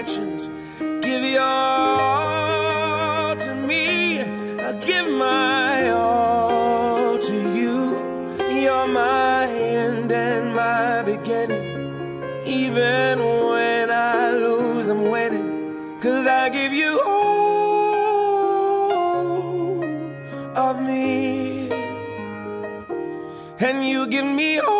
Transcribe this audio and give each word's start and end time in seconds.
Imperfections. 0.00 0.48
Give 1.02 1.22
your 1.24 1.42
all 1.42 3.36
to 3.36 3.54
me. 3.54 4.20
I 4.20 4.72
give 4.84 5.10
my 5.12 5.90
all 5.90 7.18
to 7.18 7.34
you. 7.56 7.98
You're 8.62 8.86
my 8.88 9.46
end 9.46 10.12
and 10.12 10.54
my 10.54 11.02
beginning. 11.02 12.46
Even 12.46 13.18
when 13.18 13.90
I 13.90 14.30
lose, 14.30 14.88
I'm 14.88 15.10
winning. 15.10 15.98
Cause 16.00 16.26
I 16.26 16.48
give 16.48 16.72
you 16.72 17.00
all 17.06 18.24
of 20.56 20.80
me. 20.82 21.70
And 23.58 23.84
you 23.86 24.06
give 24.06 24.24
me 24.24 24.58
all 24.60 24.79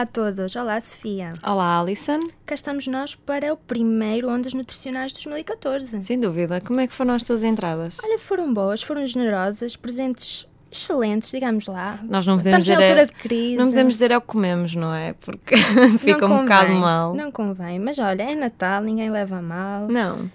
Olá 0.00 0.04
a 0.04 0.06
todos, 0.06 0.56
olá 0.56 0.80
Sofia. 0.80 1.28
Olá, 1.42 1.78
Alison. 1.78 2.20
Cá 2.46 2.54
estamos 2.54 2.86
nós 2.86 3.14
para 3.14 3.52
o 3.52 3.56
primeiro 3.58 4.30
Ondas 4.30 4.54
Nutricionais 4.54 5.12
de 5.12 5.16
2014. 5.16 6.00
Sem 6.00 6.18
dúvida, 6.18 6.58
como 6.62 6.80
é 6.80 6.86
que 6.86 6.94
foram 6.94 7.12
as 7.12 7.22
tuas 7.22 7.44
entradas? 7.44 7.98
Olha, 8.02 8.18
foram 8.18 8.50
boas, 8.54 8.82
foram 8.82 9.06
generosas, 9.06 9.76
presentes 9.76 10.48
excelentes, 10.72 11.30
digamos 11.30 11.66
lá. 11.66 12.00
Nós 12.02 12.26
não 12.26 12.38
podemos 12.38 12.66
Estamos 12.66 12.80
dizer. 12.80 12.82
altura 12.82 13.02
É, 13.02 13.04
de 13.04 13.12
crise. 13.12 13.56
não 13.58 13.66
podemos 13.66 13.92
dizer 13.92 14.10
é 14.10 14.16
o 14.16 14.22
que 14.22 14.26
comemos, 14.28 14.74
não 14.74 14.94
é? 14.94 15.12
Porque 15.20 15.54
fica 16.00 16.24
um 16.24 16.44
bocado 16.44 16.68
convém, 16.68 16.80
mal. 16.80 17.14
Não 17.14 17.30
convém, 17.30 17.78
mas 17.78 17.98
olha, 17.98 18.22
é 18.22 18.34
Natal, 18.34 18.82
ninguém 18.82 19.10
leva 19.10 19.36
a 19.36 19.42
mal. 19.42 19.86
Não. 19.86 20.30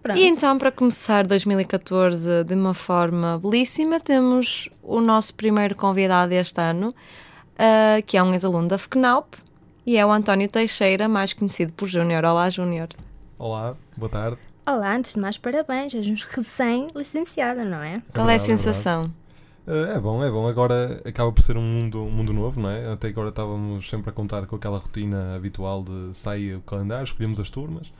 Pronto. 0.00 0.16
E 0.16 0.24
então, 0.28 0.56
para 0.58 0.70
começar 0.70 1.26
2014 1.26 2.44
de 2.44 2.54
uma 2.54 2.72
forma 2.72 3.36
belíssima, 3.36 3.98
temos 3.98 4.68
o 4.80 5.00
nosso 5.00 5.34
primeiro 5.34 5.74
convidado 5.74 6.32
este 6.34 6.60
ano, 6.60 6.94
ah, 7.58 8.00
que 8.06 8.16
é 8.16 8.22
um 8.22 8.32
ex-aluno 8.32 8.68
da 8.68 8.78
FCNAUP, 8.78 9.36
e 9.86 9.96
é 9.96 10.04
o 10.06 10.10
António 10.10 10.48
Teixeira, 10.48 11.08
mais 11.08 11.32
conhecido 11.32 11.72
por 11.72 11.86
Júnior. 11.88 12.24
Olá, 12.24 12.48
Júnior. 12.50 12.88
Olá, 13.38 13.76
boa 13.96 14.08
tarde. 14.10 14.38
Olá, 14.66 14.94
antes 14.96 15.14
de 15.14 15.20
mais, 15.20 15.36
parabéns, 15.36 15.94
és 15.94 16.08
um 16.08 16.14
recém-licenciado, 16.14 17.64
não 17.64 17.82
é? 17.82 18.02
Qual 18.14 18.28
é 18.28 18.34
a 18.34 18.38
verdade, 18.38 18.52
é 18.52 18.56
sensação? 18.56 19.12
Eh, 19.66 19.94
É 19.96 20.00
bom, 20.00 20.22
é 20.24 20.30
bom. 20.30 20.46
Agora 20.48 21.00
acaba 21.04 21.30
por 21.32 21.42
ser 21.42 21.56
um 21.56 21.62
mundo, 21.62 22.02
um 22.02 22.10
mundo 22.10 22.32
novo, 22.32 22.60
não 22.60 22.70
é? 22.70 22.92
Até 22.92 23.08
agora 23.08 23.28
estávamos 23.28 23.88
sempre 23.88 24.10
a 24.10 24.12
contar 24.12 24.46
com 24.46 24.56
aquela 24.56 24.78
rotina 24.78 25.34
habitual 25.36 25.82
de 25.82 26.16
sair 26.16 26.56
o 26.56 26.60
calendário, 26.62 27.04
escolhemos 27.04 27.38
as 27.40 27.50
turmas, 27.50 27.92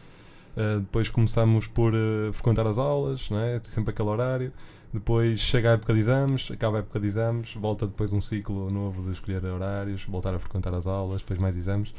eh, 0.56 0.78
depois 0.78 1.08
começamos 1.10 1.66
por 1.66 1.92
eh, 1.94 2.32
frequentar 2.32 2.66
as 2.66 2.78
aulas, 2.78 3.28
não 3.28 3.38
é? 3.38 3.60
Sempre 3.64 3.90
aquele 3.90 4.08
horário. 4.08 4.52
Depois 4.94 5.40
chega 5.40 5.70
a 5.70 5.72
época 5.72 5.92
de 5.92 5.98
exames, 5.98 6.52
acaba 6.52 6.76
a 6.76 6.78
época 6.78 7.00
de 7.00 7.08
exames, 7.08 7.52
volta 7.54 7.84
depois 7.84 8.12
um 8.12 8.20
ciclo 8.20 8.70
novo 8.70 9.02
de 9.02 9.10
escolher 9.10 9.44
horários, 9.44 10.04
voltar 10.04 10.32
a 10.32 10.38
frequentar 10.38 10.72
as 10.72 10.86
aulas, 10.86 11.20
depois 11.20 11.36
mais 11.40 11.56
exames. 11.56 11.92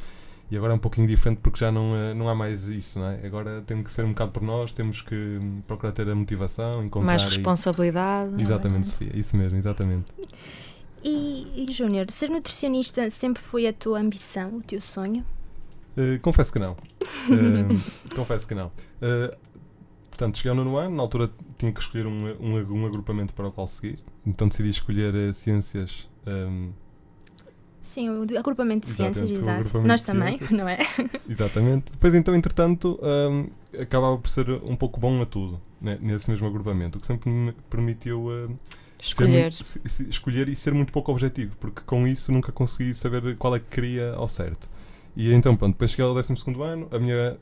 E 0.50 0.56
agora 0.56 0.72
é 0.72 0.76
um 0.76 0.78
pouquinho 0.78 1.06
diferente 1.06 1.40
porque 1.42 1.58
já 1.58 1.70
não, 1.70 1.94
eh, 1.94 2.14
não 2.14 2.26
há 2.26 2.34
mais 2.34 2.68
isso, 2.68 2.98
não 2.98 3.10
é? 3.10 3.26
Agora 3.26 3.62
temos 3.66 3.84
que 3.84 3.92
ser 3.92 4.02
um 4.02 4.10
bocado 4.10 4.30
por 4.30 4.42
nós, 4.42 4.72
temos 4.72 5.02
que 5.02 5.38
procurar 5.66 5.92
ter 5.92 6.08
a 6.08 6.14
motivação, 6.14 6.82
encontrar. 6.82 7.04
Mais 7.04 7.22
responsabilidade? 7.22 8.40
Exatamente, 8.40 8.86
Sofia, 8.86 9.10
isso 9.14 9.36
mesmo, 9.36 9.58
exatamente. 9.58 10.10
E, 11.04 11.66
e 11.68 11.70
Júnior, 11.70 12.10
ser 12.10 12.30
nutricionista 12.30 13.10
sempre 13.10 13.42
foi 13.42 13.66
a 13.66 13.74
tua 13.74 14.00
ambição, 14.00 14.56
o 14.56 14.62
teu 14.62 14.80
sonho? 14.80 15.22
Uh, 15.98 16.18
confesso 16.22 16.50
que 16.50 16.58
não. 16.58 16.72
Uh, 16.72 17.78
confesso 18.16 18.46
que 18.46 18.54
não. 18.54 18.68
Uh, 18.68 19.36
portanto, 20.16 20.38
cheguei 20.38 20.50
ao 20.50 20.56
nono 20.56 20.76
ano, 20.78 20.96
na 20.96 21.02
altura 21.02 21.30
tinha 21.58 21.70
que 21.70 21.80
escolher 21.80 22.06
um, 22.06 22.26
um, 22.40 22.80
um 22.80 22.86
agrupamento 22.86 23.34
para 23.34 23.48
o 23.48 23.52
qual 23.52 23.68
seguir. 23.68 23.98
Então 24.26 24.48
decidi 24.48 24.70
escolher 24.70 25.14
uh, 25.14 25.34
ciências. 25.34 26.08
um, 26.26 26.70
Sim, 27.82 28.08
o 28.08 28.22
agrupamento 28.36 28.84
de 28.88 28.92
ciências, 28.94 29.30
exato. 29.30 29.80
Nós 29.82 30.02
também, 30.02 30.38
ciências. 30.38 30.50
não 30.58 30.68
é? 30.68 30.78
exatamente. 31.28 31.92
Depois, 31.92 32.14
então, 32.14 32.34
entretanto, 32.34 32.98
um, 33.00 33.48
acabava 33.80 34.18
por 34.18 34.28
ser 34.28 34.50
um 34.50 34.74
pouco 34.74 34.98
bom 34.98 35.22
a 35.22 35.26
tudo 35.26 35.60
né, 35.80 35.96
nesse 36.00 36.28
mesmo 36.28 36.48
agrupamento, 36.48 36.98
o 36.98 37.00
que 37.00 37.06
sempre 37.06 37.30
me 37.30 37.52
permitiu 37.70 38.26
uh, 38.26 38.58
Escolher. 38.98 39.52
muito- 39.52 40.08
escolher 40.08 40.48
e 40.48 40.56
ser 40.56 40.74
muito 40.74 40.92
pouco 40.92 41.12
objetivo, 41.12 41.56
porque 41.60 41.82
com 41.82 42.08
isso 42.08 42.32
nunca 42.32 42.50
consegui 42.50 42.92
saber 42.92 43.36
qual 43.36 43.54
é 43.54 43.60
que 43.60 43.66
queria 43.66 44.14
ao 44.14 44.26
certo. 44.26 44.68
E 45.16 45.32
então, 45.32 45.56
pronto, 45.56 45.72
depois 45.72 45.90
cheguei 45.92 46.04
ao 46.04 46.12
12 46.14 46.34
ano, 46.62 46.88
a 46.90 46.98
minha 46.98 47.38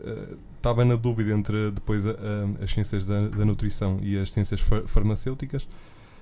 estava 0.56 0.84
na 0.84 0.94
dúvida 0.94 1.32
entre 1.32 1.72
depois 1.72 2.06
a- 2.06 2.10
a- 2.12 2.64
as 2.64 2.70
ciências 2.72 3.06
da, 3.06 3.28
da 3.28 3.44
nutrição 3.44 3.98
e 4.00 4.16
as 4.16 4.30
ciências 4.30 4.60
far- 4.60 4.84
farmacêuticas. 4.86 5.66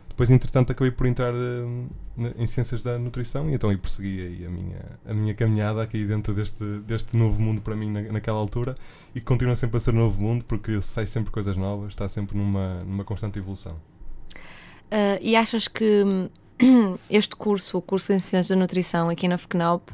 Depois, 0.08 0.30
entretanto, 0.30 0.72
acabei 0.72 0.90
por 0.90 1.06
entrar 1.06 1.32
eh, 1.34 1.86
na- 2.16 2.32
em 2.38 2.46
ciências 2.46 2.82
da 2.82 2.98
nutrição 2.98 3.50
e 3.50 3.54
então 3.54 3.68
aí 3.70 3.76
persegui 3.76 4.20
aí 4.20 4.46
a 4.46 4.50
minha, 4.50 4.80
a 5.06 5.14
minha 5.14 5.34
caminhada 5.34 5.82
aqui 5.82 6.04
dentro 6.06 6.32
deste, 6.34 6.64
deste 6.80 7.16
novo 7.16 7.40
mundo 7.40 7.60
para 7.60 7.74
mim 7.76 7.90
na, 7.90 8.00
naquela 8.02 8.38
altura 8.38 8.74
e 9.14 9.20
que 9.20 9.26
continua 9.26 9.54
sempre 9.56 9.76
a 9.76 9.80
ser 9.80 9.92
novo 9.92 10.20
mundo 10.20 10.44
porque 10.46 10.80
sai 10.82 11.06
sempre 11.06 11.30
coisas 11.30 11.56
novas, 11.56 11.88
está 11.90 12.08
sempre 12.08 12.36
numa, 12.36 12.82
numa 12.84 13.04
constante 13.04 13.38
evolução. 13.38 13.76
Ah, 14.90 15.18
e 15.20 15.34
achas 15.36 15.66
que 15.68 16.02
hum, 16.04 16.28
este 17.10 17.36
curso, 17.36 17.78
o 17.78 17.82
curso 17.82 18.12
em 18.12 18.18
Ciências 18.18 18.48
da 18.48 18.56
Nutrição 18.56 19.08
aqui 19.08 19.26
na 19.28 19.36
FCNAUP, 19.38 19.90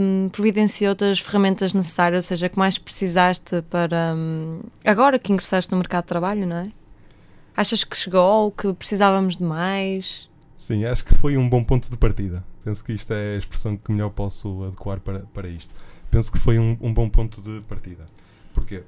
hum, 0.00 0.28
providenciou-te 0.30 1.04
as 1.04 1.18
ferramentas 1.20 1.72
necessárias, 1.72 2.24
ou 2.24 2.28
seja, 2.28 2.48
que 2.48 2.58
mais 2.58 2.78
precisaste 2.78 3.62
para 3.62 4.14
hum, 4.16 4.60
agora 4.84 5.18
que 5.18 5.32
ingressaste 5.32 5.70
no 5.70 5.78
mercado 5.78 6.04
de 6.04 6.08
trabalho, 6.08 6.46
não 6.46 6.56
é? 6.56 6.72
Achas 7.56 7.84
que 7.84 7.96
chegou, 7.96 8.52
que 8.52 8.72
precisávamos 8.74 9.36
de 9.36 9.42
mais? 9.44 10.28
Sim, 10.56 10.84
acho 10.84 11.04
que 11.04 11.14
foi 11.14 11.36
um 11.36 11.48
bom 11.48 11.64
ponto 11.64 11.90
de 11.90 11.96
partida. 11.96 12.44
Penso 12.64 12.84
que 12.84 12.92
isto 12.92 13.12
é 13.12 13.34
a 13.34 13.38
expressão 13.38 13.76
que 13.76 13.90
melhor 13.92 14.10
posso 14.10 14.64
adequar 14.64 15.00
para, 15.00 15.20
para 15.32 15.48
isto. 15.48 15.72
Penso 16.10 16.30
que 16.32 16.38
foi 16.38 16.58
um, 16.58 16.76
um 16.80 16.92
bom 16.92 17.08
ponto 17.08 17.40
de 17.40 17.64
partida. 17.66 18.06
Porquê? 18.52 18.82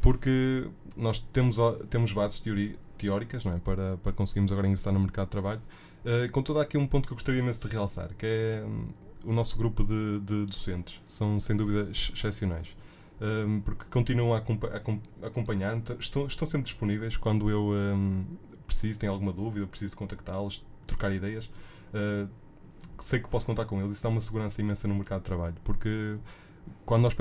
Porque 0.00 0.66
nós 0.96 1.18
temos, 1.18 1.58
temos 1.90 2.12
bases 2.12 2.40
teori- 2.40 2.76
teóricas 2.96 3.44
não 3.44 3.52
é? 3.52 3.58
para, 3.58 3.96
para 3.98 4.12
conseguirmos 4.12 4.50
agora 4.50 4.66
ingressar 4.66 4.92
no 4.92 5.00
mercado 5.00 5.26
de 5.26 5.30
trabalho. 5.32 5.60
Eh, 6.08 6.28
contudo, 6.28 6.58
há 6.60 6.62
aqui 6.62 6.78
um 6.78 6.86
ponto 6.86 7.06
que 7.06 7.12
eu 7.12 7.16
gostaria 7.16 7.40
imenso 7.40 7.66
de 7.66 7.72
realçar, 7.74 8.08
que 8.16 8.24
é 8.26 8.64
hum, 8.66 8.88
o 9.24 9.32
nosso 9.32 9.56
grupo 9.58 9.84
de, 9.84 10.20
de 10.20 10.46
docentes. 10.46 11.00
São, 11.06 11.38
sem 11.40 11.56
dúvida, 11.56 11.82
ex- 11.88 12.10
excepcionais. 12.14 12.74
Hum, 13.20 13.60
porque 13.64 13.84
continuam 13.90 14.32
a, 14.32 14.38
a 14.38 14.76
acom- 14.76 15.00
a 15.22 15.26
acompanhar-me, 15.26 15.82
estão, 16.00 16.26
estão 16.26 16.46
sempre 16.48 16.64
disponíveis 16.64 17.16
quando 17.16 17.50
eu 17.50 17.70
hum, 17.72 18.24
preciso, 18.66 18.98
tenho 18.98 19.12
alguma 19.12 19.32
dúvida, 19.32 19.66
preciso 19.66 19.96
contactá-los, 19.96 20.64
trocar 20.86 21.12
ideias. 21.12 21.46
Uh, 21.92 22.28
sei 23.00 23.20
que 23.20 23.28
posso 23.28 23.46
contar 23.46 23.66
com 23.66 23.80
eles. 23.80 23.92
Isso 23.92 24.02
dá 24.04 24.10
uma 24.10 24.20
segurança 24.22 24.60
imensa 24.62 24.88
no 24.88 24.94
mercado 24.96 25.20
de 25.20 25.26
trabalho, 25.26 25.56
porque 25.64 26.16
quando 26.86 27.02
nós 27.04 27.14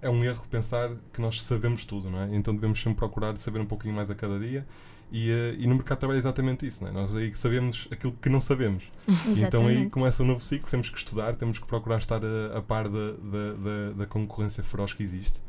é 0.00 0.08
um 0.10 0.24
erro 0.24 0.44
pensar 0.50 0.90
que 1.12 1.20
nós 1.20 1.42
sabemos 1.42 1.84
tudo, 1.84 2.10
não 2.10 2.20
é? 2.22 2.28
Então 2.34 2.54
devemos 2.54 2.80
sempre 2.80 2.96
procurar 2.98 3.36
saber 3.36 3.60
um 3.60 3.66
pouquinho 3.66 3.94
mais 3.94 4.10
a 4.10 4.14
cada 4.16 4.38
dia. 4.38 4.66
E, 5.10 5.30
uh, 5.30 5.54
e 5.58 5.66
no 5.66 5.74
mercado 5.74 5.96
de 5.96 6.00
trabalho 6.00 6.16
é 6.18 6.20
exatamente 6.20 6.66
isso, 6.66 6.84
não 6.84 6.90
é? 6.90 6.92
Nós 6.92 7.14
aí 7.14 7.34
sabemos 7.34 7.88
aquilo 7.90 8.12
que 8.20 8.28
não 8.28 8.40
sabemos. 8.40 8.84
E 9.34 9.42
então 9.42 9.66
aí 9.66 9.88
começa 9.88 10.22
um 10.22 10.26
novo 10.26 10.40
ciclo, 10.40 10.68
temos 10.70 10.90
que 10.90 10.98
estudar, 10.98 11.34
temos 11.34 11.58
que 11.58 11.66
procurar 11.66 11.98
estar 11.98 12.20
a, 12.22 12.58
a 12.58 12.62
par 12.62 12.88
da, 12.88 13.12
da, 13.12 13.52
da, 13.54 13.92
da 13.96 14.06
concorrência 14.06 14.62
feroz 14.62 14.92
que 14.92 15.02
existe. 15.02 15.40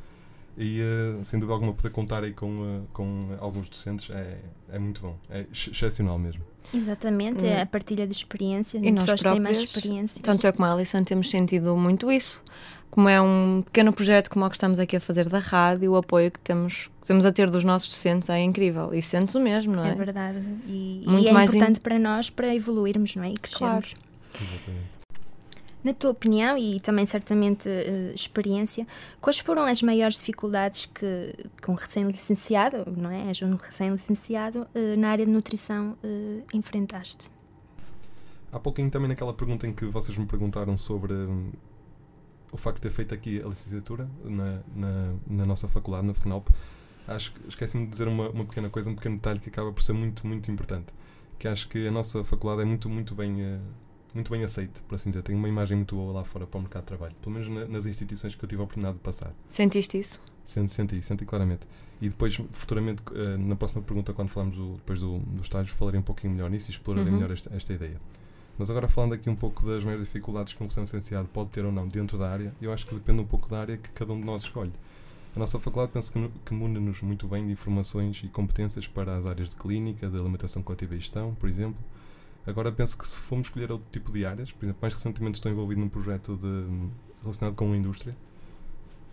E 0.58 0.82
uh, 0.82 1.24
sem 1.24 1.40
dúvida 1.40 1.54
alguma 1.54 1.74
poder 1.74 1.90
contar 1.90 2.24
aí 2.24 2.34
com, 2.34 2.50
uh, 2.58 2.88
com 2.92 3.36
alguns 3.40 3.70
docentes 3.70 4.10
é, 4.10 4.40
é 4.72 4.80
muito 4.80 5.02
bom, 5.02 5.16
é 5.30 5.42
ex- 5.42 5.70
excepcional 5.72 6.18
mesmo. 6.18 6.42
Exatamente, 6.74 7.46
é 7.46 7.62
a 7.62 7.66
partilha 7.66 8.06
de 8.06 8.14
experiências, 8.14 8.84
E 8.84 8.92
nós 8.92 9.04
pessoas 9.06 9.22
que 9.22 9.30
têm 9.30 9.40
mais 9.40 9.58
próprias, 9.58 9.76
experiências. 9.78 10.20
Tanto 10.22 10.46
eu 10.46 10.54
como 10.54 10.66
a 10.66 10.74
Alison 10.74 11.04
temos 11.04 11.30
sentido 11.30 11.76
muito 11.76 12.12
isso. 12.12 12.44
Como 12.92 13.08
é 13.08 13.22
um 13.22 13.62
pequeno 13.64 13.94
projeto 13.94 14.30
como 14.30 14.46
o 14.46 14.50
que 14.50 14.56
estamos 14.56 14.80
aqui 14.80 14.96
a 14.98 15.00
fazer 15.00 15.30
da 15.30 15.40
rádio, 15.40 15.92
o 15.92 15.96
apoio 15.96 16.32
que 16.32 16.40
temos, 16.40 16.90
que 17.02 17.08
temos 17.08 17.26
a 17.26 17.32
ter 17.32 17.50
dos 17.50 17.64
nossos 17.64 17.88
docentes 17.90 18.30
é 18.30 18.40
incrível. 18.42 18.94
E 18.94 19.02
sentes 19.02 19.36
o 19.36 19.40
mesmo, 19.40 19.76
não 19.76 19.86
é? 19.86 19.92
É 19.92 19.96
verdade. 19.96 20.40
E, 20.68 21.04
Muito 21.06 21.26
e 21.26 21.28
é 21.28 21.32
mais 21.32 21.54
in- 21.54 21.58
importante 21.58 21.80
para 21.80 22.00
nós 22.00 22.30
para 22.30 22.54
evoluirmos 22.54 23.16
não 23.16 23.24
é? 23.24 23.30
e 23.30 23.38
crescermos. 23.38 23.96
Exatamente. 24.34 25.00
Na 25.82 25.94
tua 25.94 26.10
opinião 26.12 26.58
e 26.58 26.78
também 26.82 27.06
certamente 27.06 27.70
eh, 27.70 28.12
experiência, 28.14 28.86
quais 29.22 29.40
foram 29.40 29.64
as 29.64 29.82
maiores 29.82 30.18
dificuldades 30.18 30.88
que, 30.88 31.34
que 31.62 31.72
um 31.72 31.74
recém-licenciado, 31.74 32.84
não 32.98 33.10
é? 33.10 33.30
És 33.30 33.42
um 33.42 33.56
recém-licenciado 33.56 34.68
eh, 34.76 34.98
na 34.98 35.10
área 35.12 35.26
de 35.26 35.32
nutrição 35.32 35.96
eh, 36.04 36.42
enfrentaste? 36.54 37.30
Há 38.52 38.60
pouquinho 38.60 38.90
também 38.90 39.08
naquela 39.08 39.34
pergunta 39.34 39.66
em 39.68 39.72
que 39.72 39.86
vocês 39.86 40.18
me 40.18 40.26
perguntaram 40.26 40.76
sobre 40.76 41.14
hum, 41.14 41.52
o 42.52 42.58
facto 42.58 42.78
de 42.78 42.82
ter 42.84 42.92
feito 42.92 43.14
aqui 43.14 43.42
a 43.42 43.48
licenciatura 43.48 44.10
na, 44.24 44.60
na, 44.76 45.14
na 45.28 45.46
nossa 45.46 45.68
faculdade, 45.68 46.06
na 46.08 46.14
FCNAUP, 46.14 46.50
acho 47.08 47.34
que 47.34 47.48
esqueci-me 47.50 47.86
de 47.86 47.92
dizer 47.92 48.08
uma, 48.08 48.30
uma 48.30 48.46
pequena 48.46 48.70
coisa, 48.70 48.90
um 48.90 48.96
pequeno 48.96 49.16
detalhe 49.16 49.40
que 49.40 49.50
acaba 49.50 49.72
por 49.72 49.82
ser 49.84 49.94
muito, 49.94 50.26
muito 50.28 50.50
importante. 50.52 50.88
Que 51.38 51.48
acho 51.48 51.68
que 51.70 51.88
a 51.88 51.92
nossa 51.92 52.24
faculdade 52.24 52.62
é 52.62 52.66
muito, 52.66 52.90
muito 52.90 53.16
bem, 53.16 53.42
eh, 53.42 53.60
muito 54.14 54.30
bem 54.32 54.44
aceite, 54.44 54.82
por 54.82 54.96
assim 54.96 55.10
dizer. 55.10 55.22
Tem 55.24 55.36
uma 55.36 55.48
imagem 55.48 55.78
muito 55.78 55.96
boa 55.96 56.12
lá 56.14 56.24
fora 56.26 56.46
para 56.46 56.58
o 56.58 56.62
mercado 56.62 56.82
de 56.84 56.88
trabalho, 56.88 57.16
pelo 57.22 57.34
menos 57.36 57.48
na- 57.50 57.68
nas 57.68 57.86
instituições 57.86 58.36
que 58.36 58.44
eu 58.44 58.50
tive 58.50 58.62
a 58.62 58.66
oportunidade 58.66 58.98
de 58.98 59.04
passar. 59.04 59.34
Sentiste 59.48 59.98
isso? 59.98 60.20
Senti, 60.44 60.74
senti, 60.74 61.02
senti 61.02 61.26
claramente. 61.26 61.68
E 62.02 62.10
depois, 62.10 62.36
futuramente, 62.52 63.04
eh, 63.14 63.38
na 63.38 63.56
próxima 63.56 63.82
pergunta, 63.82 64.14
quando 64.14 64.30
falarmos 64.30 64.58
do, 64.58 64.74
depois 64.76 65.00
do, 65.02 65.20
do 65.20 65.42
estágio, 65.42 65.74
falarei 65.76 66.00
um 66.00 66.04
pouquinho 66.04 66.34
melhor 66.34 66.50
nisso 66.50 66.70
e 66.70 66.74
explorarei 66.74 67.10
Uhum. 67.10 67.16
melhor 67.20 67.32
esta, 67.32 67.56
esta 67.56 67.72
ideia. 67.74 68.00
Mas 68.60 68.70
agora 68.70 68.90
falando 68.90 69.14
aqui 69.14 69.30
um 69.30 69.36
pouco 69.36 69.66
das 69.66 69.86
maiores 69.86 70.06
dificuldades 70.06 70.52
que 70.52 70.62
um 70.62 70.66
recém-licenciado 70.66 71.30
pode 71.30 71.50
ter 71.50 71.64
ou 71.64 71.72
não 71.72 71.88
dentro 71.88 72.18
da 72.18 72.30
área, 72.30 72.54
eu 72.62 72.74
acho 72.74 72.86
que 72.86 72.94
depende 72.94 73.22
um 73.22 73.26
pouco 73.26 73.48
da 73.48 73.62
área 73.62 73.78
que 73.78 73.90
cada 73.92 74.12
um 74.12 74.20
de 74.20 74.26
nós 74.26 74.44
escolhe. 74.44 74.74
A 75.34 75.40
nossa 75.40 75.58
faculdade 75.58 75.94
penso 75.94 76.12
que, 76.12 76.30
que 76.46 76.54
une-nos 76.54 77.02
muito 77.02 77.26
bem 77.26 77.46
de 77.46 77.54
informações 77.54 78.22
e 78.22 78.28
competências 78.28 78.86
para 78.86 79.16
as 79.16 79.26
áreas 79.26 79.52
de 79.52 79.56
clínica, 79.56 80.10
de 80.10 80.18
alimentação 80.18 80.62
coletiva 80.62 80.96
e 80.96 81.00
gestão, 81.00 81.34
por 81.36 81.48
exemplo. 81.48 81.80
Agora 82.46 82.70
penso 82.70 82.98
que 82.98 83.08
se 83.08 83.16
formos 83.16 83.48
escolher 83.48 83.72
outro 83.72 83.88
tipo 83.94 84.12
de 84.12 84.26
áreas, 84.26 84.52
por 84.52 84.66
exemplo, 84.66 84.82
mais 84.82 84.94
recentemente 84.94 85.36
estou 85.36 85.50
envolvido 85.50 85.80
num 85.80 85.88
projeto 85.88 86.36
de, 86.36 86.90
relacionado 87.22 87.56
com 87.56 87.72
a 87.72 87.78
indústria, 87.78 88.14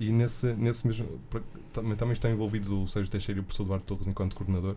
e 0.00 0.10
nesse, 0.10 0.52
nesse 0.54 0.86
mesmo. 0.86 1.06
Também, 1.72 1.96
também 1.96 2.12
está 2.12 2.28
envolvido 2.28 2.82
o 2.82 2.88
Sérgio 2.88 3.10
Teixeira 3.10 3.38
e 3.38 3.42
o 3.42 3.44
professor 3.44 3.62
Eduardo 3.62 3.84
Torres 3.84 4.06
enquanto 4.06 4.34
coordenador 4.34 4.76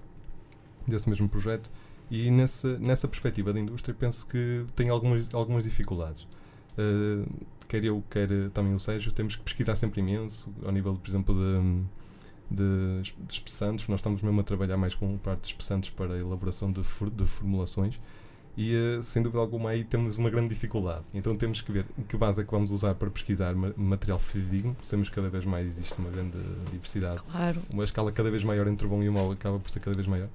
desse 0.88 1.10
mesmo 1.10 1.28
projeto. 1.28 1.72
E 2.10 2.32
nessa, 2.32 2.78
nessa 2.80 3.08
perspectiva 3.08 3.54
da 3.54 3.60
indústria, 3.60 3.96
penso 3.98 4.26
que 4.28 4.66
tem 4.76 4.90
algumas, 4.90 5.26
algumas 5.34 5.64
dificuldades. 5.64 6.24
Uh, 6.78 7.28
quer 7.68 7.84
eu, 7.84 8.04
quer 8.10 8.28
também 8.50 8.74
o 8.74 8.80
Sérgio, 8.80 9.12
temos 9.12 9.36
que 9.36 9.44
pesquisar 9.44 9.76
sempre 9.76 10.02
imenso, 10.02 10.52
ao 10.66 10.72
nível, 10.72 10.96
por 10.96 11.08
exemplo, 11.08 11.36
de, 11.36 12.56
de, 12.56 13.14
de 13.28 13.34
espessantes. 13.34 13.88
Nós 13.88 14.00
estamos 14.00 14.22
mesmo 14.22 14.40
a 14.40 14.44
trabalhar 14.44 14.78
mais 14.78 14.96
com 14.96 15.18
parte 15.18 15.42
de 15.42 15.48
espessantes 15.50 15.90
para 15.90 16.14
a 16.14 16.18
elaboração 16.18 16.72
de, 16.72 16.84
for, 16.84 17.10
de 17.10 17.26
formulações 17.26 18.00
e 18.58 18.76
uh, 18.76 19.02
sem 19.02 19.24
dúvida 19.24 19.40
alguma 19.40 19.70
aí 19.70 19.86
temos 19.86 20.18
uma 20.18 20.30
grande 20.30 20.50
dificuldade. 20.50 21.06
Então 21.14 21.34
temos 21.34 21.62
que 21.62 21.72
ver 21.72 21.86
que 22.10 22.18
base 22.18 22.42
é 22.42 22.44
que 22.44 22.52
vamos 22.52 22.72
usar 22.72 22.94
para 22.94 23.10
pesquisar 23.10 23.56
ma 23.56 23.72
material 23.78 24.20
fidedigno. 24.20 24.76
Sabemos 24.82 25.08
que 25.08 25.16
cada 25.16 25.30
vez 25.30 25.46
mais 25.46 25.66
existe 25.66 25.98
uma 25.98 26.10
grande 26.10 26.38
diversidade. 26.70 27.22
Claro. 27.22 27.62
Uma 27.70 27.86
escala 27.86 28.12
cada 28.12 28.30
vez 28.30 28.44
maior 28.44 28.68
entre 28.68 28.86
o 28.86 28.90
bom 28.90 29.02
e 29.02 29.08
o 29.08 29.14
mau 29.14 29.32
acaba 29.32 29.58
por 29.60 29.72
ser 29.72 29.80
cada 29.80 29.96
vez 29.96 30.08
maior. 30.08 30.28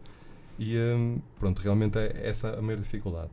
E 0.59 0.79
um, 0.79 1.19
pronto, 1.39 1.61
realmente 1.61 1.99
é 1.99 2.29
essa 2.29 2.57
a 2.57 2.63
maior 2.63 2.81
dificuldade. 2.81 3.31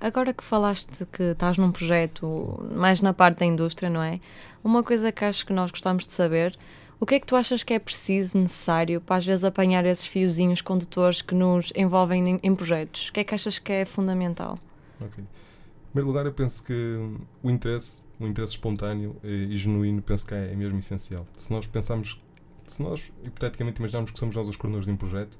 Agora 0.00 0.32
que 0.32 0.44
falaste 0.44 1.06
que 1.06 1.22
estás 1.22 1.56
num 1.56 1.72
projeto 1.72 2.30
Sim. 2.30 2.74
mais 2.74 3.00
na 3.00 3.12
parte 3.12 3.38
da 3.38 3.46
indústria, 3.46 3.88
não 3.88 4.02
é? 4.02 4.20
Uma 4.62 4.82
coisa 4.82 5.10
que 5.12 5.24
acho 5.24 5.44
que 5.46 5.52
nós 5.52 5.70
gostamos 5.70 6.04
de 6.04 6.10
saber, 6.10 6.56
o 6.98 7.06
que 7.06 7.14
é 7.14 7.20
que 7.20 7.26
tu 7.26 7.34
achas 7.34 7.62
que 7.62 7.72
é 7.72 7.78
preciso, 7.78 8.38
necessário, 8.38 9.00
para 9.00 9.16
às 9.16 9.24
vezes 9.24 9.42
apanhar 9.42 9.86
esses 9.86 10.06
fiozinhos 10.06 10.60
condutores 10.60 11.22
que 11.22 11.34
nos 11.34 11.72
envolvem 11.74 12.38
em, 12.42 12.54
projetos? 12.54 13.08
O 13.08 13.12
que 13.12 13.20
é 13.20 13.24
que 13.24 13.34
achas 13.34 13.58
que 13.58 13.72
é 13.72 13.84
fundamental? 13.86 14.58
Ok. 15.02 15.24
Em 15.24 15.92
primeiro 15.92 16.08
lugar, 16.08 16.26
eu 16.26 16.32
penso 16.32 16.62
que 16.62 16.98
o 17.42 17.50
interesse, 17.50 18.02
o 18.18 18.26
interesse 18.26 18.52
espontâneo 18.52 19.16
e, 19.24 19.54
e 19.54 19.56
genuíno, 19.56 20.02
penso 20.02 20.26
que 20.26 20.34
é, 20.34 20.52
é 20.52 20.54
mesmo 20.54 20.78
essencial. 20.78 21.26
Se 21.38 21.50
nós 21.50 21.66
pensarmos, 21.66 22.20
se 22.66 22.82
nós 22.82 23.10
hipoteticamente 23.24 23.78
imaginarmos 23.78 24.10
que 24.10 24.18
somos 24.18 24.36
nós 24.36 24.46
os 24.46 24.56
coordenadores 24.56 24.86
de 24.86 24.92
um 24.92 24.96
projeto, 24.96 25.38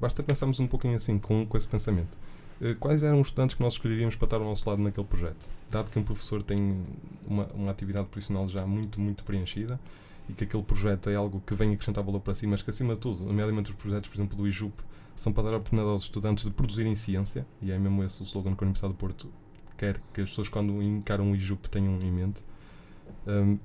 basta 0.00 0.22
pensarmos 0.22 0.60
um 0.60 0.66
pouquinho 0.66 0.96
assim, 0.96 1.18
com, 1.18 1.46
com 1.46 1.56
esse 1.56 1.68
pensamento. 1.68 2.16
Eh, 2.60 2.74
quais 2.74 3.02
eram 3.02 3.20
os 3.20 3.28
estudantes 3.28 3.54
que 3.54 3.62
nós 3.62 3.74
escolheríamos 3.74 4.16
para 4.16 4.26
estar 4.26 4.36
ao 4.36 4.44
nosso 4.44 4.68
lado 4.68 4.82
naquele 4.82 5.06
projeto? 5.06 5.46
Dado 5.70 5.90
que 5.90 5.98
um 5.98 6.02
professor 6.02 6.42
tem 6.42 6.84
uma, 7.26 7.46
uma 7.54 7.70
atividade 7.70 8.06
profissional 8.08 8.48
já 8.48 8.66
muito, 8.66 9.00
muito 9.00 9.24
preenchida 9.24 9.78
e 10.28 10.32
que 10.32 10.44
aquele 10.44 10.62
projeto 10.62 11.10
é 11.10 11.14
algo 11.14 11.42
que 11.46 11.54
vem 11.54 11.72
acrescentar 11.72 12.02
valor 12.02 12.20
para 12.20 12.34
si, 12.34 12.46
mas 12.46 12.62
que 12.62 12.70
acima 12.70 12.94
de 12.94 13.00
tudo, 13.00 13.24
nomeadamente 13.24 13.70
os 13.70 13.76
projetos, 13.76 14.08
por 14.08 14.16
exemplo, 14.16 14.36
do 14.36 14.48
IJUP, 14.48 14.74
são 15.14 15.32
para 15.32 15.44
dar 15.44 15.54
a 15.54 15.56
oportunidade 15.58 15.90
aos 15.90 16.02
estudantes 16.02 16.44
de 16.44 16.50
produzirem 16.50 16.94
ciência, 16.94 17.46
e 17.62 17.70
é 17.70 17.78
mesmo 17.78 18.02
esse 18.02 18.20
o 18.22 18.24
slogan 18.24 18.54
que 18.54 18.64
a 18.64 18.66
Universidade 18.66 18.92
do 18.92 18.96
Porto 18.96 19.32
quer 19.76 20.00
que 20.12 20.20
as 20.22 20.30
pessoas, 20.30 20.48
quando 20.48 20.82
encaram 20.82 21.30
o 21.30 21.36
IJUP, 21.36 21.68
tenham 21.70 22.00
em 22.00 22.10
mente. 22.10 22.42
Um, 23.26 23.58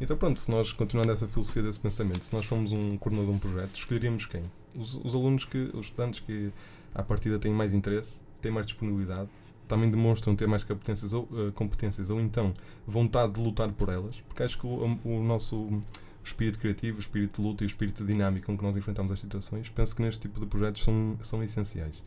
então, 0.00 0.16
pronto, 0.16 0.38
se 0.38 0.50
nós, 0.50 0.72
continuando 0.72 1.10
essa 1.10 1.26
filosofia 1.26 1.62
desse 1.62 1.80
pensamento, 1.80 2.24
se 2.24 2.32
nós 2.32 2.44
formos 2.44 2.70
um 2.70 2.96
coordenador 2.98 3.32
de 3.32 3.36
um 3.36 3.38
projeto, 3.38 3.76
escolheríamos 3.76 4.26
quem? 4.26 4.42
Os, 4.74 4.94
os 4.94 5.14
alunos, 5.14 5.44
que, 5.44 5.70
os 5.74 5.86
estudantes 5.86 6.20
que 6.20 6.52
à 6.94 7.02
partida 7.02 7.38
têm 7.38 7.52
mais 7.52 7.72
interesse, 7.72 8.20
têm 8.40 8.50
mais 8.52 8.66
disponibilidade, 8.66 9.28
também 9.66 9.90
demonstram 9.90 10.34
ter 10.34 10.48
mais 10.48 10.64
competências 10.64 11.12
ou, 11.12 11.24
uh, 11.24 11.52
competências, 11.52 12.10
ou 12.10 12.20
então 12.20 12.52
vontade 12.86 13.34
de 13.34 13.40
lutar 13.40 13.70
por 13.72 13.90
elas, 13.90 14.20
porque 14.26 14.42
acho 14.42 14.58
que 14.58 14.66
o, 14.66 14.98
o 15.04 15.22
nosso 15.22 15.82
espírito 16.24 16.58
criativo, 16.58 16.98
o 16.98 17.00
espírito 17.00 17.40
de 17.40 17.46
luta 17.46 17.64
e 17.64 17.66
o 17.66 17.68
espírito 17.68 18.04
dinâmico 18.04 18.46
com 18.46 18.56
que 18.56 18.64
nós 18.64 18.76
enfrentamos 18.76 19.12
as 19.12 19.18
situações, 19.18 19.68
penso 19.68 19.94
que 19.94 20.02
neste 20.02 20.20
tipo 20.20 20.40
de 20.40 20.46
projetos 20.46 20.82
são, 20.82 21.18
são 21.22 21.42
essenciais. 21.42 22.02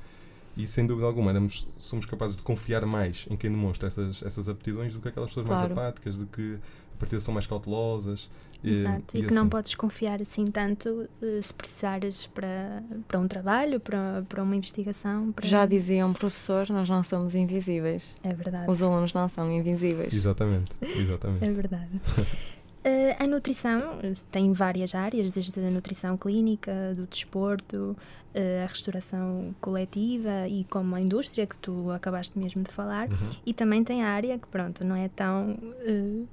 E 0.58 0.68
sem 0.68 0.86
dúvida 0.86 1.08
alguma, 1.08 1.32
éramos, 1.32 1.66
somos 1.78 2.06
capazes 2.06 2.36
de 2.36 2.44
confiar 2.44 2.86
mais 2.86 3.26
em 3.30 3.38
quem 3.38 3.50
demonstra 3.50 3.88
essas, 3.88 4.22
essas 4.22 4.50
aptidões 4.50 4.94
do 4.94 5.00
que 5.00 5.08
aquelas 5.08 5.30
pessoas 5.30 5.48
claro. 5.48 5.74
mais 5.74 5.88
apáticas, 5.88 6.18
de 6.18 6.26
que 6.26 6.58
a 7.02 7.06
partida 7.06 7.20
são 7.20 7.34
mais 7.34 7.48
cautelosas 7.48 8.30
Exato, 8.64 9.18
e, 9.18 9.20
e 9.20 9.22
que 9.22 9.28
assim. 9.28 9.36
não 9.36 9.50
podes 9.50 9.74
confiar 9.74 10.22
assim 10.22 10.46
tanto 10.46 10.88
uh, 10.90 11.42
se 11.42 11.54
precisares 11.54 12.28
para, 12.28 12.84
para 13.08 13.20
um 13.20 13.28
trabalho, 13.28 13.80
para, 13.80 14.24
para 14.30 14.44
uma 14.44 14.56
investigação. 14.56 15.32
Para... 15.32 15.48
Já 15.48 15.66
dizia 15.66 16.06
um 16.06 16.14
professor, 16.14 16.70
nós 16.70 16.88
não 16.88 17.02
somos 17.02 17.34
invisíveis. 17.34 18.14
É 18.24 18.34
verdade. 18.34 18.70
Os 18.70 18.82
alunos 18.82 19.14
não 19.14 19.28
são 19.28 19.52
invisíveis. 19.52 20.14
Exatamente, 20.14 20.72
exatamente. 20.82 21.44
é 21.46 21.52
verdade. 21.52 21.90
Uh, 22.20 23.18
a 23.18 23.26
nutrição 23.26 24.00
tem 24.30 24.54
várias 24.54 24.94
áreas, 24.94 25.32
desde 25.32 25.60
a 25.60 25.72
nutrição 25.72 26.16
clínica, 26.16 26.94
do 26.96 27.08
desporto, 27.08 27.98
uh, 28.36 28.64
a 28.64 28.68
restauração 28.68 29.56
coletiva 29.60 30.48
e 30.48 30.66
como 30.66 30.94
a 30.94 31.02
indústria 31.02 31.48
que 31.48 31.58
tu 31.58 31.90
acabaste 31.90 32.38
mesmo 32.38 32.62
de 32.62 32.72
falar, 32.72 33.10
uhum. 33.10 33.30
e 33.44 33.56
também 33.56 33.84
tem 33.84 34.04
a 34.04 34.10
área 34.10 34.38
que, 34.38 34.48
pronto, 34.48 34.86
não 34.86 34.96
é 34.96 35.10
tão. 35.10 35.58
Uh, 35.88 36.28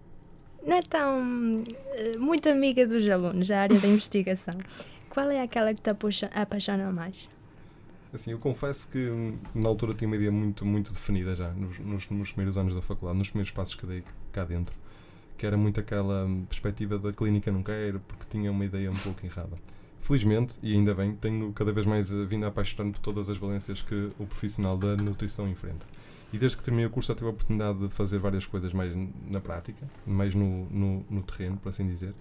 não 0.68 0.76
é 0.76 0.82
tão 0.82 1.56
uh, 1.56 2.20
muito 2.20 2.46
amiga 2.48 2.86
dos 2.86 3.08
alunos, 3.08 3.50
a 3.50 3.60
área 3.60 3.80
da 3.80 3.88
investigação. 3.88 4.54
Qual 5.08 5.30
é 5.30 5.40
aquela 5.40 5.72
que 5.72 5.80
te 5.80 5.90
apaixona 6.34 6.92
mais? 6.92 7.28
Assim, 8.12 8.32
eu 8.32 8.38
confesso 8.38 8.86
que 8.88 9.08
hum, 9.08 9.38
na 9.54 9.68
altura 9.68 9.94
tinha 9.94 10.06
uma 10.06 10.16
ideia 10.16 10.30
muito, 10.30 10.66
muito 10.66 10.92
definida 10.92 11.34
já, 11.34 11.50
nos, 11.52 12.08
nos, 12.10 12.32
primeiros 12.32 12.58
anos 12.58 12.74
da 12.74 12.82
faculdade, 12.82 13.18
nos 13.18 13.28
primeiros 13.28 13.50
passos 13.50 13.74
que 13.74 13.86
dei 13.86 14.04
cá 14.30 14.44
dentro, 14.44 14.74
que 15.38 15.46
era 15.46 15.56
muito 15.56 15.80
aquela 15.80 16.26
hum, 16.26 16.44
perspectiva 16.46 16.98
da 16.98 17.12
clínica 17.14 17.50
não 17.50 17.62
quero, 17.62 18.00
porque 18.00 18.26
tinha 18.28 18.50
uma 18.50 18.64
ideia 18.64 18.90
um 18.90 18.96
pouco 18.96 19.24
errada. 19.24 19.56
Felizmente, 20.00 20.58
e 20.62 20.74
ainda 20.74 20.94
bem, 20.94 21.16
tenho 21.16 21.50
cada 21.52 21.72
vez 21.72 21.86
mais 21.86 22.12
eh, 22.12 22.24
vindo 22.24 22.44
a 22.44 22.48
apaixonar-me 22.48 22.92
por 22.92 23.00
todas 23.00 23.28
as 23.28 23.36
valências 23.36 23.82
que 23.82 24.10
o 24.18 24.26
profissional 24.26 24.76
da 24.76 24.96
nutrição 24.96 25.48
enfrenta. 25.48 25.86
E 26.32 26.38
desde 26.38 26.58
que 26.58 26.62
terminei 26.62 26.86
o 26.86 26.90
curso 26.90 27.08
já 27.08 27.14
tive 27.14 27.26
a 27.26 27.30
oportunidade 27.30 27.78
de 27.78 27.88
fazer 27.88 28.18
várias 28.18 28.44
coisas 28.44 28.72
mais 28.72 28.92
na 29.26 29.40
prática, 29.40 29.88
mais 30.06 30.34
no, 30.34 30.66
no, 30.70 31.04
no 31.08 31.22
terreno, 31.22 31.56
por 31.56 31.70
assim 31.70 31.86
dizer, 31.86 32.14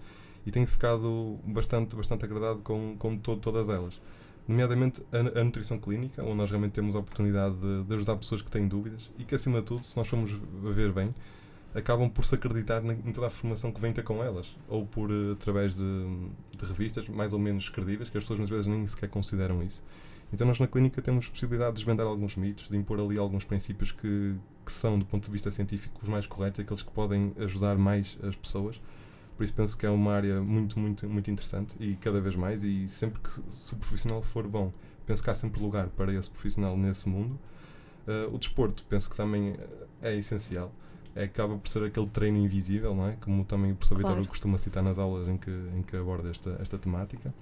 e 0.45 0.51
tenho 0.51 0.65
ficado 0.65 1.37
bastante, 1.43 1.93
bastante 1.93 2.23
agradado 2.23 2.59
com, 2.59 2.95
com 2.97 3.17
todo, 3.17 3.41
todas 3.41 3.67
elas. 3.67 4.01
Nomeadamente 4.47 5.03
a, 5.11 5.41
a, 5.41 5.43
nutrição 5.43 5.77
clínica, 5.77 6.23
onde 6.23 6.35
nós 6.35 6.49
realmente 6.49 6.71
temos 6.71 6.95
a 6.95 6.99
oportunidade 6.99 7.55
de, 7.55 7.83
de, 7.83 7.93
ajudar 7.95 8.15
pessoas 8.15 8.41
que 8.41 8.49
têm 8.49 8.65
dúvidas 8.65 9.11
e 9.19 9.25
que, 9.25 9.35
acima 9.35 9.59
de 9.59 9.65
tudo, 9.65 9.83
se 9.83 9.97
nós 9.97 10.07
formos 10.07 10.31
ver 10.73 10.93
bem, 10.93 11.13
acabam 11.77 12.09
por 12.09 12.25
se 12.25 12.33
acreditar 12.33 12.81
na, 12.81 12.93
em 12.93 13.11
toda 13.11 13.27
a 13.27 13.29
formação 13.29 13.71
que 13.71 13.79
vem 13.79 13.93
ter 13.93 14.03
com 14.03 14.23
elas, 14.23 14.55
ou 14.67 14.85
por 14.85 15.11
uh, 15.11 15.33
através 15.33 15.75
de, 15.75 15.83
de 15.83 16.65
revistas 16.65 17.07
mais 17.07 17.33
ou 17.33 17.39
menos 17.39 17.69
credíveis, 17.69 18.09
que 18.09 18.17
as 18.17 18.23
pessoas 18.23 18.39
muitas 18.39 18.57
vezes 18.57 18.71
nem 18.71 18.85
sequer 18.87 19.09
consideram 19.09 19.61
isso. 19.61 19.83
Então 20.33 20.45
nós 20.45 20.59
na 20.59 20.67
clínica 20.67 21.01
temos 21.01 21.29
possibilidade 21.29 21.73
de 21.73 21.77
desvendar 21.77 22.05
alguns 22.05 22.35
mitos, 22.35 22.67
de 22.67 22.75
impor 22.75 22.99
ali 22.99 23.17
alguns 23.17 23.45
princípios 23.45 23.91
que, 23.91 24.35
que 24.65 24.71
são, 24.71 24.99
do 24.99 25.05
ponto 25.05 25.25
de 25.25 25.31
vista 25.31 25.49
científico, 25.51 25.99
os 26.01 26.09
mais 26.09 26.25
corretos, 26.25 26.59
aqueles 26.59 26.83
que 26.83 26.91
podem 26.91 27.31
ajudar 27.37 27.77
mais 27.77 28.17
as 28.23 28.35
pessoas. 28.35 28.81
Por 29.37 29.43
isso 29.43 29.53
penso 29.53 29.77
que 29.77 29.85
é 29.85 29.89
uma 29.89 30.13
área 30.13 30.41
muito, 30.41 30.79
muito, 30.79 31.07
muito 31.07 31.29
interessante 31.29 31.75
e 31.79 31.95
cada 31.97 32.19
vez 32.19 32.35
mais, 32.35 32.63
e 32.63 32.87
sempre 32.87 33.21
que 33.21 33.29
se 33.51 33.73
o 33.73 33.77
profissional 33.77 34.21
for 34.21 34.47
bom, 34.47 34.73
penso 35.05 35.23
que 35.23 35.29
há 35.29 35.35
sempre 35.35 35.61
lugar 35.61 35.87
para 35.89 36.11
esse 36.11 36.29
profissional 36.29 36.75
nesse 36.75 37.07
mundo. 37.07 37.39
Uh, 38.07 38.33
o 38.33 38.39
desporto 38.39 38.83
penso 38.85 39.09
que 39.09 39.15
também 39.15 39.55
é 40.01 40.15
essencial. 40.15 40.73
É, 41.17 41.23
acaba 41.23 41.57
por 41.57 41.67
ser 41.67 41.83
aquele 41.83 42.07
treino 42.07 42.37
invisível, 42.37 42.93
não 42.95 43.07
é? 43.07 43.15
Como 43.21 43.43
também 43.43 43.71
o 43.71 43.75
professor 43.75 43.99
claro. 43.99 44.17
Vitor 44.17 44.29
costuma 44.29 44.57
citar 44.57 44.83
nas 44.83 44.97
aulas 44.97 45.27
em 45.27 45.37
que, 45.37 45.49
em 45.49 45.81
que 45.81 45.97
aborda 45.97 46.29
esta, 46.29 46.57
esta 46.61 46.77
temática. 46.77 47.33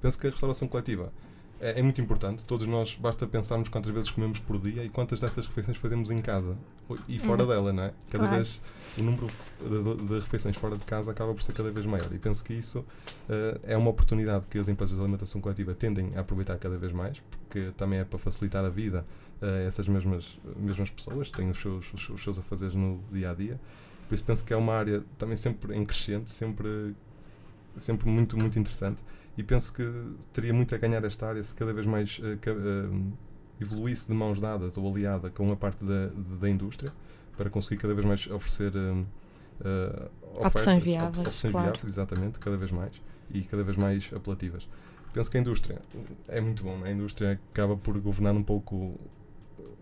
Penso 0.00 0.18
que 0.18 0.26
a 0.26 0.30
restauração 0.30 0.68
coletiva 0.68 1.12
é, 1.60 1.80
é, 1.80 1.82
muito 1.82 2.00
importante. 2.00 2.44
Todos 2.44 2.66
nós, 2.66 2.96
basta 3.00 3.26
pensarmos 3.26 3.68
quantas 3.68 3.92
vezes 3.92 4.10
comemos 4.10 4.38
por 4.38 4.58
dia 4.58 4.84
e 4.84 4.88
quantas 4.88 5.20
dessas 5.20 5.46
refeições 5.46 5.76
fazemos 5.78 6.10
em 6.10 6.18
casa 6.18 6.56
e 7.08 7.18
fora 7.18 7.42
uhum. 7.42 7.48
dela, 7.48 7.72
não 7.72 7.82
é? 7.84 7.92
Cada 8.10 8.26
claro. 8.26 8.36
vez 8.36 8.60
o 8.98 9.02
número 9.02 9.26
de, 9.26 10.06
de, 10.06 10.14
refeições 10.14 10.56
fora 10.56 10.76
de 10.76 10.84
casa 10.84 11.10
acaba 11.10 11.34
por 11.34 11.42
ser 11.42 11.52
cada 11.52 11.70
vez 11.70 11.84
maior 11.84 12.10
e 12.12 12.18
penso 12.18 12.44
que 12.44 12.54
isso 12.54 12.80
uh, 12.80 13.60
é 13.62 13.76
uma 13.76 13.90
oportunidade 13.90 14.46
que 14.48 14.58
as 14.58 14.68
empresas 14.68 14.94
de 14.94 15.00
alimentação 15.00 15.40
coletiva 15.40 15.74
tendem 15.74 16.12
a 16.16 16.20
aproveitar 16.20 16.56
cada 16.58 16.76
vez 16.78 16.92
mais, 16.92 17.20
porque 17.40 17.72
também 17.76 17.98
é 17.98 18.04
para 18.04 18.18
facilitar 18.18 18.64
a 18.64 18.70
vida 18.70 19.04
a 19.40 19.46
uh, 19.46 19.66
essas 19.66 19.88
mesmas, 19.88 20.38
mesmas 20.56 20.90
pessoas 20.90 21.28
que 21.28 21.36
têm 21.36 21.50
os 21.50 21.58
seus, 21.58 21.92
os, 21.92 22.08
os 22.08 22.22
seus 22.22 22.38
afazeres 22.38 22.74
no 22.74 23.02
dia 23.10 23.30
a 23.30 23.34
dia. 23.34 23.60
Por 24.08 24.14
isso 24.14 24.24
penso 24.24 24.44
que 24.44 24.52
é 24.52 24.56
uma 24.56 24.74
área 24.74 25.02
também 25.18 25.36
sempre 25.36 25.74
em 25.76 25.84
crescente, 25.84 26.30
sempre, 26.30 26.94
sempre 27.76 28.08
muito, 28.08 28.38
muito 28.38 28.58
interessante 28.58 29.02
e 29.36 29.42
penso 29.42 29.72
que 29.72 29.82
teria 30.32 30.52
muito 30.52 30.74
a 30.74 30.78
ganhar 30.78 31.04
esta 31.04 31.28
área 31.28 31.42
se 31.42 31.54
cada 31.54 31.72
vez 31.72 31.86
mais 31.86 32.18
uh, 32.18 32.22
uh, 32.22 33.12
evoluísse 33.60 34.08
de 34.08 34.14
mãos 34.14 34.40
dadas 34.40 34.76
ou 34.76 34.88
aliada 34.88 35.30
com 35.30 35.50
a 35.52 35.56
parte 35.56 35.84
da, 35.84 36.08
da 36.40 36.48
indústria 36.48 36.92
para 37.36 37.50
conseguir 37.50 37.80
cada 37.80 37.94
vez 37.94 38.06
mais 38.06 38.26
oferecer 38.28 38.72
uh, 38.74 39.06
ofertas, 40.32 40.54
opções 40.54 40.82
viáveis, 40.82 41.18
op 41.18 41.28
opções 41.28 41.52
claro. 41.52 41.66
viáveis, 41.72 41.92
exatamente, 41.92 42.38
cada 42.38 42.56
vez 42.56 42.70
mais 42.70 42.92
e 43.30 43.42
cada 43.42 43.62
vez 43.62 43.76
mais 43.76 44.10
apelativas. 44.14 44.68
Penso 45.12 45.30
que 45.30 45.38
a 45.38 45.40
indústria 45.40 45.80
é 46.28 46.40
muito 46.40 46.62
bom, 46.62 46.84
a 46.84 46.90
indústria 46.90 47.40
acaba 47.52 47.76
por 47.76 47.98
governar 47.98 48.34
um 48.34 48.42
pouco 48.42 48.98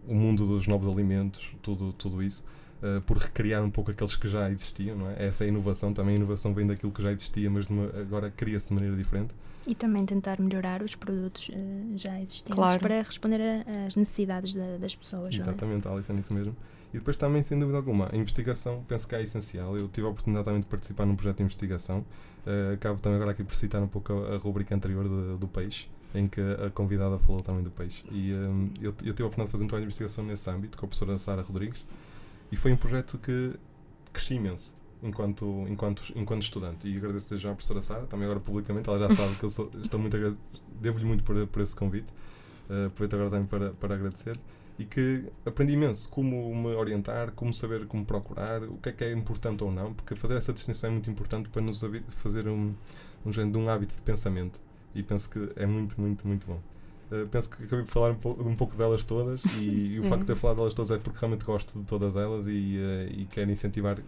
o 0.06 0.14
mundo 0.14 0.46
dos 0.46 0.66
novos 0.66 0.86
alimentos, 0.86 1.54
tudo, 1.62 1.92
tudo 1.92 2.22
isso. 2.22 2.44
Uh, 2.84 3.00
por 3.00 3.16
recriar 3.16 3.64
um 3.64 3.70
pouco 3.70 3.90
aqueles 3.90 4.14
que 4.14 4.28
já 4.28 4.50
existiam, 4.50 4.94
não 4.94 5.08
é? 5.08 5.26
Essa 5.26 5.44
é 5.44 5.46
a 5.46 5.48
inovação, 5.48 5.94
também 5.94 6.16
a 6.16 6.16
inovação 6.16 6.52
vem 6.52 6.66
daquilo 6.66 6.92
que 6.92 7.02
já 7.02 7.10
existia, 7.12 7.48
mas 7.48 7.66
uma, 7.66 7.86
agora 7.98 8.30
cria-se 8.30 8.68
de 8.68 8.74
maneira 8.74 8.94
diferente. 8.94 9.34
E 9.66 9.74
também 9.74 10.04
tentar 10.04 10.38
melhorar 10.38 10.82
os 10.82 10.94
produtos 10.94 11.48
uh, 11.48 11.52
já 11.96 12.18
existentes 12.18 12.54
claro. 12.54 12.78
para 12.78 13.00
responder 13.00 13.40
às 13.86 13.96
necessidades 13.96 14.54
da, 14.54 14.76
das 14.76 14.94
pessoas. 14.94 15.34
Exatamente, 15.34 15.88
é? 15.88 15.90
Alice, 15.90 16.12
é 16.12 16.14
nisso 16.14 16.34
mesmo. 16.34 16.54
E 16.92 16.98
depois 16.98 17.16
também, 17.16 17.42
sem 17.42 17.58
dúvida 17.58 17.78
alguma, 17.78 18.08
a 18.12 18.16
investigação 18.16 18.84
penso 18.86 19.08
que 19.08 19.14
é 19.14 19.22
essencial. 19.22 19.76
Eu 19.76 19.88
tive 19.88 20.06
a 20.06 20.10
oportunidade 20.10 20.44
também 20.44 20.60
de 20.60 20.66
participar 20.66 21.06
num 21.06 21.16
projeto 21.16 21.38
de 21.38 21.42
investigação. 21.42 22.04
Uh, 22.46 22.74
acabo 22.74 23.00
também 23.00 23.16
agora 23.16 23.30
aqui 23.30 23.42
por 23.42 23.54
citar 23.54 23.82
um 23.82 23.88
pouco 23.88 24.12
a, 24.12 24.34
a 24.34 24.36
rubrica 24.36 24.74
anterior 24.74 25.08
de, 25.08 25.38
do 25.38 25.48
peixe, 25.48 25.88
em 26.14 26.28
que 26.28 26.40
a 26.40 26.70
convidada 26.70 27.18
falou 27.18 27.40
também 27.40 27.62
do 27.62 27.70
peixe. 27.70 28.04
E 28.12 28.34
um, 28.34 28.70
eu, 28.80 28.94
eu 29.02 29.14
tive 29.14 29.22
a 29.22 29.26
oportunidade 29.26 29.46
de 29.46 29.52
fazer 29.52 29.64
um 29.64 29.68
trabalho 29.68 29.84
de 29.84 29.86
investigação 29.86 30.22
nesse 30.22 30.48
âmbito 30.50 30.76
com 30.76 30.84
a 30.84 30.88
professora 30.88 31.16
Sara 31.16 31.40
Rodrigues 31.40 31.82
e 32.54 32.56
foi 32.56 32.72
um 32.72 32.76
projeto 32.76 33.18
que 33.18 33.52
cresci 34.12 34.34
imenso 34.34 34.76
enquanto, 35.02 35.66
enquanto, 35.68 36.04
enquanto 36.14 36.42
estudante. 36.42 36.88
E 36.88 36.96
agradeço 36.96 37.36
já 37.36 37.50
à 37.50 37.52
professora 37.52 37.82
Sara, 37.82 38.06
também 38.06 38.26
agora 38.26 38.38
publicamente, 38.38 38.88
ela 38.88 38.96
já 38.96 39.10
sabe 39.16 39.34
que 39.34 39.44
eu 39.44 39.50
sou, 39.50 39.68
estou 39.82 39.98
muito 39.98 40.16
devo-lhe 40.80 41.04
muito 41.04 41.24
por, 41.24 41.44
por 41.48 41.60
esse 41.60 41.74
convite. 41.74 42.12
Uh, 42.70 42.86
aproveito 42.86 43.14
agora 43.14 43.30
também 43.30 43.46
para, 43.48 43.70
para 43.72 43.94
agradecer. 43.96 44.38
E 44.78 44.84
que 44.84 45.24
aprendi 45.44 45.72
imenso 45.72 46.08
como 46.08 46.54
me 46.54 46.76
orientar, 46.76 47.32
como 47.32 47.52
saber 47.52 47.88
como 47.88 48.04
procurar, 48.04 48.62
o 48.62 48.78
que 48.78 48.90
é 48.90 48.92
que 48.92 49.02
é 49.02 49.12
importante 49.12 49.64
ou 49.64 49.72
não, 49.72 49.92
porque 49.92 50.14
fazer 50.14 50.36
essa 50.36 50.52
distinção 50.52 50.90
é 50.90 50.92
muito 50.92 51.10
importante 51.10 51.48
para 51.48 51.60
nos 51.60 51.82
fazer 52.10 52.46
um, 52.46 52.72
um 53.26 53.32
género 53.32 53.50
de 53.50 53.58
um 53.58 53.68
hábito 53.68 53.96
de 53.96 54.02
pensamento. 54.02 54.60
E 54.94 55.02
penso 55.02 55.28
que 55.28 55.50
é 55.56 55.66
muito, 55.66 56.00
muito, 56.00 56.24
muito 56.24 56.46
bom. 56.46 56.60
Uh, 57.14 57.28
penso 57.28 57.50
que 57.50 57.62
acabei 57.64 57.84
de 57.84 57.90
falar 57.90 58.10
um 58.10 58.16
pouco, 58.16 58.48
um 58.48 58.56
pouco 58.56 58.76
delas 58.76 59.04
todas 59.04 59.44
e, 59.58 59.94
e 59.94 60.00
o 60.00 60.04
facto 60.04 60.22
de 60.22 60.26
ter 60.26 60.36
falado 60.36 60.56
delas 60.56 60.74
todas 60.74 60.90
é 60.90 60.98
porque 60.98 61.18
realmente 61.20 61.44
gosto 61.44 61.78
de 61.78 61.84
todas 61.84 62.16
elas 62.16 62.46
e, 62.46 62.50
uh, 62.50 63.12
e 63.12 63.26
quero 63.30 63.50
incentivar 63.50 63.98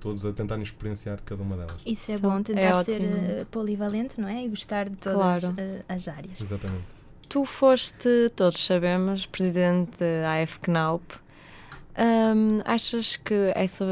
todos 0.00 0.24
a 0.24 0.32
tentarem 0.32 0.62
experienciar 0.62 1.20
cada 1.24 1.42
uma 1.42 1.56
delas. 1.56 1.80
Isso 1.84 2.12
é 2.12 2.18
bom, 2.18 2.42
tentar 2.42 2.80
é 2.80 2.84
ser 2.84 3.00
uh, 3.00 3.46
polivalente, 3.46 4.20
não 4.20 4.28
é? 4.28 4.44
E 4.44 4.48
gostar 4.48 4.88
de 4.88 4.96
todas 4.96 5.40
claro. 5.40 5.54
as 5.88 6.08
áreas. 6.08 6.40
Exatamente. 6.40 6.86
Tu 7.28 7.44
foste, 7.44 8.30
todos 8.34 8.64
sabemos, 8.64 9.26
presidente 9.26 9.98
da 9.98 10.42
AFCNAUP. 10.42 11.02
Um, 11.98 12.60
achas 12.64 13.16
que 13.16 13.52
essa, 13.54 13.84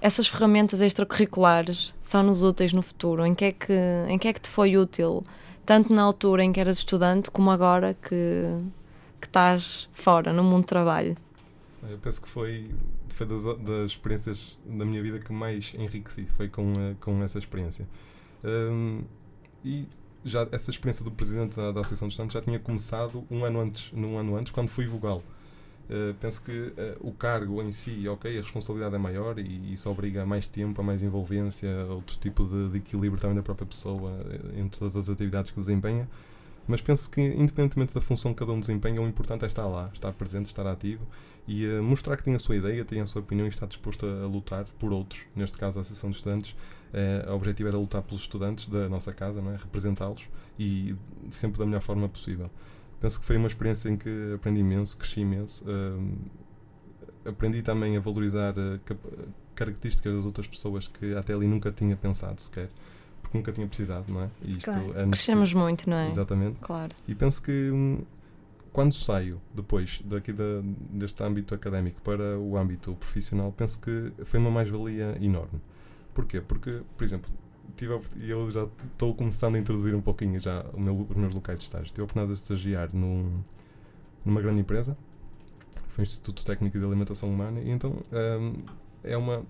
essas 0.00 0.26
ferramentas 0.26 0.82
extracurriculares 0.82 1.94
são-nos 2.02 2.42
úteis 2.42 2.74
no 2.74 2.82
futuro? 2.82 3.24
Em 3.24 3.34
que, 3.34 3.44
é 3.46 3.52
que, 3.52 3.72
em 4.08 4.18
que 4.18 4.28
é 4.28 4.32
que 4.34 4.40
te 4.40 4.50
foi 4.50 4.76
útil? 4.76 5.24
Tanto 5.64 5.92
na 5.92 6.02
altura 6.02 6.44
em 6.44 6.52
que 6.52 6.60
eras 6.60 6.78
estudante 6.78 7.30
como 7.30 7.50
agora 7.50 7.94
que, 7.94 8.44
que 9.20 9.26
estás 9.26 9.88
fora, 9.92 10.32
no 10.32 10.42
mundo 10.42 10.64
do 10.64 10.68
trabalho? 10.68 11.16
Eu 11.88 11.98
penso 11.98 12.22
que 12.22 12.28
foi, 12.28 12.70
foi 13.08 13.26
das, 13.26 13.44
das 13.58 13.90
experiências 13.90 14.58
da 14.64 14.84
minha 14.84 15.02
vida 15.02 15.18
que 15.18 15.32
mais 15.32 15.74
enriqueci, 15.78 16.26
foi 16.36 16.48
com, 16.48 16.72
eh, 16.72 16.94
com 17.00 17.22
essa 17.22 17.38
experiência. 17.38 17.86
Um, 18.42 19.02
e 19.64 19.86
já 20.24 20.48
essa 20.50 20.70
experiência 20.70 21.04
do 21.04 21.10
presidente 21.10 21.54
da, 21.56 21.72
da 21.72 21.80
Associação 21.80 22.08
de 22.08 22.12
Estudantes 22.12 22.34
já 22.34 22.40
tinha 22.40 22.58
começado 22.58 23.24
um 23.30 23.44
ano 23.44 23.60
antes, 23.60 23.92
num 23.92 24.16
ano 24.16 24.36
antes, 24.36 24.52
quando 24.52 24.68
fui 24.68 24.86
vogal. 24.86 25.22
Uh, 25.84 26.14
penso 26.14 26.42
que 26.42 26.50
uh, 26.50 26.74
o 27.00 27.12
cargo 27.12 27.60
em 27.62 27.70
si, 27.70 28.08
ok, 28.08 28.38
a 28.38 28.40
responsabilidade 28.40 28.94
é 28.94 28.98
maior 28.98 29.38
e 29.38 29.72
isso 29.72 29.90
obriga 29.90 30.22
a 30.22 30.26
mais 30.26 30.48
tempo, 30.48 30.80
a 30.80 30.84
mais 30.84 31.02
envolvência, 31.02 31.68
a 31.82 31.92
outro 31.92 32.16
tipo 32.18 32.44
de, 32.44 32.70
de, 32.70 32.78
equilíbrio 32.78 33.20
também 33.20 33.36
da 33.36 33.42
própria 33.42 33.66
pessoa 33.66 34.10
uh, 34.10 34.58
em 34.58 34.66
todas 34.68 34.96
as 34.96 35.10
atividades 35.10 35.50
que 35.50 35.58
desempenha. 35.58 36.08
Mas 36.66 36.80
penso 36.80 37.10
que, 37.10 37.20
independentemente 37.20 37.92
da 37.92 38.00
função 38.00 38.32
que 38.32 38.38
cada 38.38 38.52
um 38.52 38.60
desempenha, 38.60 39.00
o 39.02 39.06
importante 39.06 39.44
é 39.44 39.46
estar 39.46 39.66
lá, 39.66 39.90
estar 39.92 40.10
presente, 40.14 40.46
estar 40.46 40.66
ativo 40.66 41.06
e 41.46 41.66
mostrar 41.82 42.16
que 42.16 42.22
tem 42.22 42.34
a 42.34 42.38
sua 42.38 42.56
ideia, 42.56 42.82
tem 42.86 43.02
a 43.02 43.06
sua 43.06 43.20
opinião 43.20 43.44
e 43.44 43.50
está 43.50 43.66
disposto 43.66 44.06
a, 44.06 44.22
a 44.22 44.26
lutar 44.26 44.64
por 44.78 44.90
outros. 44.90 45.26
Neste 45.36 45.58
caso, 45.58 45.78
a 45.78 45.82
Associação 45.82 46.08
de 46.08 46.16
Estudantes. 46.16 46.56
o 47.28 47.34
objetivo 47.34 47.68
era 47.68 47.76
lutar 47.76 48.00
pelos 48.02 48.22
estudantes 48.22 48.66
da 48.66 48.88
nossa 48.88 49.12
casa, 49.12 49.40
é? 49.40 49.56
representá-los 49.62 50.26
e 50.58 50.96
sempre 51.30 51.58
da 51.58 51.66
melhor 51.66 51.82
forma 51.82 52.08
possível 52.08 52.48
penso 53.04 53.20
que 53.20 53.26
foi 53.26 53.36
uma 53.36 53.48
experiência 53.48 53.90
em 53.90 53.98
que 53.98 54.32
aprendi 54.34 54.60
imenso, 54.60 54.96
cresci 54.96 55.20
imenso. 55.20 55.62
Uh, 55.66 57.28
aprendi 57.28 57.60
também 57.60 57.98
a 57.98 58.00
valorizar 58.00 58.54
uh, 58.56 58.80
características 59.54 60.14
das 60.14 60.24
outras 60.24 60.46
pessoas 60.46 60.88
que 60.88 61.14
até 61.14 61.34
ali 61.34 61.46
nunca 61.46 61.70
tinha 61.70 61.94
pensado 61.98 62.40
sequer, 62.40 62.70
porque 63.20 63.36
nunca 63.36 63.52
tinha 63.52 63.66
precisado, 63.66 64.10
não 64.10 64.22
é? 64.22 64.30
E 64.40 64.52
isto 64.52 64.70
claro. 64.70 64.98
é 64.98 65.06
Crescemos 65.08 65.52
muito, 65.52 65.90
não 65.90 65.98
é? 65.98 66.08
Exatamente. 66.08 66.56
Claro. 66.62 66.96
E 67.06 67.14
penso 67.14 67.42
que 67.42 67.70
um, 67.70 68.06
quando 68.72 68.94
saio 68.94 69.38
depois 69.54 70.00
daqui 70.06 70.32
da, 70.32 70.62
deste 70.90 71.22
âmbito 71.22 71.54
académico 71.54 72.00
para 72.00 72.38
o 72.38 72.56
âmbito 72.56 72.94
profissional, 72.94 73.52
penso 73.52 73.82
que 73.82 74.12
foi 74.24 74.40
uma 74.40 74.50
mais-valia 74.50 75.18
enorme. 75.20 75.60
Porquê? 76.14 76.40
Porque, 76.40 76.80
por 76.96 77.04
exemplo, 77.04 77.30
tive 77.76 78.00
e 78.16 78.30
eu 78.30 78.50
já 78.50 78.66
estou 78.92 79.14
começando 79.14 79.56
a 79.56 79.58
introduzir 79.58 79.94
um 79.94 80.00
pouquinho 80.00 80.40
já 80.40 80.64
meu, 80.76 81.06
os 81.08 81.16
meus 81.16 81.34
locais 81.34 81.58
de 81.58 81.64
estágio. 81.64 81.86
Tive 81.88 82.02
a 82.02 82.04
oportunidade 82.04 82.36
de 82.36 82.42
estagiar 82.42 82.94
num, 82.94 83.40
numa 84.24 84.40
grande 84.40 84.60
empresa, 84.60 84.96
foi 85.88 86.02
o 86.02 86.04
Instituto 86.04 86.44
Técnico 86.44 86.78
de 86.78 86.84
Alimentação 86.84 87.30
Humana, 87.32 87.60
e 87.60 87.70
então 87.70 87.96
um, 88.40 88.62
é 89.02 89.16
uma. 89.16 89.44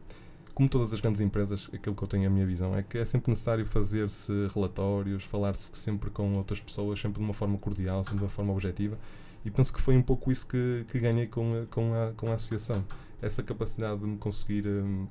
Como 0.54 0.68
todas 0.68 0.92
as 0.92 1.00
grandes 1.00 1.20
empresas, 1.20 1.68
aquilo 1.72 1.96
que 1.96 2.02
eu 2.04 2.06
tenho 2.06 2.28
a 2.28 2.30
minha 2.30 2.46
visão 2.46 2.76
é 2.76 2.82
que 2.82 2.96
é 2.96 3.04
sempre 3.04 3.28
necessário 3.30 3.66
fazer-se 3.66 4.32
relatórios, 4.54 5.24
falar-se 5.24 5.70
sempre 5.72 6.10
com 6.10 6.32
outras 6.34 6.60
pessoas, 6.60 7.00
sempre 7.00 7.18
de 7.18 7.24
uma 7.24 7.34
forma 7.34 7.58
cordial, 7.58 8.04
sempre 8.04 8.18
de 8.18 8.24
uma 8.24 8.30
forma 8.30 8.52
objetiva. 8.52 8.96
E 9.44 9.50
penso 9.50 9.72
que 9.72 9.80
foi 9.80 9.96
um 9.96 10.02
pouco 10.02 10.30
isso 10.30 10.46
que, 10.46 10.84
que 10.88 11.00
ganhei 11.00 11.26
com 11.26 11.50
a, 11.50 11.66
com, 11.66 11.92
a, 11.92 12.12
com 12.12 12.30
a 12.30 12.34
associação. 12.34 12.84
Essa 13.20 13.42
capacidade 13.42 14.00
de 14.00 14.06
me 14.06 14.16
conseguir. 14.16 14.66
Um, 14.66 15.08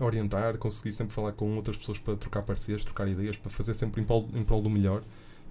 orientar, 0.00 0.56
conseguir 0.58 0.92
sempre 0.92 1.14
falar 1.14 1.32
com 1.32 1.52
outras 1.54 1.76
pessoas 1.76 1.98
para 1.98 2.16
trocar 2.16 2.42
parceiros, 2.42 2.84
trocar 2.84 3.08
ideias, 3.08 3.36
para 3.36 3.50
fazer 3.50 3.74
sempre 3.74 4.00
em 4.00 4.04
prol, 4.04 4.28
em 4.34 4.42
prol 4.42 4.62
do 4.62 4.70
melhor, 4.70 5.02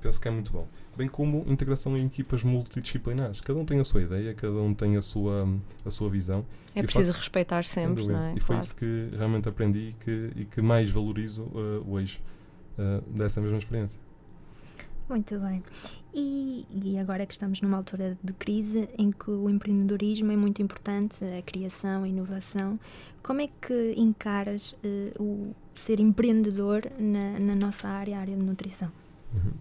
penso 0.01 0.19
que 0.19 0.27
é 0.27 0.31
muito 0.31 0.51
bom. 0.51 0.67
Bem 0.97 1.07
como 1.07 1.45
integração 1.47 1.97
em 1.97 2.05
equipas 2.05 2.43
multidisciplinares. 2.43 3.41
Cada 3.41 3.59
um 3.59 3.65
tem 3.65 3.79
a 3.79 3.83
sua 3.83 4.01
ideia, 4.01 4.33
cada 4.33 4.53
um 4.53 4.73
tem 4.73 4.97
a 4.97 5.01
sua, 5.01 5.47
a 5.85 5.91
sua 5.91 6.09
visão. 6.09 6.45
É 6.75 6.83
preciso 6.83 7.07
faço, 7.07 7.19
respeitar 7.19 7.63
sempre, 7.63 8.07
não 8.07 8.21
é? 8.21 8.33
E 8.35 8.39
foi 8.39 8.55
claro. 8.55 8.65
isso 8.65 8.75
que 8.75 9.09
realmente 9.15 9.47
aprendi 9.47 9.89
e 9.89 9.93
que, 9.93 10.31
e 10.35 10.45
que 10.45 10.61
mais 10.61 10.89
valorizo 10.89 11.43
uh, 11.43 11.85
hoje, 11.87 12.21
uh, 12.77 13.01
dessa 13.09 13.39
mesma 13.41 13.57
experiência. 13.57 13.99
Muito 15.09 15.39
bem. 15.39 15.63
E, 16.13 16.67
e, 16.69 16.99
agora 16.99 17.25
que 17.25 17.33
estamos 17.33 17.61
numa 17.61 17.77
altura 17.77 18.15
de 18.23 18.31
crise 18.31 18.87
em 18.95 19.11
que 19.11 19.31
o 19.31 19.49
empreendedorismo 19.49 20.31
é 20.31 20.35
muito 20.35 20.61
importante, 20.61 21.25
a 21.25 21.41
criação, 21.41 22.03
a 22.03 22.07
inovação, 22.07 22.79
como 23.23 23.41
é 23.41 23.47
que 23.47 23.93
encaras 23.97 24.73
uh, 24.73 25.23
o 25.23 25.55
ser 25.75 25.99
empreendedor 25.99 26.83
na, 26.99 27.39
na, 27.39 27.55
nossa 27.55 27.87
área, 27.87 28.17
a 28.17 28.19
área 28.21 28.35
de 28.35 28.41
nutrição? 28.43 28.91
Uhum. 29.33 29.51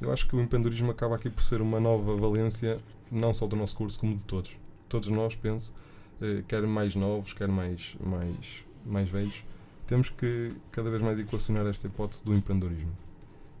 Eu 0.00 0.10
acho 0.10 0.26
que 0.26 0.34
o 0.34 0.40
empreendedorismo 0.40 0.90
acaba 0.90 1.16
aqui 1.16 1.28
por 1.28 1.42
ser 1.42 1.60
uma 1.60 1.78
nova 1.78 2.16
valência, 2.16 2.78
não 3.12 3.34
só 3.34 3.46
do 3.46 3.56
nosso 3.56 3.76
curso, 3.76 4.00
como 4.00 4.16
de 4.16 4.24
todos. 4.24 4.52
Todos 4.88 5.08
nós, 5.08 5.36
penso, 5.36 5.74
uh, 6.20 6.42
quer 6.44 6.62
mais 6.66 6.94
novos, 6.94 7.34
quer 7.34 7.48
mais, 7.48 7.94
mais, 8.00 8.64
mais 8.86 9.10
velhos, 9.10 9.44
temos 9.86 10.08
que 10.08 10.50
cada 10.72 10.88
vez 10.90 11.02
mais 11.02 11.18
equacionar 11.18 11.66
esta 11.66 11.86
hipótese 11.86 12.24
do 12.24 12.32
empreendedorismo 12.32 13.07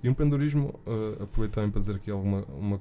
e 0.02 0.08
o 0.08 0.10
empreendedorismo, 0.10 0.74
uh, 0.86 1.22
aproveito 1.22 1.54
também 1.54 1.70
para 1.70 1.80
dizer 1.80 1.96
aqui 1.96 2.10
alguma, 2.10 2.44
uma, 2.56 2.80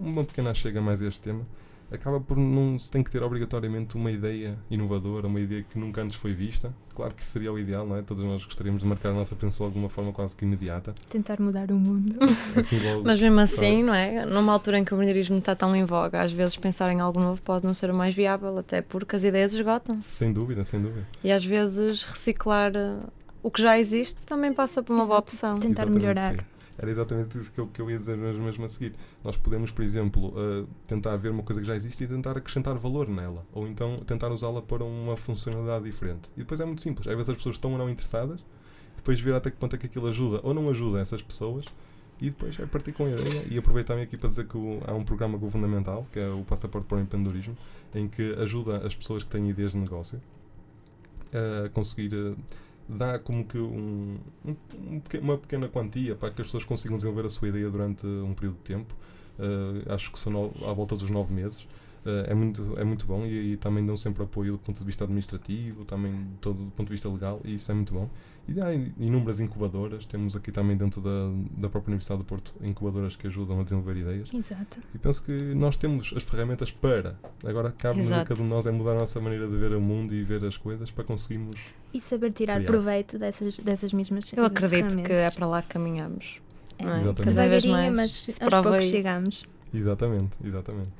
uma 0.00 0.24
pequena 0.24 0.52
chega 0.54 0.80
mais 0.80 1.00
a 1.00 1.06
este 1.06 1.20
tema, 1.20 1.46
acaba 1.92 2.20
por 2.20 2.36
não 2.36 2.78
se 2.78 2.90
tem 2.90 3.02
que 3.02 3.10
ter 3.10 3.22
obrigatoriamente 3.22 3.96
uma 3.96 4.10
ideia 4.10 4.58
inovadora, 4.70 5.26
uma 5.26 5.40
ideia 5.40 5.62
que 5.62 5.78
nunca 5.78 6.02
antes 6.02 6.16
foi 6.16 6.32
vista. 6.32 6.74
Claro 6.94 7.14
que 7.14 7.24
seria 7.24 7.52
o 7.52 7.58
ideal, 7.58 7.86
não 7.86 7.96
é? 7.96 8.02
Todos 8.02 8.22
nós 8.24 8.44
gostaríamos 8.44 8.82
de 8.82 8.88
marcar 8.88 9.10
a 9.10 9.12
nossa 9.12 9.34
presença 9.34 9.58
de 9.58 9.64
alguma 9.64 9.88
forma 9.88 10.12
quase 10.12 10.36
que 10.36 10.44
imediata. 10.44 10.94
Tentar 11.08 11.40
mudar 11.40 11.70
o 11.70 11.76
mundo. 11.76 12.16
Assim, 12.56 12.78
logo, 12.80 13.04
Mas 13.04 13.20
mesmo 13.20 13.40
assim, 13.40 13.84
claro. 13.84 13.86
não 13.86 13.94
é? 13.94 14.26
Numa 14.26 14.52
altura 14.52 14.78
em 14.78 14.84
que 14.84 14.92
o 14.92 14.96
empreendedorismo 14.96 15.38
está 15.38 15.56
tão 15.56 15.74
em 15.74 15.84
voga, 15.84 16.20
às 16.20 16.32
vezes 16.32 16.56
pensar 16.56 16.90
em 16.92 17.00
algo 17.00 17.20
novo 17.20 17.42
pode 17.42 17.66
não 17.66 17.74
ser 17.74 17.90
o 17.90 17.96
mais 17.96 18.14
viável, 18.14 18.58
até 18.58 18.80
porque 18.80 19.16
as 19.16 19.24
ideias 19.24 19.52
esgotam-se. 19.52 20.08
Sem 20.08 20.32
dúvida, 20.32 20.64
sem 20.64 20.80
dúvida. 20.80 21.06
E 21.22 21.32
às 21.32 21.44
vezes 21.44 22.04
reciclar 22.04 22.72
eh, 22.76 22.98
o 23.44 23.50
que 23.50 23.60
já 23.60 23.78
existe 23.78 24.22
também 24.24 24.54
passa 24.54 24.82
por 24.82 24.94
uma 24.94 25.00
Exato. 25.00 25.08
boa 25.08 25.18
opção. 25.20 25.60
Tentar 25.60 25.82
exatamente, 25.82 26.00
melhorar. 26.00 26.34
Sim. 26.34 26.40
Era 26.78 26.90
exatamente 26.90 27.38
isso 27.38 27.52
que 27.52 27.60
eu, 27.60 27.66
que 27.68 27.80
eu 27.80 27.90
ia 27.90 27.98
dizer 27.98 28.16
mesmo 28.16 28.64
a 28.64 28.68
seguir. 28.68 28.94
Nós 29.22 29.36
podemos, 29.36 29.70
por 29.70 29.84
exemplo, 29.84 30.28
uh, 30.28 30.66
tentar 30.88 31.14
ver 31.18 31.30
uma 31.30 31.42
coisa 31.42 31.60
que 31.60 31.66
já 31.66 31.76
existe 31.76 32.02
e 32.02 32.06
tentar 32.08 32.38
acrescentar 32.38 32.74
valor 32.78 33.06
nela. 33.06 33.46
Ou 33.52 33.68
então 33.68 33.96
tentar 33.98 34.32
usá-la 34.32 34.62
para 34.62 34.82
uma 34.82 35.14
funcionalidade 35.14 35.84
diferente. 35.84 36.30
E 36.34 36.40
depois 36.40 36.58
é 36.58 36.64
muito 36.64 36.80
simples. 36.80 37.06
Às 37.06 37.14
vezes 37.14 37.28
as 37.28 37.36
pessoas 37.36 37.56
estão 37.56 37.70
ou 37.70 37.78
não 37.78 37.90
interessadas, 37.90 38.40
depois 38.96 39.20
ver 39.20 39.34
até 39.34 39.50
que 39.50 39.58
ponto 39.58 39.76
é 39.76 39.78
que 39.78 39.86
aquilo 39.86 40.06
ajuda 40.06 40.40
ou 40.42 40.54
não 40.54 40.70
ajuda 40.70 40.98
essas 41.00 41.22
pessoas 41.22 41.66
e 42.18 42.30
depois 42.30 42.58
é 42.58 42.64
partir 42.64 42.92
com 42.92 43.04
a 43.04 43.10
ideia 43.10 43.44
e 43.50 43.58
aproveitar 43.58 43.92
também 43.92 44.04
aqui 44.04 44.16
para 44.16 44.28
dizer 44.28 44.46
que 44.46 44.56
o, 44.56 44.80
há 44.86 44.94
um 44.94 45.04
programa 45.04 45.36
governamental 45.36 46.06
que 46.10 46.18
é 46.18 46.28
o 46.28 46.42
Passaporte 46.44 46.86
para 46.86 46.96
o 46.96 47.00
Empreendedorismo 47.00 47.56
em 47.94 48.08
que 48.08 48.34
ajuda 48.34 48.78
as 48.78 48.94
pessoas 48.94 49.22
que 49.22 49.30
têm 49.30 49.50
ideias 49.50 49.72
de 49.72 49.78
negócio 49.78 50.22
a 51.34 51.68
conseguir 51.70 52.14
uh, 52.14 52.36
dá 52.88 53.18
como 53.18 53.44
que 53.44 53.58
um, 53.58 54.18
um, 54.44 54.56
uma 55.20 55.38
pequena 55.38 55.68
quantia 55.68 56.14
para 56.14 56.30
que 56.30 56.40
as 56.42 56.48
pessoas 56.48 56.64
consigam 56.64 56.96
desenvolver 56.96 57.26
a 57.26 57.30
sua 57.30 57.48
ideia 57.48 57.70
durante 57.70 58.06
um 58.06 58.34
período 58.34 58.56
de 58.56 58.62
tempo. 58.62 58.94
Uh, 59.38 59.92
acho 59.92 60.12
que 60.12 60.18
são 60.18 60.52
à 60.68 60.72
volta 60.72 60.96
dos 60.96 61.10
nove 61.10 61.32
meses. 61.32 61.62
Uh, 62.04 62.30
é, 62.30 62.34
muito, 62.34 62.74
é 62.76 62.84
muito 62.84 63.06
bom 63.06 63.24
e, 63.24 63.52
e, 63.52 63.56
também 63.56 63.84
dão 63.84 63.96
sempre 63.96 64.22
apoio 64.22 64.52
do 64.52 64.58
ponto 64.58 64.78
de 64.78 64.84
vista 64.84 65.04
administrativo, 65.04 65.86
também 65.86 66.26
todo 66.38 66.62
do 66.62 66.70
ponto 66.70 66.88
de 66.88 66.92
vista 66.92 67.08
legal, 67.08 67.40
e 67.44 67.54
isso 67.54 67.70
é 67.72 67.74
muito 67.74 67.94
bom. 67.94 68.10
E 68.46 68.60
há 68.60 68.74
inúmeras 68.74 69.40
incubadoras, 69.40 70.04
temos 70.04 70.36
aqui 70.36 70.52
também 70.52 70.76
dentro 70.76 71.00
da, 71.00 71.30
da 71.56 71.68
própria 71.68 71.92
Universidade 71.92 72.18
do 72.18 72.24
Porto 72.24 72.54
incubadoras 72.62 73.16
que 73.16 73.26
ajudam 73.26 73.60
a 73.60 73.64
desenvolver 73.64 73.96
ideias. 73.96 74.28
Exato. 74.34 74.80
E 74.94 74.98
penso 74.98 75.22
que 75.22 75.32
nós 75.32 75.78
temos 75.78 76.12
as 76.14 76.22
ferramentas 76.22 76.70
para. 76.70 77.18
Agora 77.42 77.72
cabe-nos 77.72 78.12
a 78.12 78.24
cada 78.24 78.40
um 78.40 78.44
de 78.44 78.50
nós 78.50 78.66
é 78.66 78.70
mudar 78.70 78.92
a 78.92 78.96
nossa 78.96 79.18
maneira 79.18 79.48
de 79.48 79.56
ver 79.56 79.72
o 79.72 79.80
mundo 79.80 80.14
e 80.14 80.22
ver 80.22 80.44
as 80.44 80.58
coisas 80.58 80.90
para 80.90 81.04
conseguirmos. 81.04 81.58
E 81.94 82.00
saber 82.00 82.32
tirar 82.32 82.56
criar. 82.56 82.66
proveito 82.66 83.18
dessas, 83.18 83.58
dessas 83.58 83.92
mesmas 83.94 84.30
Eu 84.32 84.44
acredito 84.44 84.96
que 85.02 85.12
é 85.12 85.30
para 85.30 85.46
lá 85.46 85.62
que 85.62 85.68
caminhamos. 85.68 86.40
É, 86.78 86.84
é? 86.84 87.00
Exatamente. 87.00 87.34
Cada 87.34 87.48
vez 87.48 87.64
mais 87.64 87.94
mas 87.94 88.38
aos 88.40 88.62
poucos 88.62 88.84
chegamos. 88.84 89.46
Exatamente, 89.72 90.36
exatamente. 90.44 90.90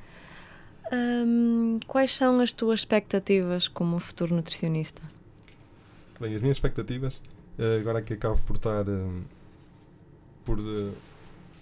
Hum, 0.92 1.78
quais 1.86 2.14
são 2.14 2.40
as 2.40 2.52
tuas 2.52 2.80
expectativas 2.80 3.68
como 3.68 3.98
futuro 3.98 4.34
nutricionista? 4.34 5.02
Bem, 6.20 6.34
as 6.34 6.40
minhas 6.40 6.56
expectativas, 6.56 7.20
eh, 7.58 7.78
agora 7.80 7.98
aqui 8.00 8.14
acabo 8.14 8.38
por 8.42 8.56
estar 8.56 8.86
eh, 8.88 9.22
por, 10.44 10.58
eh, 10.58 10.92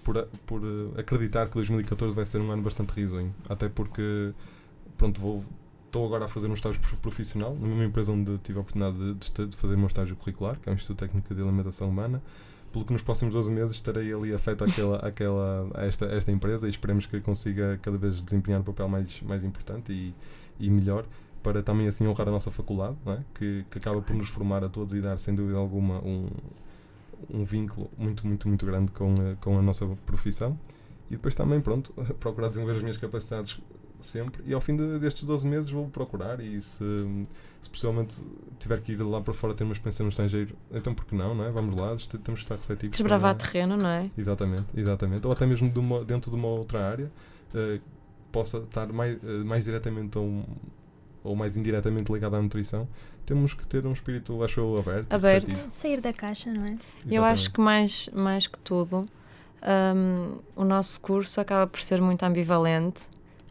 por, 0.04 0.28
por 0.46 0.62
acreditar 0.98 1.48
que 1.48 1.54
2014 1.54 2.14
vai 2.14 2.26
ser 2.26 2.40
um 2.40 2.50
ano 2.50 2.62
bastante 2.62 2.90
risonho. 2.90 3.34
Até 3.48 3.68
porque, 3.68 4.32
pronto, 4.96 5.20
vou. 5.20 5.44
Estou 5.86 6.06
agora 6.06 6.24
a 6.24 6.28
fazer 6.28 6.48
um 6.48 6.54
estágio 6.54 6.80
prof- 6.80 6.96
profissional 7.02 7.54
na 7.54 7.68
mesma 7.68 7.84
empresa 7.84 8.10
onde 8.10 8.38
tive 8.38 8.56
a 8.56 8.62
oportunidade 8.62 9.12
de, 9.12 9.46
de 9.46 9.54
fazer 9.54 9.74
o 9.74 9.78
meu 9.78 9.88
estágio 9.88 10.16
curricular, 10.16 10.58
que 10.58 10.66
é 10.66 10.72
o 10.72 10.74
Instituto 10.74 11.00
Técnico 11.00 11.34
de 11.34 11.42
Alimentação 11.42 11.86
Humana. 11.86 12.22
Pelo 12.72 12.86
que 12.86 12.94
nos 12.94 13.02
próximos 13.02 13.34
12 13.34 13.50
meses 13.52 13.72
estarei 13.72 14.10
ali 14.10 14.32
afeto 14.32 14.64
àquela, 14.64 14.96
àquela, 15.06 15.68
a, 15.76 15.84
esta, 15.84 16.06
esta 16.06 16.32
empresa 16.32 16.66
e 16.66 16.70
esperemos 16.70 17.04
que 17.04 17.20
consiga 17.20 17.78
cada 17.82 17.98
vez 17.98 18.22
desempenhar 18.24 18.62
um 18.62 18.64
papel 18.64 18.88
mais, 18.88 19.20
mais 19.20 19.44
importante 19.44 19.92
e, 19.92 20.14
e 20.58 20.70
melhor 20.70 21.04
para 21.42 21.62
também 21.62 21.86
assim 21.88 22.06
honrar 22.06 22.28
a 22.28 22.30
nossa 22.30 22.50
faculdade, 22.50 22.96
é? 23.06 23.18
que, 23.34 23.64
que 23.70 23.78
acaba 23.78 24.00
por 24.00 24.14
nos 24.14 24.28
formar 24.28 24.62
a 24.64 24.68
todos 24.68 24.94
e 24.94 25.00
dar 25.00 25.18
sem 25.18 25.34
dúvida 25.34 25.58
alguma 25.58 25.98
um, 26.04 26.28
um 27.30 27.44
vínculo 27.44 27.90
muito, 27.98 28.26
muito, 28.26 28.48
muito 28.48 28.64
grande 28.66 28.92
com 28.92 29.14
a, 29.14 29.36
com 29.36 29.58
a 29.58 29.62
nossa 29.62 29.86
profissão. 30.06 30.58
E 31.10 31.14
depois 31.16 31.34
também, 31.34 31.60
pronto, 31.60 31.92
procurar 32.20 32.48
desenvolver 32.48 32.76
as 32.76 32.82
minhas 32.82 32.96
capacidades 32.98 33.60
sempre. 34.00 34.42
E 34.46 34.52
ao 34.54 34.60
fim 34.60 34.76
de- 34.76 34.98
destes 34.98 35.24
12 35.24 35.46
meses 35.46 35.70
vou 35.70 35.86
procurar 35.88 36.40
e 36.40 36.60
se, 36.60 36.82
se 37.60 37.70
possivelmente 37.70 38.22
tiver 38.58 38.80
que 38.80 38.92
ir 38.92 39.02
lá 39.02 39.20
para 39.20 39.34
fora 39.34 39.52
ter 39.54 39.62
uma 39.64 39.72
experiência 39.72 40.02
no 40.02 40.08
estrangeiro, 40.08 40.56
então 40.72 40.94
por 40.94 41.04
que 41.04 41.14
não, 41.14 41.34
não 41.34 41.44
é? 41.44 41.50
Vamos 41.50 41.76
lá, 41.76 41.88
temos 42.24 42.40
que 42.40 42.44
estar 42.44 42.56
receptivos. 42.56 42.96
Desbravar 42.96 43.36
para- 43.36 43.46
terreno, 43.46 43.76
não 43.76 43.88
é? 43.88 44.10
Exatamente, 44.16 44.66
exatamente. 44.76 45.26
Ou 45.26 45.32
até 45.32 45.44
mesmo 45.46 45.68
de 45.70 45.78
uma- 45.78 46.04
dentro 46.04 46.30
de 46.30 46.36
uma 46.36 46.48
outra 46.48 46.88
área, 46.88 47.10
eh, 47.54 47.78
possa 48.32 48.58
estar 48.58 48.90
mais, 48.92 49.14
eh, 49.22 49.44
mais 49.44 49.64
diretamente 49.66 50.16
ou, 50.18 50.24
um- 50.24 50.44
ou 51.24 51.34
mais 51.36 51.56
indiretamente 51.56 52.12
ligado 52.12 52.34
à 52.36 52.42
nutrição, 52.42 52.88
temos 53.24 53.54
que 53.54 53.66
ter 53.66 53.86
um 53.86 53.92
espírito, 53.92 54.42
acho 54.42 54.60
eu, 54.60 54.78
aberto. 54.78 55.12
Aberto. 55.12 55.56
Sair 55.70 56.00
da 56.00 56.12
caixa, 56.12 56.52
não 56.52 56.64
é? 56.66 56.72
Eu 57.08 57.24
acho 57.24 57.44
Exatamente. 57.44 57.50
que 57.52 57.60
mais, 57.60 58.08
mais 58.12 58.46
que 58.46 58.58
tudo, 58.58 59.06
hum, 59.62 60.38
o 60.56 60.64
nosso 60.64 61.00
curso 61.00 61.40
acaba 61.40 61.66
por 61.66 61.80
ser 61.80 62.00
muito 62.00 62.22
ambivalente. 62.24 63.02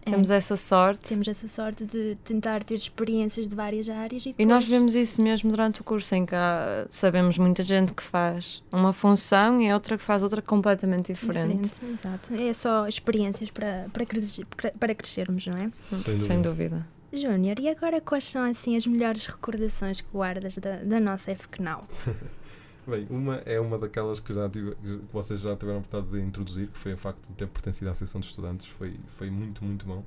É. 0.04 0.10
Temos 0.10 0.32
essa 0.32 0.58
sorte. 0.58 1.10
Temos 1.10 1.28
essa 1.28 1.48
sorte 1.48 1.86
de 1.86 2.18
tentar 2.24 2.64
ter 2.64 2.74
experiências 2.74 3.48
de 3.48 3.56
várias 3.56 3.88
áreas 3.88 4.26
e, 4.26 4.34
E 4.38 4.46
nós 4.48 4.64
depois- 4.66 4.68
vemos 4.68 4.96
isso 4.96 5.22
mesmo 5.22 5.52
durante 5.52 5.80
o 5.80 5.84
curso, 5.84 6.16
em 6.16 6.26
que 6.26 6.34
há- 6.34 6.88
sabemos 6.90 7.38
muita 7.38 7.62
gente 7.62 7.94
que 7.94 8.02
faz 8.02 8.64
uma 8.72 8.92
função 8.94 9.62
e 9.62 9.72
outra 9.72 10.00
que 10.00 10.04
faz 10.04 10.24
outra 10.24 10.42
completamente 10.42 11.14
diferente. 11.14 11.70
Diferente, 11.70 12.00
exato. 12.02 12.34
É 12.34 12.52
só 12.52 12.88
experiências 12.88 13.52
para, 13.52 13.86
para, 13.94 14.72
para 14.72 14.96
crescermos, 14.96 15.46
não 15.46 15.56
é? 15.58 15.72
Sem 15.98 16.20
Sem 16.20 16.42
dúvida. 16.42 16.84
Júnior, 17.14 17.60
e 17.60 17.68
agora 17.70 18.00
quais 18.00 18.24
são 18.24 18.44
assim 18.44 18.76
as 18.76 18.86
melhores 18.88 19.26
recordações 19.26 20.00
que 20.02 20.08
guardas 20.12 20.58
da, 20.58 20.78
da 20.78 21.00
nossa 21.00 21.34
FCNAL? 21.36 21.88
Bem, 22.88 23.06
uma 23.10 23.36
é 23.46 23.60
uma 23.60 23.78
daquelas 23.78 24.20
que, 24.20 24.34
já 24.34 24.50
tive, 24.50 24.74
que 24.76 25.00
vocês 25.14 25.40
já 25.40 25.56
tiveram 25.56 25.78
a 25.78 25.82
oportunidade 25.82 26.20
de 26.20 26.28
introduzir, 26.28 26.68
que 26.68 26.78
foi 26.80 26.94
o 26.94 26.98
facto 26.98 27.28
de 27.28 27.34
ter 27.34 27.48
pertencido 27.48 27.90
à 27.90 27.92
Associação 27.92 28.20
de 28.20 28.28
Estudantes. 28.28 28.66
Foi, 28.66 28.96
foi 29.08 29.30
muito, 29.30 29.64
muito 29.64 29.86
bom. 29.86 30.04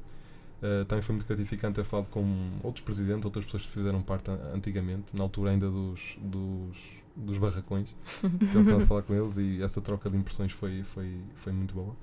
Uh, 0.63 0.85
também 0.87 1.03
foi 1.03 1.15
muito 1.15 1.27
gratificante 1.27 1.75
ter 1.77 1.85
falado 1.85 2.09
com 2.09 2.25
outros 2.63 2.85
presidentes, 2.85 3.25
outras 3.25 3.45
pessoas 3.45 3.65
que 3.67 3.73
fizeram 3.73 4.03
parte 4.03 4.31
an- 4.31 4.41
antigamente, 4.55 5.15
na 5.15 5.23
altura 5.23 5.51
ainda 5.53 5.69
dos, 5.71 6.17
dos, 6.21 6.77
dos 7.15 7.39
barracões. 7.39 7.89
Tive 8.21 8.27
a 8.27 8.33
oportunidade 8.39 8.81
de 8.81 8.87
falar 8.87 9.03
com 9.03 9.15
eles 9.15 9.37
e 9.37 9.63
essa 9.63 9.81
troca 9.81 10.11
de 10.11 10.17
impressões 10.17 10.51
foi, 10.51 10.83
foi, 10.83 11.15
foi 11.37 11.53
muito 11.53 11.75
boa. 11.75 11.95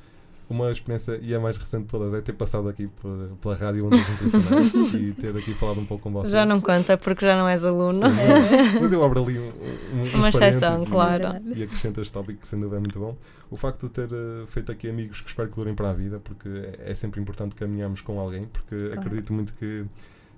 Uma 0.52 0.72
experiência, 0.72 1.18
e 1.22 1.34
a 1.34 1.40
mais 1.40 1.56
recente 1.58 1.84
de 1.84 1.88
todas, 1.90 2.14
é 2.14 2.22
ter 2.22 2.34
passado 2.34 2.68
aqui 2.68 2.88
por- 2.88 3.30
pela 3.42 3.56
rádio 3.56 3.86
Ondas 3.86 4.02
Nutricionais 4.10 4.74
e 4.94 5.14
ter 5.14 5.36
aqui 5.38 5.54
falado 5.54 5.80
um 5.80 5.86
pouco 5.86 6.04
com 6.04 6.12
vocês. 6.12 6.34
Já 6.34 6.46
não 6.46 6.60
conta 6.60 6.98
porque 6.98 7.26
já 7.26 7.38
não 7.38 7.48
és 7.48 7.64
aluno. 7.64 8.00
Sim, 8.10 8.80
mas 8.82 8.92
eu 8.92 9.04
abro 9.04 9.24
ali 9.24 9.40
um, 9.40 9.44
um, 9.48 10.18
Uma 10.18 10.30
exceção, 10.30 10.84
e- 10.84 10.88
claro. 10.88 11.24
E 11.56 11.64
acrescento 11.64 12.02
este 12.02 12.12
tópico 12.12 12.42
que 12.42 12.48
sem 12.48 12.60
dúvida 12.60 12.78
é 12.78 12.80
muito 12.80 13.00
bom. 13.00 13.16
O 13.50 13.56
facto 13.56 13.88
de 13.88 13.94
ter 13.94 14.10
eh, 14.12 14.46
feito 14.48 14.72
aqui 14.72 14.90
amigos 14.90 15.22
que 15.22 15.30
espero 15.30 15.50
que 15.50 15.56
durem 15.56 15.74
para 15.74 15.90
a 15.90 15.94
vida, 15.94 16.20
porque 16.20 16.48
é, 16.50 16.92
é 16.92 16.96
sempre 16.96 17.20
importante 17.22 17.56
caminharmos 17.56 18.02
com 18.02 18.20
alguém, 18.20 18.46
porque 18.46 18.76
acredito 18.98 19.34
muito 19.34 19.54
que, 19.54 19.86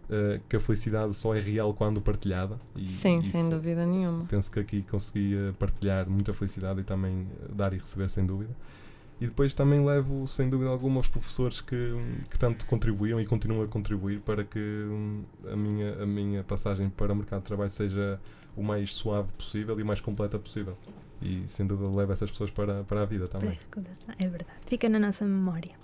eh, 0.09 0.39
que 0.49 0.55
a 0.55 0.59
felicidade 0.59 1.15
só 1.15 1.33
é 1.35 1.39
real 1.39 1.73
quando 1.73 2.01
partilhada. 2.01 2.57
E 2.75 2.85
Sim, 2.87 3.21
sem 3.23 3.49
dúvida 3.49 3.85
nenhuma. 3.85 4.25
Penso 4.25 4.51
que 4.51 4.59
aqui 4.59 4.81
consegui 4.83 5.35
eh, 5.35 5.53
partilhar 5.57 6.07
muita 6.09 6.33
felicidade 6.33 6.81
e 6.81 6.83
também 6.83 7.27
dar 7.55 7.73
e 7.73 7.77
receber 7.77 8.09
sem 8.09 8.25
dúvida. 8.25 8.51
E 9.21 9.27
depois 9.27 9.53
também 9.53 9.83
levo, 9.83 10.27
sem 10.27 10.49
dúvida 10.49 10.69
alguma, 10.69 10.99
os 10.99 11.07
professores 11.07 11.61
que, 11.61 11.75
que 12.29 12.37
tanto 12.37 12.65
contribuíam 12.65 13.21
e 13.21 13.25
continuam 13.25 13.63
a 13.63 13.67
contribuir 13.67 14.19
para 14.19 14.43
que 14.43 14.59
hum, 14.59 15.23
a 15.51 15.55
minha, 15.55 16.03
a 16.03 16.05
minha 16.05 16.43
passagem 16.43 16.89
para 16.89 17.13
o 17.13 17.15
mercado 17.15 17.41
de 17.41 17.47
trabalho 17.47 17.69
seja 17.69 18.19
o 18.55 18.63
mais 18.63 18.93
suave 18.93 19.31
possível 19.31 19.79
e 19.79 19.83
o 19.83 19.85
mais 19.85 20.01
completa 20.01 20.37
possível. 20.37 20.77
E 21.21 21.47
sem 21.47 21.65
dúvida 21.65 21.89
levo 21.89 22.11
essas 22.11 22.29
pessoas 22.29 22.51
para, 22.51 22.83
para 22.83 23.01
a 23.01 23.05
vida 23.05 23.27
também. 23.27 23.51
recordação, 23.51 24.13
É 24.17 24.27
verdade. 24.27 24.59
Fica 24.67 24.89
na 24.89 24.99
nossa 24.99 25.23
memória. 25.25 25.82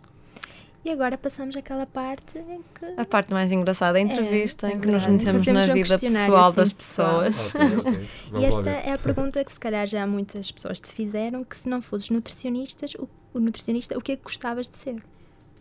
E 0.84 0.90
agora 0.90 1.18
passamos 1.18 1.58
àquela 1.58 1.86
parte 1.86 2.38
em 2.38 2.64
que. 2.74 2.86
A 2.98 3.06
parte 3.06 3.34
mais 3.34 3.52
engraçada, 3.52 3.98
a 3.98 4.02
entrevista 4.02 4.68
é 4.68 4.74
em 4.74 4.80
que 4.80 4.88
nos 4.88 5.06
metemos 5.06 5.46
Fazemos 5.46 5.68
na 5.68 5.74
um 5.74 5.76
vida 5.76 6.00
pessoal 6.00 6.46
assim, 6.46 6.56
das 6.56 6.74
pessoal. 6.74 7.24
pessoas. 7.24 7.56
Ah, 7.56 7.82
sim, 7.82 7.98
ok. 8.30 8.42
E 8.42 8.46
esta 8.46 8.70
é 8.70 8.94
a 8.94 8.98
pergunta 8.98 9.44
que 9.44 9.52
se 9.52 9.60
calhar 9.60 9.86
já 9.86 10.08
muitas 10.08 10.52
pessoas 10.52 10.80
te 10.80 10.88
fizeram, 10.88 11.44
que 11.44 11.58
se 11.58 11.68
não 11.68 11.82
fosses 11.82 12.10
nutricionistas, 12.10 12.94
o, 12.96 13.10
o 13.34 13.40
nutricionista, 13.40 13.98
o 13.98 14.02
que 14.02 14.14
é 14.14 14.16
que 14.16 14.24
gostavas 14.24 14.70
de 14.70 14.78
ser? 14.78 15.04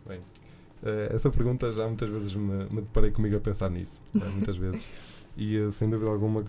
Bem, 0.07 0.21
eh, 0.83 1.11
essa 1.13 1.29
pergunta 1.29 1.71
já 1.73 1.85
muitas 1.85 2.09
vezes 2.09 2.33
me, 2.33 2.65
me 2.69 2.81
deparei 2.81 3.11
comigo 3.11 3.35
a 3.35 3.39
pensar 3.41 3.69
nisso, 3.69 4.01
eh, 4.15 4.19
muitas 4.19 4.55
vezes. 4.57 4.85
E 5.35 5.57
eh, 5.57 5.69
sem 5.71 5.89
dúvida 5.89 6.09
alguma 6.09 6.43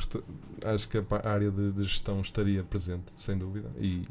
acho 0.65 0.89
que 0.89 0.99
a 0.99 1.29
área 1.29 1.51
de, 1.51 1.73
de 1.73 1.83
gestão 1.83 2.21
estaria 2.21 2.63
presente, 2.63 3.07
sem 3.17 3.37
dúvida. 3.37 3.69
E, 3.81 4.07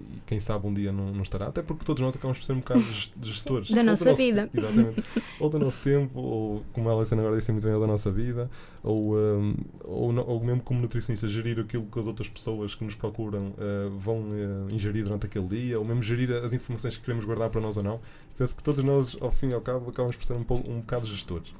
e 0.00 0.20
quem 0.26 0.38
sabe 0.40 0.66
um 0.66 0.74
dia 0.74 0.92
não, 0.92 1.12
não 1.12 1.22
estará, 1.22 1.46
até 1.46 1.62
porque 1.62 1.84
todos 1.84 2.00
nós 2.02 2.14
acabamos 2.14 2.38
por 2.38 2.44
ser 2.44 2.52
um 2.52 2.58
bocado 2.60 2.80
ges- 2.80 3.12
gestores. 3.22 3.70
da 3.70 3.82
nossa 3.82 4.04
nosso 4.10 4.16
vida. 4.16 4.48
te- 4.48 4.58
Exatamente. 4.58 5.04
ou 5.40 5.48
do 5.50 5.58
nosso 5.58 5.82
tempo, 5.82 6.18
ou 6.20 6.62
como 6.72 6.88
a 6.88 6.92
Alessandra 6.92 7.24
agora 7.24 7.38
disse 7.38 7.50
muito 7.52 7.64
bem, 7.64 7.74
ou 7.74 7.80
da 7.80 7.86
nossa 7.86 8.10
vida, 8.10 8.50
ou, 8.82 9.18
ehm, 9.18 9.54
ou, 9.84 10.14
ou 10.28 10.40
mesmo 10.44 10.62
como 10.62 10.80
nutricionista, 10.80 11.28
gerir 11.28 11.58
aquilo 11.60 11.86
que 11.86 11.98
as 11.98 12.06
outras 12.06 12.28
pessoas 12.28 12.74
que 12.74 12.84
nos 12.84 12.94
procuram 12.94 13.52
eh, 13.58 13.88
vão 13.98 14.24
eh, 14.32 14.72
ingerir 14.74 15.04
durante 15.04 15.26
aquele 15.26 15.46
dia, 15.48 15.78
ou 15.78 15.84
mesmo 15.84 16.02
gerir 16.02 16.30
as 16.32 16.52
informações 16.52 16.96
que 16.96 17.02
queremos 17.04 17.24
guardar 17.24 17.48
para 17.50 17.60
nós 17.60 17.76
ou 17.76 17.82
não. 17.82 18.00
Penso 18.36 18.54
que 18.56 18.62
todos 18.62 18.82
nós, 18.84 19.16
ao 19.20 19.30
fim 19.30 19.48
e 19.48 19.54
ao 19.54 19.60
cabo, 19.60 19.90
acabamos 19.90 20.16
por 20.16 20.24
ser 20.24 20.34
um, 20.34 20.44
pouco- 20.44 20.68
um 20.70 20.80
bocado 20.80 21.06
gestores. 21.06 21.52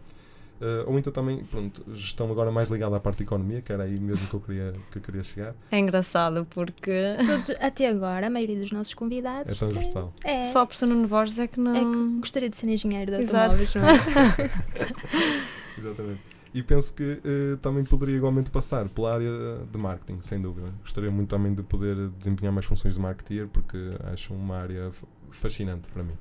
Eh, 0.65 0.85
ou 0.87 0.97
então 0.97 1.13
também, 1.13 1.43
pronto, 1.43 1.85
gestão 1.93 2.31
agora 2.31 2.53
mais 2.53 2.71
ligada 2.71 2.97
à 2.97 3.01
parte 3.01 3.17
de 3.19 3.23
economia, 3.25 3.61
que 3.61 3.73
era 3.73 3.83
aí 3.83 3.99
mesmo 3.99 4.29
que 4.29 4.35
eu 4.35 4.41
queria, 4.41 4.73
que 4.93 4.99
eu 4.99 5.03
queria 5.03 5.23
chegar. 5.25 5.57
É 5.73 5.79
engraçado 5.81 6.47
porque 6.51 7.17
Todos, 7.27 7.51
até 7.61 7.89
agora, 7.89 8.29
a 8.29 8.31
maioria 8.31 8.57
dos 8.61 8.71
nossos 8.71 8.93
É 8.93 8.97
convidados. 8.97 9.59
transversal. 9.59 10.15
É, 10.23 10.37
é, 10.37 10.43
só 10.43 10.65
por 10.65 10.77
ser 10.77 10.87
Nuno 10.87 11.09
Borges 11.09 11.41
é 11.41 11.49
que 11.49 11.59
não. 11.59 11.75
é 11.75 11.81
que 11.81 12.19
gostaria 12.21 12.49
de 12.49 12.57
ser 12.57 12.69
engenheiro 12.69 13.11
de 13.11 13.23
Exato. 13.23 13.55
automóveis, 13.55 13.75
não 13.75 13.89
é? 13.89 14.51
Exatamente. 15.77 16.21
E 16.55 16.63
penso 16.63 16.95
que 16.95 17.19
eh, 17.25 17.57
também 17.61 17.83
poderia 17.83 18.17
igualmente 18.17 18.49
passar 18.51 18.89
pela 18.89 19.15
área 19.15 19.31
de 19.69 19.79
marketing, 19.79 20.21
sem 20.23 20.41
dúvida. 20.41 20.69
Gostaria 20.83 21.11
muito 21.11 21.31
também 21.31 21.53
de 21.55 21.63
poder 21.65 22.09
desempenhar 22.19 22.53
mais 22.53 22.67
funções 22.67 22.95
de 22.95 23.01
marketeer, 23.01 23.49
porque 23.49 23.79
acho 24.13 24.33
uma 24.33 24.59
área 24.59 24.93
fascinante 25.33 25.89
para 25.93 26.05
mim. 26.05 26.15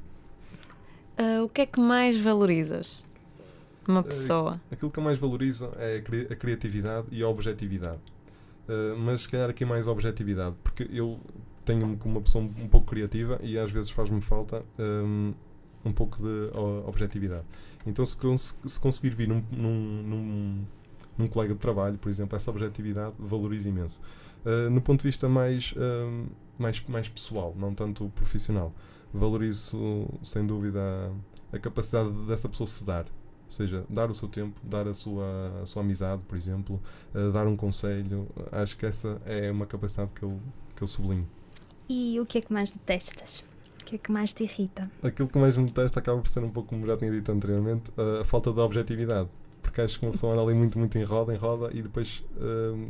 Ah, 1.18 1.44
o 1.44 1.50
que 1.50 1.62
é 1.62 1.66
que 1.68 1.80
mais 1.80 2.20
valorizas 2.20 3.06
numa 3.88 4.04
pessoa? 4.04 4.62
Aquilo 4.72 4.92
que 4.92 5.00
eu 5.00 5.04
mais 5.04 5.18
valorizo 5.18 5.72
é 5.78 5.98
a, 5.98 6.02
cri- 6.02 6.28
a 6.30 6.36
criatividade 6.36 7.08
e 7.12 7.22
a 7.24 7.28
objetividade. 7.28 8.00
Uh, 8.68 8.98
mas 8.98 9.22
se 9.22 9.30
calhar 9.30 9.50
aqui 9.50 9.66
mais 9.66 9.88
a 9.88 9.92
objetividade, 9.92 10.56
porque 10.64 10.88
eu 10.92 11.20
tenho-me 11.66 11.98
como 11.98 12.16
uma 12.16 12.22
pessoa 12.22 12.44
um, 12.44 12.68
pouco 12.68 12.88
criativa 12.88 13.40
e 13.44 13.58
às 13.58 13.72
vezes 13.72 13.90
faz-me 13.92 14.22
falta 14.22 14.64
um, 14.80 15.34
um 15.86 15.92
pouco 15.92 16.18
de 16.22 16.52
objetividade. 16.86 17.44
Então 17.86 18.06
se, 18.06 18.16
cons- 18.16 18.58
se 18.66 18.80
conseguir 18.80 19.10
vir 19.16 19.28
num, 19.28 19.44
num, 19.52 20.04
num, 20.04 20.66
num 21.18 21.28
colega 21.28 21.54
de 21.54 21.60
trabalho, 21.60 21.98
por 21.98 22.10
exemplo, 22.10 22.36
essa 22.36 22.50
objetividade 22.52 23.14
valorizo 23.20 23.68
imenso. 23.70 24.00
Uh, 24.46 24.70
no 24.70 24.82
ponto 24.82 25.02
de 25.02 25.08
vista 25.08 25.28
mais, 25.28 25.74
um, 25.78 26.28
mais, 26.58 26.84
mais 26.88 27.10
pessoal, 27.10 27.56
não 27.58 27.74
tanto 27.74 28.10
profissional, 28.16 28.74
valorizo 29.14 30.08
sem 30.24 30.46
dúvida 30.46 30.80
a, 31.52 31.56
a 31.58 31.60
capacidade 31.60 32.12
dessa 32.28 32.48
pessoa 32.48 32.68
se 32.68 32.84
dar. 32.86 33.06
Ou 33.52 33.58
seja, 33.58 33.84
dar 33.90 34.10
o 34.10 34.14
seu 34.14 34.30
tempo, 34.30 34.58
dar 34.64 34.88
a 34.88 34.94
sua, 34.94 35.60
a 35.62 35.66
sua 35.66 35.82
amizade, 35.84 36.22
por 36.26 36.38
exemplo, 36.38 36.82
uh, 37.14 37.32
dar 37.34 37.46
um 37.48 37.58
conselho. 37.58 38.26
Acho 38.50 38.78
que 38.78 38.86
essa 38.86 39.22
é 39.26 39.52
uma 39.52 39.66
capacidade 39.66 40.10
que 40.16 40.24
eu, 40.24 40.40
que 40.74 40.82
eu 40.82 40.88
sublinho. 40.88 41.28
E 41.90 42.18
o 42.18 42.26
que 42.26 42.38
é 42.38 42.42
que 42.42 42.54
mais 42.54 42.72
detestas? 42.72 43.44
O 43.82 43.84
que 43.84 43.96
é 43.96 43.98
que 43.98 44.10
mais 44.10 44.32
te 44.32 44.46
irrita? 44.46 44.90
Aquilo 45.04 45.28
que 45.28 45.38
mais 45.38 45.58
me 45.58 45.66
detesta 45.66 46.00
acaba 46.00 46.22
por 46.22 46.30
ser 46.30 46.42
um 46.46 46.50
pouco, 46.50 46.70
como 46.70 46.88
já 46.88 46.96
tinha 46.96 47.12
dito 47.12 47.30
anteriormente, 47.30 47.92
a, 47.98 48.22
a 48.22 48.24
falta 48.24 48.54
de 48.54 48.60
objetividade. 48.62 49.28
Porque 49.62 49.82
acho 49.82 50.00
que 50.00 50.06
uma 50.06 50.14
pessoa 50.14 50.32
anda 50.32 50.44
ali 50.44 50.54
muito, 50.54 50.80
muito 50.80 50.98
em 50.98 51.04
roda, 51.04 51.34
em 51.34 51.38
roda, 51.38 51.70
e 51.74 51.82
depois, 51.82 52.24
um, 52.40 52.90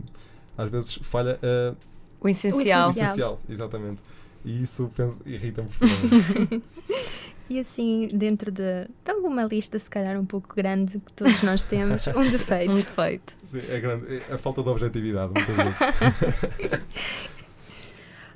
às 0.56 0.70
vezes, 0.70 0.94
falha 1.02 1.40
a 1.42 1.76
O 2.22 2.30
essencial. 2.30 2.92
essencial. 2.92 3.08
essencial. 3.08 3.40
Exatamente. 3.50 4.00
E 4.46 4.62
isso 4.62 4.92
irrita-me 5.26 5.70
profundamente. 5.70 6.64
E 7.52 7.60
assim, 7.60 8.08
dentro 8.14 8.50
de, 8.50 8.86
de 9.04 9.12
alguma 9.12 9.44
lista, 9.44 9.78
se 9.78 9.90
calhar 9.90 10.18
um 10.18 10.26
pouco 10.26 10.56
grande, 10.56 11.00
que 11.00 11.12
todos 11.12 11.44
nós 11.44 11.66
temos, 11.66 12.08
um 12.08 12.32
defeito. 12.32 12.72
Um 12.72 12.76
defeito. 12.76 13.38
Sim, 13.46 13.60
é 13.70 13.78
grande. 13.78 14.22
É 14.30 14.34
a 14.36 14.38
falta 14.38 14.64
de 14.64 14.70
objetividade, 14.70 15.34
muitas 15.36 15.56
vezes. 15.58 16.82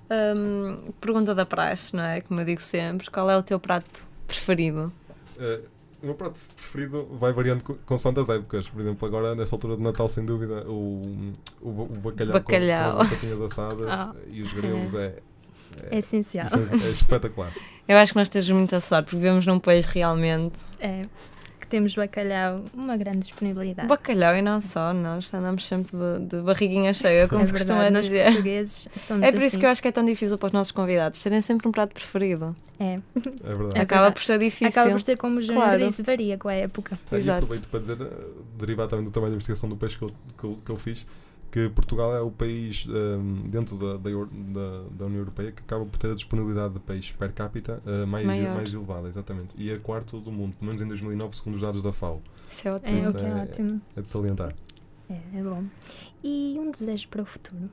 Hum, 0.07 0.77
pergunta 1.01 1.33
da 1.33 1.45
praxe, 1.47 1.95
não 1.95 2.03
é? 2.03 2.21
Como 2.21 2.39
eu 2.39 2.45
digo 2.45 2.61
sempre, 2.61 3.09
qual 3.09 3.27
é 3.29 3.35
o 3.37 3.41
teu 3.41 3.59
prato 3.59 4.05
preferido? 4.27 4.91
Eh, 5.39 5.61
o 6.03 6.05
meu 6.05 6.13
prato 6.15 6.39
preferido 6.55 7.07
vai 7.19 7.33
variando 7.33 7.63
co- 7.63 7.77
consoante 7.87 8.19
as 8.19 8.29
épocas. 8.29 8.69
Por 8.69 8.81
exemplo, 8.81 9.07
agora, 9.07 9.33
nesta 9.33 9.55
altura 9.55 9.75
de 9.75 9.81
Natal, 9.81 10.07
sem 10.07 10.23
dúvida, 10.23 10.63
o, 10.69 11.33
o, 11.59 11.69
o 11.69 11.85
bacalhau, 12.03 12.33
Bacalhau. 12.33 12.91
Com, 12.91 12.97
com 12.97 13.01
as 13.03 13.09
batatinhas 13.09 13.41
assadas 13.41 13.87
Ah. 13.89 14.15
e 14.29 14.41
os 14.43 14.51
grelos 14.51 14.93
é, 14.93 15.05
É 15.07 15.19
essencial. 15.91 16.47
é, 16.47 16.87
é 16.87 16.89
espetacular. 16.91 17.53
Eu 17.87 17.97
acho 17.97 18.13
que 18.13 18.17
nós 18.19 18.29
temos 18.29 18.49
muita 18.49 18.79
sorte, 18.79 19.05
porque 19.05 19.17
vivemos 19.17 19.45
num 19.45 19.59
país 19.59 19.85
realmente. 19.85 20.55
É, 20.79 21.03
que 21.59 21.67
temos 21.67 21.95
bacalhau, 21.95 22.63
uma 22.75 22.95
grande 22.95 23.19
disponibilidade. 23.19 23.87
Bacalhau 23.87 24.35
e 24.35 24.41
não 24.41 24.61
só, 24.61 24.93
nós 24.93 25.33
andamos 25.33 25.65
sempre 25.65 25.91
de, 25.97 26.25
de 26.27 26.41
barriguinha 26.43 26.93
cheia, 26.93 27.27
como 27.27 27.41
é 27.41 27.45
se 27.47 27.51
verdade, 27.53 27.71
costuma 27.79 27.89
nós 27.91 28.05
dizer. 28.05 28.25
portugueses 28.25 28.87
somos 28.99 29.23
É 29.27 29.31
por 29.31 29.37
isso 29.39 29.47
assim. 29.47 29.59
que 29.59 29.65
eu 29.65 29.69
acho 29.69 29.81
que 29.81 29.87
é 29.87 29.91
tão 29.91 30.05
difícil 30.05 30.37
para 30.37 30.47
os 30.47 30.53
nossos 30.53 30.71
convidados 30.71 31.21
terem 31.23 31.41
sempre 31.41 31.67
um 31.67 31.71
prato 31.71 31.93
preferido. 31.95 32.55
É, 32.79 32.93
É 32.93 32.99
verdade. 33.53 33.77
É 33.77 33.81
Acaba 33.81 34.01
verdade. 34.03 34.13
por 34.13 34.23
ser 34.23 34.37
difícil. 34.39 34.67
acaba 34.67 34.91
por 34.91 35.01
ser 35.01 35.17
como 35.17 35.37
o 35.39 35.41
Júnior 35.41 35.63
Claro. 35.63 35.87
disse, 35.87 36.03
varia 36.03 36.37
com 36.37 36.47
a 36.49 36.53
época. 36.53 36.99
Ah, 37.11 37.15
E 37.15 37.17
Exato. 37.17 37.37
aproveito 37.45 37.67
para 37.67 37.79
dizer, 37.79 37.97
eh, 37.99 38.07
derivado 38.59 38.89
também 38.91 39.05
do 39.05 39.11
trabalho 39.11 39.31
de 39.31 39.35
investigação 39.37 39.67
do 39.69 39.75
peixe 39.75 39.97
que 39.97 40.03
eu, 40.03 40.09
que 40.37 40.43
eu, 40.43 40.59
que 40.65 40.71
eu 40.71 40.77
fiz, 40.77 41.05
que 41.55 41.69
Portugal 41.69 42.13
é 42.13 42.19
o 42.19 42.29
país 42.29 42.85
ehm, 42.89 43.47
dentro 43.49 43.77
da, 43.77 43.95
da, 43.95 44.09
da, 44.09 44.83
da 44.91 45.05
União 45.05 45.19
Europeia 45.19 45.53
que 45.53 45.61
acaba 45.61 45.85
por 45.85 45.97
ter 45.97 46.11
a 46.11 46.13
disponibilidade 46.13 46.73
de 46.73 46.81
peixe 46.81 47.13
per 47.13 47.31
capita 47.31 47.81
eh, 47.85 48.05
mais, 48.05 48.27
Maior. 48.27 48.55
mais 48.55 48.73
elevada, 48.73 49.07
exatamente. 49.07 49.53
E 49.57 49.71
é 49.71 49.77
quarto 49.77 50.19
do 50.19 50.33
mundo, 50.33 50.53
pelo 50.57 50.65
menos 50.67 50.81
em 50.81 50.87
2009, 50.89 51.37
segundo 51.37 51.55
os 51.55 51.61
dados 51.61 51.81
da 51.81 51.93
FAO. 51.93 52.21
Isso 52.51 52.67
é 52.67 52.71
É, 52.71 52.75
ótimo. 52.75 52.97
é, 52.97 53.29
é- 53.39 53.43
ótimo. 53.43 53.81
É 53.95 54.01
de 54.01 54.09
salientar. 54.09 54.53
É, 55.09 55.13
é 55.35 55.41
bom. 55.43 55.63
E 56.21 56.57
um 56.59 56.71
desejo 56.71 57.07
para 57.07 57.21
o 57.21 57.25
futuro? 57.25 57.69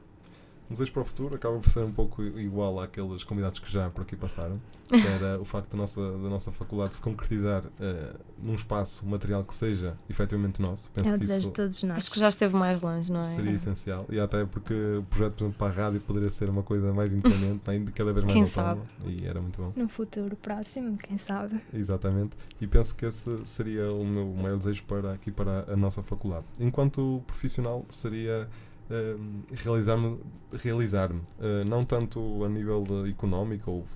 Um 0.73 0.79
desejo 0.83 0.93
para 0.93 1.03
o 1.03 1.05
futuro 1.05 1.35
acaba 1.35 1.59
por 1.59 1.69
ser 1.69 1.81
um 1.81 1.93
pouco 1.93 2.23
igual 2.23 2.81
àqueles 2.81 3.23
convidados 3.23 3.59
que 3.59 3.71
já 3.71 3.91
por 3.91 4.03
aqui 4.03 4.17
passaram, 4.17 4.59
que 4.89 5.07
era 5.07 5.39
o 5.39 5.45
facto 5.45 5.71
da 5.71 5.77
nossa, 5.77 6.01
da 6.01 6.31
nossa 6.31 6.51
faculdade 6.51 6.95
se 6.95 7.01
concretizar 7.03 7.63
eh, 7.79 8.15
num 8.43 8.55
espaço 8.55 9.07
material 9.07 9.45
que 9.45 9.55
seja 9.55 9.99
efetivamente 10.09 10.63
nosso. 10.63 10.91
Penso 10.91 11.13
é 11.13 11.15
o 11.15 11.19
desejo 11.19 11.49
de 11.49 11.51
todos 11.51 11.83
nós. 11.83 11.99
Acho 11.99 12.11
que 12.11 12.19
já 12.19 12.29
esteve 12.31 12.57
mais 12.57 12.81
longe, 12.81 13.13
não 13.13 13.21
é? 13.21 13.25
seria 13.25 13.53
essencial. 13.53 14.07
E 14.09 14.19
até 14.19 14.47
porque 14.47 14.73
o 14.73 15.03
projeto, 15.03 15.35
por 15.35 15.45
exemplo, 15.45 15.59
para 15.59 15.67
a 15.67 15.85
rádio 15.85 16.01
poderia 16.01 16.31
ser 16.31 16.49
uma 16.49 16.63
coisa 16.63 16.91
mais 16.95 17.13
independente, 17.13 17.71
ainda 17.71 17.91
cada 17.91 18.11
vez 18.15 18.25
mais 18.25 18.33
Quem 18.33 18.65
autónoma. 18.65 18.87
E 19.07 19.27
era 19.27 19.43
muito 19.43 19.61
bom. 19.61 19.73
No 19.77 19.89
futuro 19.91 20.35
próximo, 20.37 20.97
quem 20.97 21.19
sabe? 21.19 21.61
Exatamente. 21.75 22.35
E 22.59 22.67
penso 22.67 22.95
que 22.95 23.05
esse 23.05 23.45
seria 23.45 23.93
o 23.93 24.07
meu 24.07 24.25
maior 24.25 24.57
desejo 24.57 24.85
para 24.85 25.13
aqui 25.13 25.31
para 25.31 25.71
a 25.71 25.77
nossa 25.77 26.03
faculdade. 26.03 26.47
Enquanto 26.59 27.23
profissional 27.27 27.85
seria 27.91 28.49
hum, 29.19 29.43
realizar-me, 29.53 30.19
realizar-me 30.53 31.21
uh, 31.21 31.65
não 31.67 31.85
tanto 31.85 32.45
a 32.45 32.49
nível 32.49 32.85
económico 33.09 33.71
ou, 33.71 33.87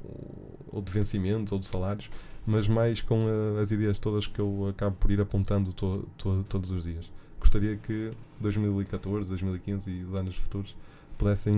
ou 0.72 0.82
de 0.82 0.90
vencimento 0.92 1.54
ou 1.54 1.60
de 1.60 1.66
salários, 1.66 2.10
mas 2.46 2.66
mais 2.68 3.00
com 3.00 3.24
uh, 3.24 3.58
as 3.60 3.70
ideias 3.70 3.98
todas 3.98 4.26
que 4.26 4.40
eu 4.40 4.68
acabo 4.68 4.96
por 4.96 5.10
ir 5.10 5.20
apontando 5.20 5.72
to- 5.72 6.08
to- 6.16 6.44
todos 6.48 6.70
os 6.70 6.84
dias. 6.84 7.10
Gostaria 7.40 7.76
que 7.76 8.10
2014, 8.40 9.28
2015 9.28 9.90
e 9.90 10.04
os 10.04 10.14
anos 10.14 10.36
futuros 10.36 10.74
pudessem 11.18 11.54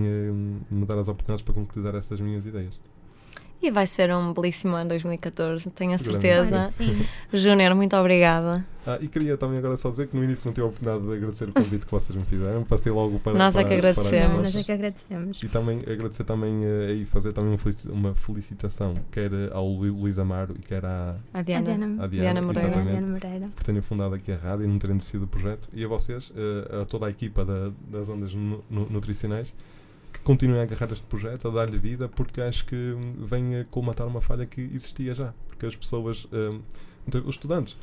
me 0.70 0.85
dar 0.87 0.98
as 0.98 1.09
oportunidades 1.09 1.42
para 1.42 1.55
concretizar 1.55 1.94
essas 1.94 2.20
minhas 2.20 2.44
ideias. 2.46 2.79
E 3.61 3.73
vai 3.73 3.88
ser 3.88 4.14
um 4.14 4.33
belíssimo 4.33 4.77
ano 4.77 4.90
2014, 4.90 5.68
tenho 5.71 5.92
a 5.92 5.99
certeza. 5.99 6.71
Júnior, 7.33 7.75
muito 7.75 7.97
obrigada. 7.97 8.64
Ah, 8.87 8.99
e 9.01 9.09
queria 9.09 9.37
também 9.37 9.59
agora 9.59 9.77
só 9.77 9.90
dizer 9.90 10.07
que 10.07 10.16
no 10.16 10.23
início 10.23 10.47
não 10.47 10.53
tive 10.55 10.64
a 10.64 10.68
oportunidade 10.68 11.05
de 11.05 11.12
agradecer 11.12 11.49
o 11.49 11.53
convite 11.53 11.85
que 11.85 11.90
vocês 11.90 12.16
me 12.16 12.25
fizeram. 12.25 12.62
Passei 12.62 12.92
logo 12.92 13.18
para. 13.18 13.35
Nós 13.37 13.57
é 13.57 13.64
que 13.64 13.75
agradecemos. 13.75 14.35
Não, 14.37 14.42
nós. 14.42 14.55
é 14.57 14.62
que 14.62 14.71
agradecemos. 14.73 15.42
E 15.42 15.49
também 15.49 15.81
agradecer 15.81 16.23
também 16.25 16.64
eh, 16.64 16.92
e 16.92 17.05
fazer 17.05 17.33
também 17.33 17.51
uma 17.51 17.59
felici- 17.59 17.88
uma 17.88 18.14
felicitação, 18.14 18.94
quer 19.11 19.31
ao 19.53 19.66
Lu- 19.66 19.92
Luís 20.03 20.18
Amaro 20.21 20.55
e 20.57 20.62
quer 20.62 20.85
à, 20.87 21.16
A 21.35 21.40
A 21.40 21.42
Diana. 21.42 21.64
Diana, 21.66 22.05
à 22.05 22.07
Diana, 22.07 22.09
Diana 22.40 22.42
Moreira. 22.42 22.71
Diana 22.83 23.07
Moreira. 23.09 23.49
por 23.57 23.64
terem 23.64 23.83
fundado 23.83 24.14
aqui 24.14 24.31
a 24.33 24.37
rádio 24.37 24.64
e 24.64 24.68
não 24.68 24.79
terem 24.79 24.97
desistido 24.97 25.23
do 25.23 25.27
projeto. 25.27 25.68
E 25.75 25.85
a 25.85 25.88
vocês, 25.88 26.33
eh, 26.37 26.83
a 26.83 26.85
toda 26.85 27.09
a 27.09 27.11
equipa 27.11 27.44
da- 27.44 27.73
das 27.90 28.09
ondas 28.09 28.33
nu- 28.33 28.62
nu- 28.71 28.87
nutricionais, 28.88 29.53
continuem 30.28 30.60
a 30.60 30.64
agarrar 30.64 30.92
este 30.92 31.06
projeto, 31.06 31.48
a 31.48 31.50
dar-lhe 31.50 31.78
vida, 31.78 32.06
porque 32.06 32.42
acho 32.42 32.66
que 32.66 32.76
hum, 32.76 33.14
vem 33.24 33.60
a 33.60 33.64
colmatar 33.64 34.06
uma 34.06 34.20
falha 34.20 34.44
que 34.44 34.60
existia 34.60 35.14
já. 35.14 35.32
Porque 35.46 35.64
as 35.64 35.74
pessoas, 35.74 36.28
hum, 36.30 36.60
os 37.24 37.34
estudantes, 37.36 37.78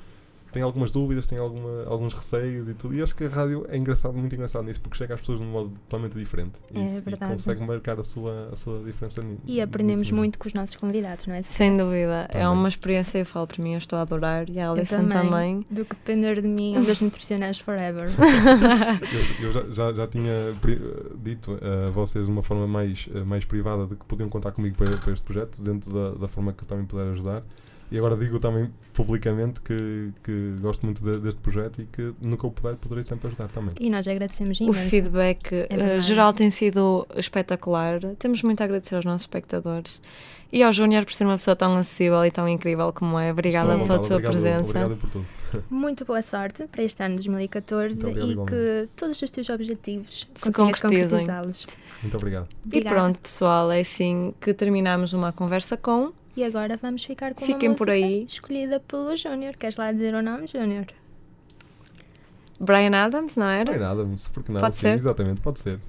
têm 0.55 0.63
algumas 0.63 0.89
dúvidas, 0.89 1.27
têm 1.27 1.37
alguma, 1.37 1.83
alguns 1.85 2.13
receios 2.13 2.67
e 2.69 2.73
tudo. 2.73 2.95
E 2.95 3.01
acho 3.01 3.13
que 3.13 3.25
a 3.25 3.29
rádio 3.29 3.65
é 3.69 3.77
engraçado, 3.77 4.13
muito 4.17 4.33
engraçado 4.33 4.63
nisso, 4.63 4.79
porque 4.79 4.97
chega 4.97 5.13
às 5.13 5.19
pessoas 5.19 5.39
de 5.39 5.45
um 5.45 5.49
modo 5.51 5.69
totalmente 5.89 6.13
diferente. 6.17 6.53
E, 6.73 6.79
É 6.79 6.97
e 6.97 7.01
verdade. 7.01 7.31
consegue 7.33 7.61
marcar 7.61 7.99
a 7.99 8.03
sua, 8.03 8.49
a 8.51 8.55
sua 8.55 8.79
diferença 8.83 9.21
E 9.45 9.59
aprendemos 9.59 9.99
nisso 9.99 10.11
mesmo. 10.13 10.17
muito 10.19 10.39
com 10.39 10.47
os 10.47 10.53
nossos 10.53 10.75
convidados, 10.77 11.27
não 11.27 11.35
é? 11.35 11.41
Sem 11.41 11.75
dúvida, 11.75 12.25
é 12.29 12.39
Também. 12.39 12.47
uma 12.47 12.69
experiência, 12.69 13.17
eu 13.19 13.25
falo 13.25 13.47
para 13.47 13.61
mim, 13.61 13.73
eu 13.73 13.77
estou 13.77 13.99
a 13.99 14.03
adorar 14.03 14.49
e 14.49 14.59
a 14.59 14.69
Alison 14.71 15.07
também. 15.09 15.65
Do 15.69 15.83
que 15.83 15.93
depender 15.95 16.41
de 16.41 16.47
mim, 16.47 16.77
um 16.77 16.83
dos 16.83 16.99
nutricionais 17.01 17.59
forever. 17.59 18.09
Eu, 19.41 19.47
eu 19.47 19.53
já, 19.53 19.61
já, 19.71 19.93
já 19.93 20.07
tinha 20.07 20.31
dito 21.23 21.57
a 21.61 21.89
vocês 21.91 22.25
de 22.25 22.31
uma 22.31 22.41
forma 22.43 22.67
mais, 22.67 23.07
eh, 23.13 23.23
mais 23.23 23.43
privada 23.45 23.85
de 23.85 23.95
que 23.95 24.05
podiam 24.05 24.29
contar 24.29 24.51
comigo 24.51 24.75
para, 24.77 24.97
para 24.97 25.11
este 25.13 25.23
projeto, 25.23 25.61
dentro 25.61 25.91
da, 25.93 26.11
da 26.11 26.27
forma 26.27 26.53
que 26.53 26.63
eu 26.63 26.67
também 26.67 26.85
puder 26.85 27.07
ajudar. 27.11 27.43
E 27.91 27.97
agora 27.97 28.17
digo 28.17 28.39
também 28.39 28.69
publicamente 28.93 29.61
que, 29.61 30.11
que 30.23 30.55
gosto 30.59 30.85
muito 30.85 31.03
de- 31.03 31.19
deste 31.19 31.39
projeto 31.39 31.81
e 31.81 31.85
que 31.85 32.13
no 32.19 32.35
que 32.37 32.43
eu 32.43 32.49
puder 32.51 32.75
poderei 32.77 33.03
sempre 33.03 33.27
ajudar 33.27 33.47
também. 33.49 33.75
E 33.79 33.89
nós 33.89 34.07
agradecemos 34.07 34.59
O 34.59 34.63
imenso. 34.63 34.89
feedback 34.89 35.53
eh, 35.53 35.67
verdade. 35.69 36.01
geral 36.01 36.33
tem 36.33 36.49
sido 36.49 37.07
espetacular. 37.15 37.99
Temos 38.17 38.41
muito 38.41 38.61
a 38.61 38.63
agradecer 38.63 38.95
aos 38.95 39.05
nossos 39.05 39.21
espectadores 39.21 40.01
e 40.51 40.63
ao 40.63 40.73
Júnior 40.73 41.05
por 41.05 41.13
ser 41.13 41.25
uma 41.25 41.35
pessoa 41.35 41.55
tão 41.55 41.73
acessível 41.77 42.25
e 42.25 42.31
tão 42.31 42.47
incrível 42.49 42.91
como 42.91 43.19
é. 43.19 43.31
Obrigada 43.31 43.73
Estou 43.73 43.85
pela 43.85 43.99
tua 43.99 44.07
obrigado, 44.17 44.31
presença. 44.31 44.69
Obrigado 44.69 44.97
por 44.97 45.09
tudo. 45.11 45.25
Muito 45.69 46.03
boa 46.05 46.21
sorte 46.23 46.65
para 46.67 46.83
este 46.83 47.01
ano 47.03 47.15
de 47.17 47.27
2014 47.29 47.93
Muito 47.95 48.07
obrigado, 48.07 48.27
e 48.27 48.31
igualmente. 48.31 48.55
que 48.57 48.89
todos 48.95 49.21
os 49.21 49.31
teus 49.31 49.49
objetivos 49.49 50.27
Se 50.33 50.51
consigas 50.51 50.81
concretizem. 50.81 51.27
Muito 52.01 52.17
obrigado. 52.17 52.47
E 52.51 52.67
Obrigada. 52.67 52.95
pronto, 52.95 53.19
pessoal, 53.19 53.71
é 53.71 53.79
assim 53.79 54.33
que 54.41 54.53
terminamos 54.55 55.13
uma 55.13 55.31
conversa 55.31 55.77
com. 55.77 56.11
E 56.35 56.43
agora 56.43 56.77
vamos 56.81 57.03
ficar 57.03 57.33
com 57.33 57.45
Fiquem 57.45 57.69
uma 57.69 57.75
por 57.75 57.87
música 57.87 58.05
aí. 58.05 58.23
escolhida 58.25 58.79
pelo 58.81 59.15
Júnior. 59.15 59.55
Queres 59.55 59.77
lá 59.77 59.91
dizer 59.91 60.13
o 60.13 60.21
nome, 60.21 60.47
Júnior? 60.47 60.85
Brian 62.59 62.91
Adams, 62.95 63.37
não 63.37 63.47
era? 63.47 63.71
Não 63.71 63.79
nada, 63.79 64.03
mas 64.05 64.27
porque 64.27 64.51
não? 64.51 64.59
Pode 64.61 64.75
Sim, 64.75 64.81
ser? 64.81 64.97
Exatamente, 64.97 65.41
pode 65.41 65.59
ser. 65.59 65.79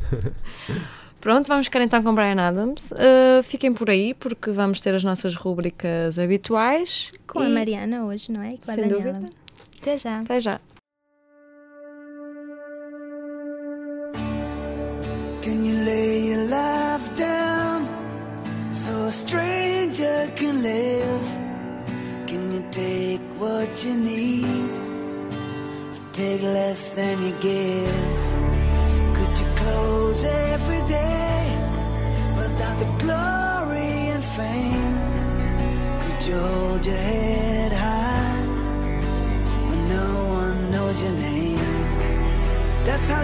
Pronto, 1.20 1.48
vamos 1.48 1.66
ficar 1.66 1.80
então 1.80 2.02
com 2.02 2.14
Brian 2.14 2.40
Adams. 2.40 2.92
Uh, 2.92 3.42
fiquem 3.42 3.72
por 3.72 3.90
aí 3.90 4.14
porque 4.14 4.50
vamos 4.50 4.80
ter 4.80 4.94
as 4.94 5.02
nossas 5.02 5.34
rúbricas 5.34 6.18
habituais. 6.18 7.12
Com 7.26 7.40
a 7.40 7.48
E, 7.48 7.52
Mariana 7.52 8.04
hoje, 8.04 8.30
não 8.30 8.42
é? 8.42 8.48
E 8.48 8.58
com 8.58 8.70
a 8.70 8.74
Sem 8.74 8.86
Daniela. 8.88 9.12
dúvida. 9.14 9.32
Até 9.80 9.96
já. 9.98 10.20
Até 10.20 10.40
já. 10.40 10.60
Can 15.42 15.64
you 15.64 15.84
lay 15.84 16.30
your 16.32 16.44
life 16.48 17.08
down 17.16 17.86
so 18.72 18.90
a 19.08 19.12
can 20.34 20.62
live? 20.62 21.26
Can 22.26 22.52
you 22.52 22.64
take 22.70 23.20
what 23.38 23.84
you 23.84 23.94
need? 23.94 24.70
Take 26.12 26.42
less 26.42 26.90
than 26.94 27.22
you 27.26 27.32
give. 27.40 28.04
Could 29.16 29.38
you 29.40 29.48
close 29.54 30.24
every 30.24 30.82
day 30.88 31.38
without 32.36 32.78
the 32.78 32.90
glory 33.02 33.94
and 34.14 34.24
fame? 34.24 34.96
Could 36.02 36.26
you 36.26 36.38
hold 36.38 36.86
your 36.86 37.02
head 37.10 37.72
high 37.72 38.40
when 39.68 39.88
no 39.88 40.08
one 40.40 40.70
knows 40.70 41.02
your 41.02 41.12
name? 41.12 41.58
That's 42.84 43.08
how 43.10 43.22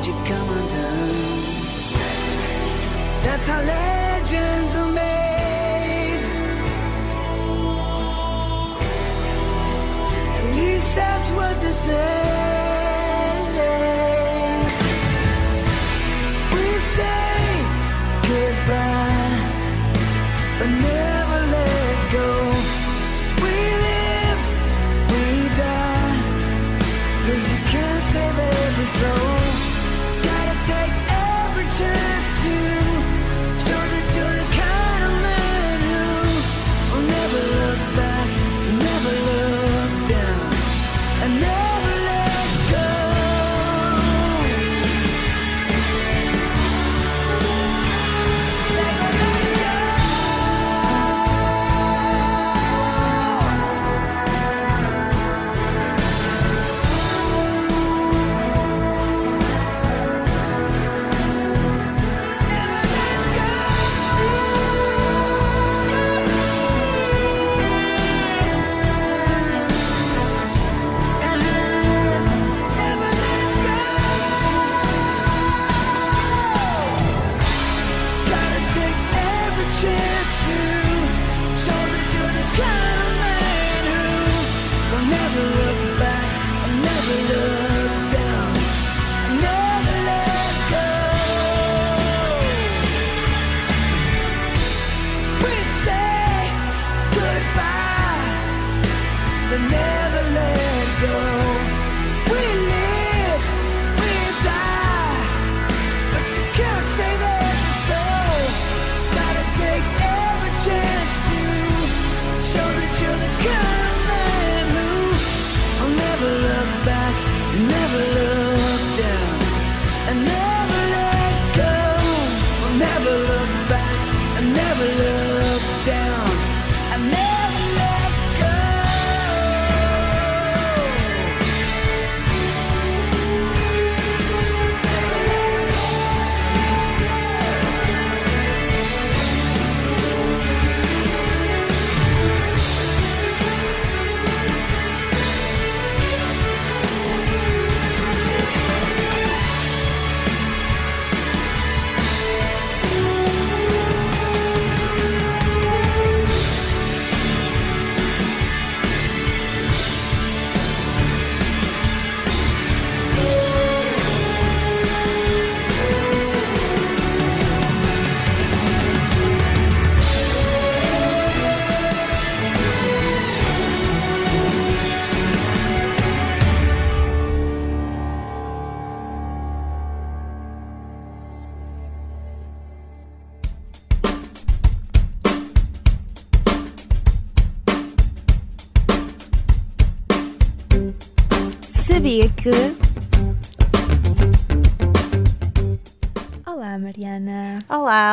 you 0.00 0.14
come 0.24 0.48
undone. 0.48 1.12
That's 3.24 3.46
how 3.46 3.60
legends 3.60 3.91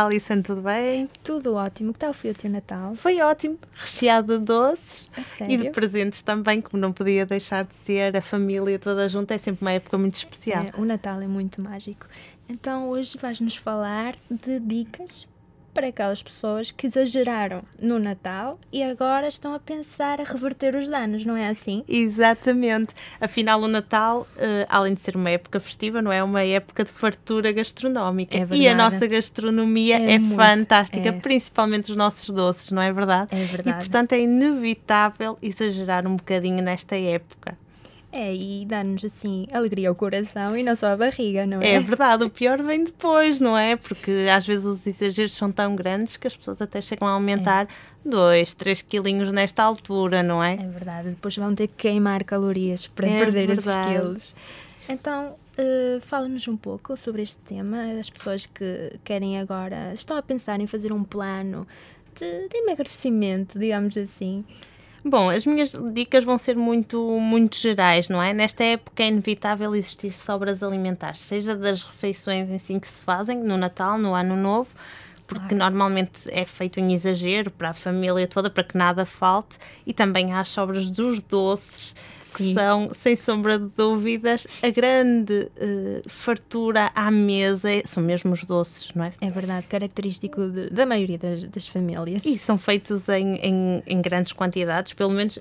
Alison, 0.10 0.41
tudo 0.41 0.62
bem? 0.62 1.08
Tudo 1.24 1.54
ótimo. 1.54 1.93
Que 1.93 2.00
tal 2.00 2.13
foi 2.13 2.32
o 2.32 2.34
teu 2.34 2.50
Natal? 2.50 2.95
Foi 2.95 3.22
ótimo, 3.22 3.60
recheado 3.76 4.39
de 4.39 4.43
doces 4.43 5.10
e 5.48 5.56
de 5.56 5.69
presentes 5.69 6.22
também, 6.24 6.62
como 6.62 6.82
não 6.82 6.91
podia 6.91 7.26
deixar 7.26 7.63
de 7.63 7.76
ser, 7.76 8.17
a 8.17 8.22
família 8.22 8.80
toda 8.80 9.08
junta 9.08 9.36
é 9.36 9.38
sempre 9.38 9.62
uma 9.62 9.72
época 9.72 9.98
muito 9.98 10.15
especial. 10.15 10.63
É, 10.63 10.82
o 10.82 10.84
Natal 10.84 11.22
é 11.22 11.28
muito 11.28 11.62
mágico. 11.62 12.08
Então, 12.48 12.89
hoje 12.89 13.17
vais-nos 13.19 13.56
falar 13.56 14.15
de 14.30 14.60
dicas 14.60 15.28
para 15.74 15.88
aquelas 15.88 16.22
pessoas 16.22 16.72
que 16.72 16.88
exageraram 16.88 17.64
no 17.82 18.00
Natal 18.00 18.60
e 18.72 18.84
agora 18.84 19.28
estão 19.28 19.54
a 19.54 19.60
pensar 19.60 20.20
a 20.20 20.24
reverter 20.24 20.76
os 20.76 20.88
danos, 20.88 21.26
não 21.26 21.36
é 21.36 21.48
assim? 21.50 21.84
Exatamente. 21.88 22.94
Afinal, 23.20 23.62
o 23.62 23.68
Natal, 23.68 24.28
eh, 24.38 24.66
além 24.70 24.94
de 24.94 25.02
ser 25.02 25.16
uma 25.16 25.30
época 25.30 25.60
festiva, 25.60 26.02
não 26.02 26.12
é 26.12 26.24
uma 26.24 26.44
época 26.44 26.84
de 26.84 26.92
fartura 26.92 27.52
gastronómica. 27.52 28.38
É 28.38 28.48
e 28.52 28.68
a 28.68 28.76
nossa 28.76 29.08
gastronomia 29.08 29.98
É 29.98 30.14
é, 30.14 30.20
muito, 30.20 30.36
fantástica, 30.36 31.10
é. 31.10 31.12
principalmente 31.12 31.92
os 31.92 31.98
nossos 31.98 32.30
doces, 32.30 32.72
não 32.72 32.82
é 32.82 32.92
verdade? 32.92 33.34
É 33.36 33.42
E 33.42 33.46
verdade. 33.46 33.78
portanto 33.78 34.14
é 34.14 34.20
inevitável 34.20 35.38
exagerar 35.42 36.06
um 36.08 36.15
bocadinho 36.15 36.62
nesta 36.63 36.96
época. 36.96 37.58
É, 38.12 38.34
e 38.34 38.66
dá-nos 38.66 39.06
assim 39.06 39.46
alegria 39.54 39.88
ao 39.90 39.94
coração 39.94 40.58
e 40.58 40.64
não 40.64 40.76
só 40.76 40.88
à 40.88 40.98
barriga, 40.98 41.46
não 41.46 41.62
é? 41.62 41.76
É 41.76 41.80
verdade, 41.80 42.24
o 42.24 42.30
pior 42.30 42.60
vem 42.64 42.84
depois, 42.84 43.40
não 43.40 43.56
é? 43.56 43.76
Porque 43.76 44.28
às 44.34 44.46
vezes 44.48 44.66
os 44.66 44.88
exageros 44.88 45.34
são 45.34 45.52
tão 45.52 45.76
grandes 45.76 46.18
que 46.18 46.26
as 46.26 46.36
pessoas 46.36 46.60
até 46.60 46.82
chegam 46.82 47.08
a 47.08 47.12
aumentar 47.12 47.68
2, 48.04 48.54
3 48.56 48.82
quilinhos 48.82 49.32
nesta 49.32 49.62
altura, 49.62 50.24
não 50.24 50.44
é? 50.44 50.54
É 50.56 50.68
verdade, 50.68 51.10
depois 51.10 51.36
vão 51.38 51.54
ter 51.54 51.68
que 51.68 51.76
queimar 51.76 52.24
calorias 52.24 52.88
para 52.88 53.08
É 53.08 53.20
perder 53.20 53.48
verdade. 53.48 53.70
esses 53.94 54.02
quilos. 54.02 54.36
Então, 54.90 55.36
eh, 55.56 56.00
fala-nos 56.02 56.48
um 56.48 56.58
pouco 56.58 56.98
sobre 56.98 57.22
este 57.22 57.38
tema. 57.42 57.78
As 58.00 58.10
pessoas 58.10 58.48
que 58.48 58.94
querem 59.04 59.38
agora, 59.40 59.94
estão 59.94 60.18
a 60.18 60.22
pensar 60.24 60.60
em 60.60 60.66
fazer 60.66 60.92
um 60.92 61.04
plano 61.04 61.68
de, 62.20 62.48
de 62.48 62.58
emagrecimento, 62.58 63.60
digamos 63.60 63.96
assim. 63.96 64.44
Bom, 65.04 65.29
as 65.29 65.45
minhas 65.45 65.73
dicas 65.93 66.25
vão 66.25 66.37
ser 66.37 66.58
muito, 66.58 67.00
muito 67.21 67.56
gerais, 67.56 68.10
não 68.10 68.21
é? 68.21 68.33
Nesta 68.33 68.63
época 68.63 69.02
é 69.02 69.08
inevitável 69.08 69.73
existir 69.73 70.12
sobras 70.12 70.62
alimentares, 70.62 71.21
seja 71.21 71.56
das 71.56 71.83
refeições 71.83 72.50
em 72.50 72.60
si 72.60 72.77
que 72.79 72.87
se 72.87 73.02
fazem, 73.02 73.37
no 73.37 73.58
Natal, 73.58 73.97
no 73.97 74.13
Ano 74.13 74.35
Novo, 74.35 74.69
porque 75.25 75.56
normalmente 75.56 76.27
é 76.31 76.45
feito 76.45 76.79
em 76.79 76.93
exagero 76.93 77.50
para 77.50 77.69
a 77.69 77.73
família 77.73 78.27
toda, 78.27 78.50
para 78.50 78.63
que 78.63 78.77
nada 78.77 79.06
falte, 79.06 79.58
e 79.85 79.93
também 79.93 80.33
há 80.33 80.41
as 80.41 80.50
sobras 80.50 80.89
dos 80.89 81.23
doces, 81.23 81.95
que 82.36 82.44
Sim. 82.44 82.54
são, 82.54 82.90
sem 82.94 83.15
sombra 83.15 83.58
de 83.60 83.67
dúvidas, 83.75 84.48
a 84.63 84.69
grande 84.69 85.50
eh, 85.58 86.02
fartura 86.08 86.92
à 86.96 87.10
mesa, 87.12 87.71
é- 87.71 87.82
são 87.86 88.04
mesmo 88.04 88.32
os 88.34 88.44
doces, 88.44 88.92
não 88.96 89.04
é? 89.06 89.12
É 89.21 89.30
verdade, 89.30 89.65
característico 89.67 90.48
de- 90.50 90.69
da 90.69 90.86
maioria 90.86 91.17
das, 91.17 91.44
das 91.46 91.67
famílias. 91.67 92.21
E 92.25 92.38
são 92.38 92.58
feitos 92.58 93.08
em, 93.10 93.36
em, 93.38 93.84
em 93.88 94.02
grandes 94.02 94.32
quantidades, 94.34 94.94
pelo 94.94 95.12
menos 95.12 95.40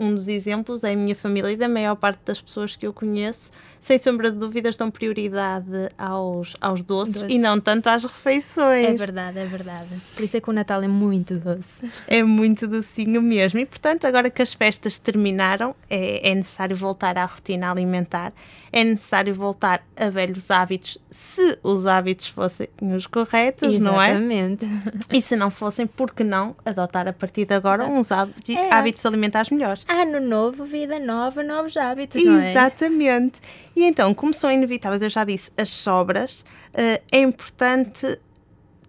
um 0.00 0.14
dos 0.14 0.28
exemplos 0.28 0.84
é 0.84 0.92
a 0.92 0.96
minha 0.96 1.16
família 1.16 1.50
e 1.50 1.56
da 1.56 1.68
maior 1.68 1.96
parte 1.96 2.20
das 2.24 2.40
pessoas 2.40 2.76
que 2.76 2.86
eu 2.86 2.92
conheço 2.92 3.50
sem 3.80 3.98
sombra 3.98 4.30
de 4.30 4.38
dúvidas, 4.38 4.76
dão 4.76 4.90
prioridade 4.90 5.66
aos, 5.96 6.56
aos 6.60 6.82
doces, 6.84 7.14
Doces. 7.22 7.30
e 7.30 7.38
não 7.38 7.58
tanto 7.60 7.88
às 7.88 8.04
refeições. 8.04 8.86
É 8.86 8.94
verdade, 8.94 9.38
é 9.38 9.44
verdade. 9.44 9.88
Por 10.14 10.24
isso 10.24 10.36
é 10.36 10.40
que 10.40 10.50
o 10.50 10.52
Natal 10.52 10.82
é 10.82 10.88
muito 10.88 11.34
doce. 11.36 11.90
É 12.06 12.22
muito 12.22 12.66
docinho 12.66 13.20
mesmo. 13.22 13.60
E, 13.60 13.66
portanto, 13.66 14.04
agora 14.06 14.30
que 14.30 14.42
as 14.42 14.52
festas 14.54 14.98
terminaram, 14.98 15.74
é, 15.88 16.30
é 16.30 16.34
necessário 16.34 16.76
voltar 16.76 17.16
à 17.18 17.24
rotina 17.24 17.70
alimentar, 17.70 18.32
é 18.70 18.84
necessário 18.84 19.34
voltar 19.34 19.82
a 19.96 20.10
velhos 20.10 20.50
hábitos, 20.50 20.98
se 21.10 21.58
os 21.62 21.86
hábitos 21.86 22.26
fossem 22.26 22.68
os 22.94 23.06
corretos, 23.06 23.78
não 23.78 24.00
é? 24.00 24.10
Exatamente. 24.10 24.66
E 25.10 25.22
se 25.22 25.36
não 25.36 25.50
fossem, 25.50 25.86
por 25.86 26.12
que 26.12 26.22
não 26.22 26.54
adotar 26.66 27.08
a 27.08 27.12
partir 27.14 27.46
de 27.46 27.54
agora 27.54 27.84
Exato. 27.84 27.98
uns 27.98 28.12
hábitos, 28.12 28.56
É. 28.56 28.74
hábitos 28.74 29.06
alimentares 29.06 29.50
melhores? 29.50 29.86
Ano 29.88 30.20
novo, 30.20 30.64
vida 30.64 30.98
nova, 30.98 31.42
novos 31.42 31.76
hábitos, 31.78 32.22
não 32.22 32.38
é? 32.38 32.50
Exatamente. 32.50 33.38
E 33.78 33.84
então, 33.84 34.12
como 34.14 34.34
são 34.34 34.50
inevitáveis, 34.50 35.02
eu 35.02 35.08
já 35.10 35.22
disse, 35.24 35.50
as 35.56 35.68
sobras, 35.68 36.44
eh, 36.74 37.00
é 37.12 37.20
importante 37.20 38.18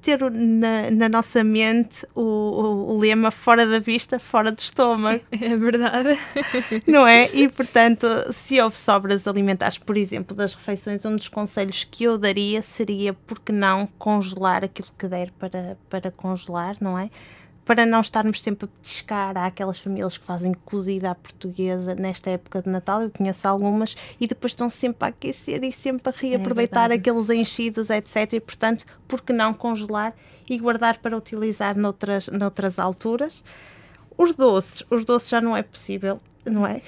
ter 0.01 0.19
na, 0.31 0.89
na 0.91 1.09
nossa 1.09 1.43
mente 1.43 2.07
o, 2.15 2.21
o- 2.21 2.95
o 2.95 2.99
lema 2.99 3.31
fora 3.31 3.67
da 3.67 3.79
vista, 3.79 4.17
fora 4.17 4.49
do 4.51 4.57
estômago, 4.59 5.21
É 5.31 5.55
verdade. 5.57 6.17
não 6.87 7.05
é? 7.05 7.29
E, 7.35 7.49
portanto, 7.49 8.07
se 8.33 8.59
houve 8.61 8.77
sobras 8.77 9.27
alimentares, 9.27 9.77
por 9.77 9.97
exemplo, 9.97 10.35
das 10.35 10.55
refeições, 10.55 11.05
um 11.05 11.15
dos 11.17 11.27
conselhos 11.27 11.83
que 11.83 12.05
eu 12.05 12.17
daria 12.17 12.61
seria, 12.61 13.13
por 13.13 13.39
que 13.41 13.51
não 13.51 13.85
congelar 13.99 14.63
aquilo 14.63 14.87
que 14.97 15.07
der 15.07 15.31
para, 15.37 15.77
para 15.89 16.09
congelar, 16.11 16.77
não 16.81 16.97
é? 16.97 17.09
Para 17.69 17.85
não 17.85 18.01
estarmos 18.01 18.41
sempre 18.41 18.65
a 18.65 18.67
petiscar. 18.67 19.37
Há 19.37 19.45
aquelas 19.45 19.77
famílias 19.77 20.17
que 20.17 20.25
fazem 20.25 20.55
cozida 20.65 21.11
à 21.11 21.13
portuguesa 21.13 21.93
nesta 21.93 22.31
época 22.31 22.63
de 22.63 22.67
Natal, 22.69 23.03
eu 23.03 23.11
conheço 23.11 23.47
algumas, 23.47 23.95
e 24.19 24.25
depois 24.25 24.53
estão 24.53 24.67
sempre 24.71 25.05
a 25.05 25.07
aquecer 25.09 25.63
e 25.63 25.71
sempre 25.71 26.09
a 26.09 26.11
reaproveitar 26.19 26.89
verdade. 26.89 27.09
aqueles 27.11 27.29
enchidos, 27.29 27.91
etc. 27.91 28.33
E, 28.33 28.39
portanto, 28.39 28.85
por 29.07 29.21
que 29.21 29.31
não 29.31 29.53
congelar 29.53 30.15
e 30.49 30.57
guardar 30.57 30.97
para 30.97 31.15
utilizar 31.15 31.77
noutras, 31.77 32.27
noutras 32.29 32.79
alturas? 32.79 33.43
Os 34.17 34.33
doces, 34.33 34.81
os 34.89 35.05
doces 35.05 35.29
já 35.29 35.39
não 35.39 35.55
é 35.55 35.61
possível, 35.61 36.19
não 36.43 36.65
é? 36.65 36.81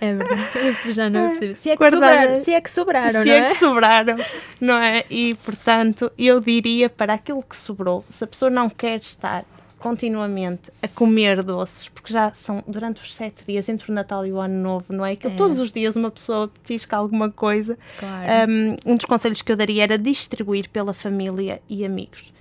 É 0.00 0.14
verdade. 0.14 0.92
Já 0.92 1.08
não 1.08 1.20
é 1.20 1.28
possível. 1.30 1.54
Se 1.54 1.70
é 1.70 1.76
que, 1.76 1.78
Guardar- 1.78 2.22
sobrar, 2.26 2.42
se 2.42 2.52
é 2.52 2.60
que 2.60 2.70
sobraram, 2.70 3.22
se 3.22 3.28
não 3.28 3.34
é 3.34 3.38
é? 3.38 3.46
que 3.48 3.54
sobraram, 3.54 4.16
não 4.60 4.74
é? 4.82 5.04
E 5.08 5.34
portanto, 5.36 6.10
eu 6.18 6.40
diria 6.40 6.90
para 6.90 7.14
aquilo 7.14 7.40
que 7.40 7.54
sobrou, 7.56 8.04
se 8.10 8.24
a 8.24 8.26
pessoa 8.26 8.50
não 8.50 8.68
quer 8.68 8.98
estar 8.98 9.44
continuamente 9.84 10.72
a 10.80 10.88
comer 10.88 11.42
doces, 11.42 11.90
porque 11.90 12.10
já 12.10 12.32
são 12.32 12.64
durante 12.66 13.02
os 13.02 13.14
sete 13.14 13.44
dias 13.46 13.68
entre 13.68 13.90
o 13.92 13.94
Natal 13.94 14.24
e 14.26 14.32
o 14.32 14.40
Ano 14.40 14.54
Novo, 14.62 14.86
não 14.88 15.04
é? 15.04 15.14
Que 15.14 15.26
É. 15.26 15.30
todos 15.30 15.58
os 15.58 15.70
dias 15.70 15.94
uma 15.94 16.10
pessoa 16.10 16.48
petisca 16.48 16.96
alguma 16.96 17.30
coisa. 17.30 17.76
Claro. 17.98 18.50
Um, 18.50 18.92
um 18.92 18.96
dos 18.96 19.04
conselhos 19.04 19.42
que 19.42 19.52
eu 19.52 19.56
daria 19.56 19.82
era 19.82 19.98
distribuir 19.98 20.70
pela 20.70 20.94
família 20.94 21.60
e 21.68 21.84
amigos. 21.84 22.32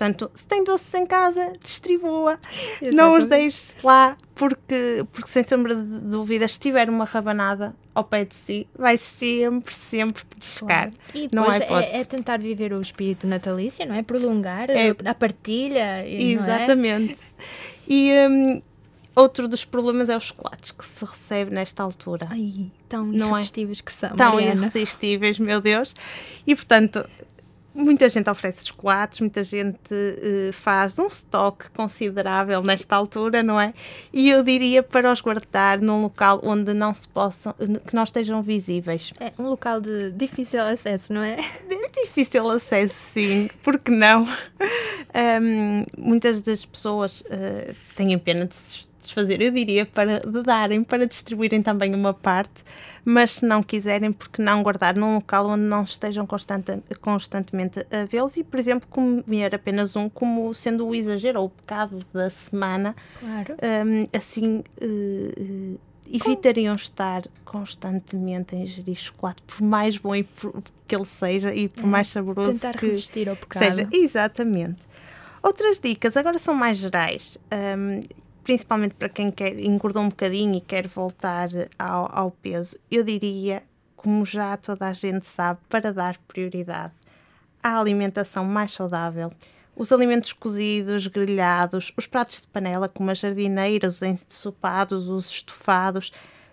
Portanto, 0.00 0.30
se 0.34 0.46
tem 0.46 0.64
doces 0.64 0.94
em 0.94 1.04
casa, 1.04 1.52
distribua. 1.62 2.40
Não 2.90 3.12
os 3.12 3.18
Exatamente. 3.18 3.26
deixe 3.28 3.62
lá, 3.84 4.16
porque, 4.34 5.04
porque 5.12 5.28
sem 5.28 5.42
sombra 5.44 5.74
de 5.74 6.00
dúvidas, 6.00 6.52
se 6.54 6.60
tiver 6.60 6.88
uma 6.88 7.04
rabanada 7.04 7.76
ao 7.94 8.02
pé 8.02 8.24
de 8.24 8.34
si, 8.34 8.66
vai 8.74 8.96
sempre, 8.96 9.74
sempre 9.74 10.24
petiscar. 10.24 10.90
Claro. 10.90 10.90
E 11.14 11.28
Não 11.34 11.52
é, 11.52 12.00
é 12.00 12.04
tentar 12.04 12.38
viver 12.38 12.72
o 12.72 12.80
espírito 12.80 13.26
natalício, 13.26 13.84
não 13.86 13.94
é? 13.94 14.02
Prolongar 14.02 14.70
É. 14.70 14.94
a 15.04 15.14
partilha. 15.14 15.98
não 15.98 16.02
é? 16.06 16.22
Exatamente. 16.32 17.18
E 17.86 18.10
hum, 18.30 18.62
outro 19.14 19.46
dos 19.48 19.66
problemas 19.66 20.08
é 20.08 20.16
os 20.16 20.22
chocolates 20.24 20.70
que 20.70 20.86
se 20.86 21.04
recebe 21.04 21.50
nesta 21.50 21.82
altura. 21.82 22.26
Ai, 22.30 22.70
tão 22.88 23.04
Não 23.04 23.26
é? 23.26 23.40
irresistíveis 23.40 23.82
que 23.82 23.92
são. 23.92 24.16
Tão 24.16 24.32
Mariana. 24.36 24.62
irresistíveis, 24.62 25.38
meu 25.38 25.60
Deus. 25.60 25.94
E 26.46 26.54
portanto, 26.56 27.06
muita 27.74 28.08
gente 28.08 28.28
oferece 28.28 28.66
chocolates, 28.66 29.20
muita 29.20 29.44
gente 29.44 29.78
eh, 29.92 30.50
faz 30.52 30.98
um 30.98 31.06
estoque 31.06 31.70
considerável 31.70 32.62
nesta 32.62 32.96
altura, 32.96 33.42
não 33.42 33.60
é? 33.60 33.72
E 34.12 34.30
eu 34.30 34.42
diria 34.42 34.82
para 34.82 35.10
os 35.12 35.20
guardar 35.20 35.80
num 35.80 36.02
local 36.02 36.40
onde 36.42 36.74
não 36.74 36.92
se 36.92 37.08
possam, 37.08 37.54
que 37.86 37.94
não 37.94 38.04
estejam 38.04 38.42
visíveis. 38.42 39.12
É 39.20 39.32
um 39.38 39.48
local 39.48 39.80
de 39.80 40.10
difícil 40.12 40.62
acesso, 40.62 41.12
não 41.12 41.22
é? 41.22 41.36
De 41.68 42.02
difícil 42.02 42.48
acesso, 42.50 42.94
sim, 42.94 43.50
porque 43.62 43.90
não? 43.90 44.26
Hum, 45.12 45.84
muitas 45.98 46.40
das 46.40 46.64
pessoas 46.64 47.24
eh, 47.28 47.74
têm 47.96 48.16
pena 48.16 48.46
de 48.46 48.54
se 48.54 48.89
desfazer, 49.00 49.40
eu 49.40 49.50
diria, 49.50 49.84
para 49.86 50.20
darem, 50.44 50.82
para 50.84 51.06
distribuírem 51.06 51.62
também 51.62 51.94
uma 51.94 52.12
parte, 52.14 52.62
mas 53.04 53.32
se 53.32 53.46
não 53.46 53.62
quiserem, 53.62 54.12
porque 54.12 54.42
não 54.42 54.62
guardar 54.62 54.96
num 54.96 55.14
local 55.14 55.46
onde 55.48 55.62
não 55.64 55.82
estejam 55.84 56.26
constante, 56.26 56.72
constantemente 57.00 57.80
a 57.90 58.04
vê-los 58.04 58.36
e, 58.36 58.44
por 58.44 58.58
exemplo, 58.60 58.88
comer 58.88 59.54
apenas 59.54 59.96
um 59.96 60.08
como 60.08 60.52
sendo 60.54 60.86
o 60.86 60.94
exagero 60.94 61.40
ou 61.40 61.46
o 61.46 61.50
pecado 61.50 62.04
da 62.12 62.28
semana, 62.30 62.94
Claro. 63.18 63.54
Hum, 63.54 64.04
assim 64.16 64.62
eh, 64.80 65.76
evitariam 66.12 66.74
estar 66.74 67.22
constantemente 67.44 68.54
a 68.54 68.58
ingerir 68.58 68.96
chocolate, 68.96 69.42
por 69.46 69.62
mais 69.62 69.96
bom 69.96 70.14
e 70.14 70.26
que 70.88 70.94
ele 70.96 71.04
seja 71.04 71.54
e 71.54 71.68
por 71.68 71.84
É, 71.84 71.86
mais 71.86 72.08
saboroso 72.08 72.52
Tentar 72.52 72.74
que, 72.76 72.86
resistir 72.86 73.28
ao 73.28 73.36
pecado. 73.36 73.62
seja. 73.62 73.88
Exatamente. 73.92 74.78
Outras 75.42 75.78
dicas, 75.78 76.16
agora 76.16 76.36
são 76.38 76.54
mais 76.54 76.78
gerais, 76.78 77.38
hum, 77.78 78.00
principalmente 78.54 78.96
para 78.96 79.08
quem 79.08 79.30
quer 79.30 79.60
engordou 79.60 80.02
um 80.02 80.08
bocadinho 80.08 80.56
e 80.56 80.60
quer 80.60 80.88
voltar 80.88 81.48
ao, 81.78 82.10
ao 82.12 82.30
peso. 82.32 82.76
Eu 82.90 83.04
diria, 83.04 83.62
como 83.94 84.24
já 84.26 84.56
toda 84.56 84.86
a 84.88 84.92
gente 84.92 85.24
sabe, 85.28 85.60
para 85.68 85.92
dar 85.92 86.18
prioridade 86.26 86.92
à 87.62 87.78
alimentação 87.78 88.44
mais 88.44 88.72
saudável. 88.72 89.30
Os 89.76 89.92
alimentos 89.92 90.32
cozidos, 90.32 91.06
grelhados, 91.06 91.92
os 91.96 92.08
pratos 92.08 92.40
de 92.40 92.48
panela, 92.48 92.88
como 92.88 93.08
as 93.12 93.20
jardineiras, 93.20 93.96
os 93.96 94.02
ensopados, 94.02 95.08
os 95.08 95.30
estofados, 95.30 96.10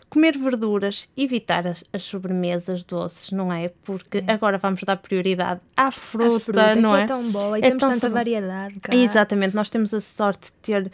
comer 0.07 0.37
verduras, 0.37 1.09
evitar 1.17 1.65
as, 1.65 1.83
as 1.91 2.03
sobremesas 2.03 2.83
doces, 2.83 3.31
não 3.31 3.51
é? 3.51 3.69
Porque 3.83 4.23
agora 4.27 4.59
vamos 4.59 4.83
dar 4.83 4.97
prioridade 4.97 5.61
à 5.75 5.85
A 5.87 5.91
fruta, 5.91 6.39
fruta, 6.39 6.75
não 6.75 6.95
é? 6.95 7.01
é 7.01 7.05
tão 7.07 7.23
boa 7.31 7.57
e 7.57 7.61
É 7.63 7.69
temos 7.69 7.81
tanta 7.81 7.99
sabor- 8.01 8.17
variedade. 8.19 8.79
cá. 8.81 8.93
Exatamente, 8.95 9.55
nós 9.55 9.67
temos 9.71 9.91
a 9.95 9.99
sorte 9.99 10.45
de 10.45 10.51
ter 10.61 10.91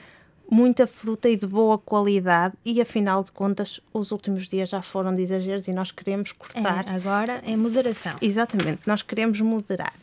muita 0.53 0.85
fruta 0.85 1.27
e 1.27 1.35
de 1.35 1.47
boa 1.47 1.77
qualidade 1.79 2.53
e 2.63 2.79
afinal 2.79 3.23
de 3.23 3.31
contas 3.31 3.79
os 3.93 4.11
últimos 4.11 4.47
dias 4.47 4.69
já 4.69 4.81
foram 4.81 5.15
de 5.15 5.21
exageros 5.23 5.67
e 5.67 5.73
nós 5.73 5.89
queremos 5.91 6.31
cortar. 6.31 6.85
É, 6.87 6.95
agora 6.95 7.41
é 7.45 7.57
moderação. 7.57 8.15
Exatamente, 8.21 8.81
nós 8.85 9.01
queremos 9.01 9.41
moderar. 9.41 9.93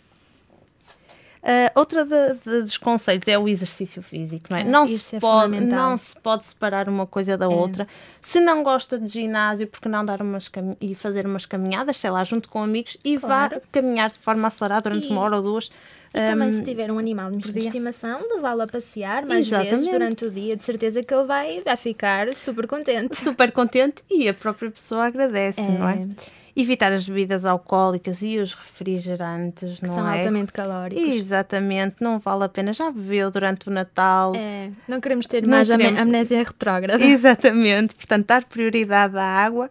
Ah, 1.42 1.72
outra 1.74 2.05
de- 2.05 2.34
de- 2.44 2.62
dos 2.62 2.76
conselhos 2.76 3.26
é 3.26 3.38
o 3.38 3.48
exercício 3.48 4.03
físico, 4.03 4.46
não 4.51 4.59
é? 4.59 4.61
É, 4.61 4.64
não, 4.64 4.86
se 4.86 5.16
é 5.16 5.20
pode, 5.20 5.64
não 5.64 5.96
se 5.96 6.14
pode 6.18 6.44
separar 6.44 6.86
uma 6.86 7.07
coisa 7.07 7.38
da 7.38 7.46
É. 7.46 7.48
outra. 7.48 7.88
Se 8.20 8.40
não 8.40 8.62
gosta 8.62 8.98
de 8.98 9.07
ginásio, 9.09 9.66
porque 9.66 9.88
não 9.88 10.05
dar 10.05 10.20
umas 10.20 10.51
e 10.80 10.94
fazer 10.94 11.24
umas 11.24 11.46
caminhadas, 11.46 11.96
sei 11.96 12.11
lá, 12.11 12.22
junto 12.24 12.48
com 12.51 12.62
amigos 12.62 12.96
e 13.03 13.18
Claro. 13.18 13.55
vá 13.57 13.62
caminhar 13.72 14.11
de 14.11 14.18
forma 14.18 14.48
acelerada 14.48 14.90
durante 14.90 15.09
E- 15.09 15.11
uma 15.12 15.22
hora 15.22 15.36
ou 15.36 15.42
duas. 15.42 15.70
E 16.12 16.18
também, 16.18 16.48
Hum, 16.48 16.52
se 16.52 16.62
tiver 16.64 16.90
um 16.90 16.98
animal 16.98 17.30
de 17.30 17.56
estimação, 17.58 18.20
levá-lo 18.34 18.62
a 18.62 18.66
passear 18.66 19.24
mais 19.26 19.46
vezes 19.48 19.66
Exatamente. 19.66 19.90
durante 19.92 20.24
o 20.24 20.30
dia. 20.30 20.56
De 20.56 20.64
certeza 20.64 21.02
que 21.02 21.14
ele 21.14 21.24
vai, 21.24 21.62
vai 21.62 21.76
ficar 21.76 22.32
super 22.34 22.66
contente. 22.66 23.16
super 23.16 23.52
contente 23.52 24.02
e 24.11 24.28
a 24.28 24.34
própria 24.34 24.70
pessoa 24.70 25.04
agradece, 25.06 25.61
não 25.62 25.88
é? 25.88 25.94
É. 26.02 26.40
Evitar 26.61 26.90
as 26.92 27.06
bebidas 27.06 27.44
alcoólicas 27.44 28.22
e 28.22 28.38
os 28.38 28.54
refrigerantes, 28.54 29.78
Que 29.78 29.86
não 29.86 29.94
são 29.94 30.08
é? 30.08 30.18
altamente 30.18 30.52
calóricos. 30.52 31.02
Exatamente, 31.08 31.96
não 32.00 32.18
vale 32.18 32.44
a 32.44 32.48
pena. 32.48 32.72
Já 32.72 32.90
bebeu 32.90 33.30
durante 33.30 33.68
o 33.68 33.70
Natal. 33.70 34.34
É, 34.34 34.70
não 34.88 35.00
queremos 35.00 35.26
ter 35.26 35.42
Não 35.42 35.50
mais 35.50 35.68
queremos. 35.68 35.98
amnésia 35.98 36.42
retrógrada. 36.42 37.02
Exatamente, 37.04 37.94
portanto, 37.94 38.26
dar 38.26 38.44
prioridade 38.44 39.16
à 39.16 39.22
água. 39.22 39.70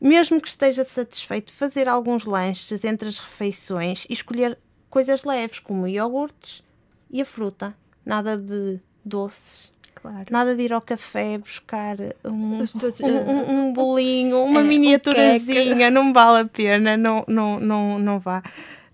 Mesmo 0.00 0.40
que 0.40 0.48
esteja 0.48 0.84
satisfeito, 0.84 1.52
fazer 1.52 1.86
alguns 1.86 2.24
lanches 2.24 2.84
entre 2.84 3.08
as 3.08 3.18
refeições 3.20 4.04
e 4.08 4.12
escolher 4.12 4.58
coisas 4.92 5.24
leves, 5.24 5.58
como 5.58 5.88
iogurtes 5.88 6.62
e 7.10 7.20
a 7.22 7.24
fruta. 7.24 7.74
Nada 8.04 8.36
de 8.36 8.78
doces. 9.02 9.72
Claro. 9.94 10.26
Nada 10.30 10.54
de 10.54 10.62
ir 10.62 10.72
ao 10.72 10.80
café 10.82 11.38
buscar 11.38 11.96
um, 12.24 12.58
doces, 12.58 13.00
um, 13.00 13.06
um- 13.06 13.50
um 13.68 13.72
bolinho, 13.72 14.42
uma 14.44 14.60
é, 14.60 14.62
um 14.62 14.66
miniaturazinha, 14.66 15.90
não 15.90 16.12
vale 16.12 16.40
a 16.40 16.44
pena, 16.44 16.96
não, 16.96 17.24
não, 17.28 17.58
não, 17.60 17.98
não 17.98 18.18
vá. 18.18 18.42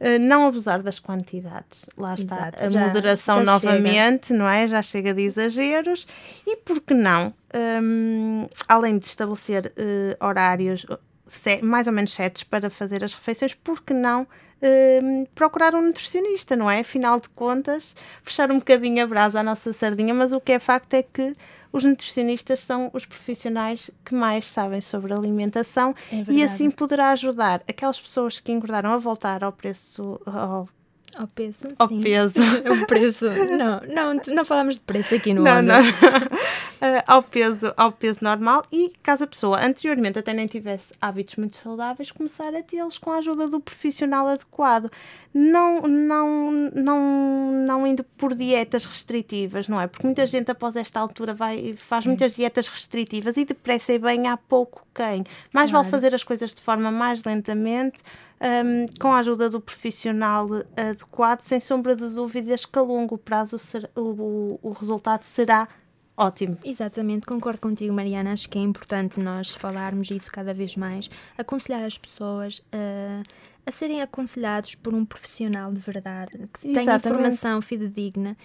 Uh, 0.00 0.16
não 0.20 0.46
abusar 0.46 0.80
das 0.82 1.00
quantidades. 1.00 1.84
Lá 1.96 2.14
está 2.14 2.36
Exato, 2.36 2.64
a 2.64 2.68
já- 2.68 2.80
moderação 2.86 3.38
já 3.38 3.42
novamente, 3.44 4.32
não 4.32 4.46
é? 4.46 4.68
Já 4.68 4.80
chega 4.82 5.12
de 5.12 5.22
exageros. 5.22 6.06
E 6.46 6.56
por 6.58 6.80
que 6.80 6.94
não, 6.94 7.34
hum, 7.82 8.46
além 8.68 8.98
de 8.98 9.06
estabelecer 9.06 9.72
uh, 9.76 10.24
horários 10.24 10.86
ce- 11.26 11.62
mais 11.62 11.86
ou 11.88 11.92
menos 11.92 12.12
certos 12.12 12.44
para 12.44 12.70
fazer 12.70 13.02
as 13.02 13.12
refeições, 13.14 13.54
por 13.54 13.82
que 13.82 13.92
não 13.94 14.26
hum, 14.62 15.26
procurar 15.34 15.74
um 15.74 15.82
nutricionista, 15.82 16.56
não 16.56 16.70
é? 16.70 16.80
Afinal 16.80 17.20
de 17.20 17.28
contas, 17.30 17.94
fechar 18.22 18.50
um 18.50 18.58
bocadinho 18.58 19.02
a 19.02 19.06
brasa 19.06 19.40
à 19.40 19.42
nossa 19.42 19.72
sardinha, 19.72 20.14
mas 20.14 20.32
o 20.32 20.40
que 20.40 20.52
é 20.52 20.58
facto 20.58 20.94
é 20.94 21.02
que 21.02 21.32
os 21.72 21.84
nutricionistas 21.84 22.60
são 22.60 22.90
os 22.94 23.04
profissionais 23.04 23.90
que 24.04 24.14
mais 24.14 24.46
sabem 24.46 24.80
sobre 24.80 25.12
alimentação 25.12 25.94
É 26.10 26.24
e 26.28 26.42
assim 26.42 26.70
poderá 26.70 27.10
ajudar 27.10 27.62
aquelas 27.68 28.00
pessoas 28.00 28.40
que 28.40 28.50
engordaram 28.50 28.90
a 28.90 28.98
voltar 28.98 29.44
ao 29.44 29.52
preço 29.52 30.18
ao, 30.24 30.68
Ao 31.16 31.26
peso, 31.26 31.68
ao 31.78 31.88
sim. 31.88 32.00
peso 32.00 32.34
o 32.82 32.86
preço. 32.86 33.24
Não, 33.26 33.80
não, 34.14 34.20
não 34.34 34.44
falamos 34.44 34.74
de 34.74 34.80
preço 34.82 35.14
aqui 35.14 35.32
no 35.34 35.42
não, 35.42 35.62
não. 35.62 35.78
Eh, 36.80 37.02
ao, 37.08 37.24
peso, 37.24 37.74
ao 37.76 37.90
peso 37.90 38.20
normal 38.22 38.64
e 38.70 38.92
caso 39.02 39.24
a 39.24 39.26
pessoa 39.26 39.60
anteriormente 39.66 40.16
até 40.16 40.32
nem 40.32 40.46
tivesse 40.46 40.92
hábitos 41.00 41.34
muito 41.34 41.56
saudáveis, 41.56 42.12
começar 42.12 42.54
a 42.54 42.62
tê-los 42.62 42.98
com 42.98 43.10
a 43.10 43.16
ajuda 43.16 43.48
do 43.48 43.58
profissional 43.58 44.28
adequado. 44.28 44.88
Não, 45.34 45.80
não, 45.82 46.52
não, 46.72 47.50
não 47.66 47.84
indo 47.84 48.04
por 48.16 48.32
dietas 48.32 48.84
restritivas, 48.84 49.66
não 49.66 49.80
é? 49.80 49.88
Porque 49.88 50.06
muita 50.06 50.24
gente 50.24 50.52
após 50.52 50.76
esta 50.76 51.00
altura 51.00 51.34
vai, 51.34 51.74
faz 51.76 52.06
muitas 52.06 52.36
dietas 52.36 52.68
restritivas 52.68 53.36
e 53.36 53.44
depressa 53.44 53.92
e 53.94 53.98
bem 53.98 54.28
há 54.28 54.36
pouco 54.36 54.86
quem. 54.94 55.24
Mais 55.52 55.72
vale 55.72 55.82
Claro. 55.82 55.90
fazer 55.90 56.14
as 56.14 56.22
coisas 56.22 56.54
de 56.54 56.62
forma 56.62 56.92
mais 56.92 57.24
lentamente, 57.24 57.98
hum, 58.40 58.86
com 58.98 59.12
a 59.12 59.18
ajuda 59.18 59.50
do 59.50 59.60
profissional 59.60 60.48
adequado, 60.76 61.40
sem 61.40 61.60
sombra 61.60 61.94
de 61.94 62.08
dúvidas 62.08 62.64
que 62.64 62.78
a 62.78 62.82
longo 62.82 63.18
prazo 63.18 63.58
ser- 63.58 63.90
o, 63.96 64.58
o, 64.62 64.70
resultado 64.72 65.24
será 65.24 65.68
ótimo. 66.16 66.58
Exatamente, 66.64 67.26
concordo 67.26 67.60
contigo, 67.60 67.92
Mariana. 67.92 68.32
Acho 68.32 68.48
que 68.48 68.58
é 68.58 68.62
importante 68.62 69.20
nós 69.20 69.50
falarmos 69.50 70.10
isso 70.10 70.30
cada 70.32 70.52
vez 70.52 70.76
mais, 70.76 71.08
aconselhar 71.36 71.84
as 71.84 71.96
pessoas 71.96 72.62
a, 72.72 73.22
a 73.66 73.70
serem 73.70 74.00
aconselhados 74.00 74.74
por 74.74 74.94
um 74.94 75.04
profissional 75.04 75.72
de 75.72 75.80
verdade, 75.80 76.48
que 76.52 76.72
tenha 76.72 76.96
informação 76.96 77.60
fidedigna 77.60 78.36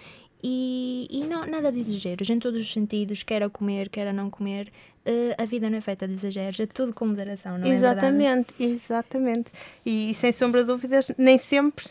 e, 0.46 1.08
e 1.10 1.24
não, 1.24 1.46
nada 1.46 1.72
de 1.72 1.80
exageros 1.80 2.28
em 2.28 2.38
todos 2.38 2.60
os 2.60 2.70
sentidos, 2.70 3.22
quer 3.22 3.42
a 3.42 3.48
comer, 3.48 3.88
quer 3.88 4.08
a 4.08 4.12
não 4.12 4.28
comer. 4.28 4.70
Eh, 5.02 5.34
a 5.38 5.46
vida 5.46 5.70
não 5.70 5.78
é 5.78 5.80
feita 5.80 6.06
de 6.06 6.12
exageros, 6.12 6.60
é 6.60 6.66
tudo 6.66 6.92
com 6.92 7.06
moderação, 7.06 7.56
não 7.56 7.66
é 7.66 7.70
verdade? 7.70 8.00
exatamente, 8.00 8.54
exatamente. 8.60 9.50
E, 9.86 10.12
sem 10.12 10.32
sombra 10.32 10.60
de 10.60 10.66
dúvidas, 10.66 11.10
nem 11.16 11.38
sempre, 11.38 11.86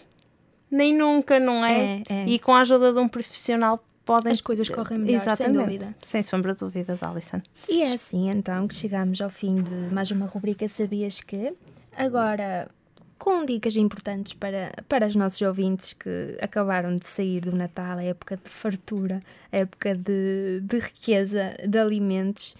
nem 0.69 0.95
nunca, 0.95 1.39
não 1.39 1.65
é? 1.65 2.03
É, 2.07 2.13
é. 2.13 2.25
E 2.27 2.37
com 2.37 2.51
a 2.53 2.59
ajuda 2.59 2.93
de 2.93 2.99
um 2.99 3.07
profissional 3.07 3.83
podem. 4.05 4.31
As 4.31 4.39
coisas 4.39 4.69
correm 4.69 4.99
melhor, 4.99 5.21
sem 5.21 5.33
Exatamente. 5.33 5.65
dúvida. 5.65 5.95
Sem 5.97 6.21
sombra 6.21 6.53
de 6.53 6.59
dúvidas, 6.59 7.01
Alison. 7.01 7.41
E 7.67 7.81
é 7.81 7.93
assim 7.93 8.29
então 8.29 8.67
que 8.67 8.75
chegamos 8.75 9.19
ao 9.19 9.31
fim 9.31 9.55
de 9.55 9.91
mais 9.91 10.11
uma 10.11 10.27
rubrica 10.27 10.67
Sabias 10.67 11.21
que? 11.21 11.55
Agora, 11.97 12.69
com 13.17 13.45
dicas 13.45 13.75
importantes 13.75 14.33
para, 14.33 14.71
para 14.87 15.07
os 15.07 15.15
nossos 15.15 15.41
ouvintes 15.41 15.93
que 15.93 16.37
acabaram 16.41 16.95
de 16.95 17.07
sair 17.07 17.41
do 17.41 17.55
Natal, 17.55 17.97
a 17.97 18.03
época 18.03 18.37
de 18.37 18.49
fartura, 18.49 19.21
a 19.51 19.57
época 19.57 19.95
de, 19.95 20.59
de 20.61 20.79
riqueza 20.79 21.55
de 21.67 21.77
alimentos. 21.77 22.55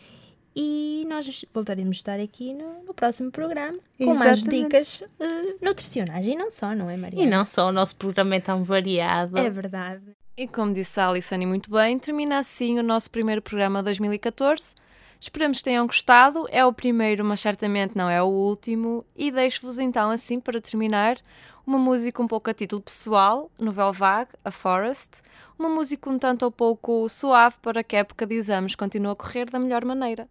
E 0.55 1.05
nós 1.09 1.45
voltaremos 1.51 1.97
a 1.97 1.99
estar 1.99 2.19
aqui 2.19 2.53
no, 2.53 2.83
no 2.83 2.93
próximo 2.93 3.31
programa 3.31 3.79
com 3.97 4.13
mais 4.13 4.39
Exatamente. 4.39 4.63
dicas 4.63 5.03
eh, 5.19 5.55
nutricionais 5.59 6.27
e 6.27 6.35
não 6.35 6.51
só, 6.51 6.75
não 6.75 6.89
é, 6.89 6.95
Maria? 6.95 7.23
E 7.23 7.25
não 7.25 7.43
só, 7.43 7.69
o 7.69 7.71
nosso 7.71 7.95
programa 7.95 8.35
é 8.35 8.39
tão 8.39 8.63
variado. 8.63 9.35
É 9.37 9.49
verdade. 9.49 10.03
E 10.37 10.47
como 10.47 10.71
disse 10.71 10.99
a 10.99 11.07
Alissane 11.07 11.45
muito 11.45 11.71
bem, 11.71 11.97
termina 11.97 12.37
assim 12.37 12.79
o 12.79 12.83
nosso 12.83 13.09
primeiro 13.09 13.41
programa 13.41 13.79
de 13.79 13.85
2014. 13.85 14.75
Esperamos 15.23 15.59
que 15.59 15.63
tenham 15.63 15.87
gostado. 15.87 16.45
É 16.51 16.65
o 16.65 16.73
primeiro, 16.73 17.23
mas 17.23 17.39
certamente 17.39 17.95
não 17.95 18.09
é 18.09 18.21
o 18.21 18.25
último. 18.25 19.05
E 19.15 19.31
deixo-vos 19.31 19.79
então, 19.79 20.11
assim, 20.11 20.37
para 20.37 20.59
terminar, 20.59 21.17
uma 21.65 21.77
música 21.77 22.21
um 22.21 22.27
pouco 22.27 22.49
a 22.49 22.53
título 22.53 22.81
pessoal, 22.81 23.49
Novel 23.57 23.93
Vague, 23.93 24.31
A 24.43 24.51
Forest. 24.51 25.21
Uma 25.57 25.69
música 25.69 26.09
um 26.09 26.19
tanto 26.19 26.43
ou 26.43 26.51
pouco 26.51 27.07
suave 27.07 27.55
para 27.61 27.85
que 27.85 27.95
a 27.95 27.99
época 27.99 28.25
de 28.25 28.35
exames 28.35 28.75
continue 28.75 29.13
a 29.13 29.15
correr 29.15 29.49
da 29.49 29.59
melhor 29.59 29.85
maneira. 29.85 30.27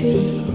suis 0.00 0.49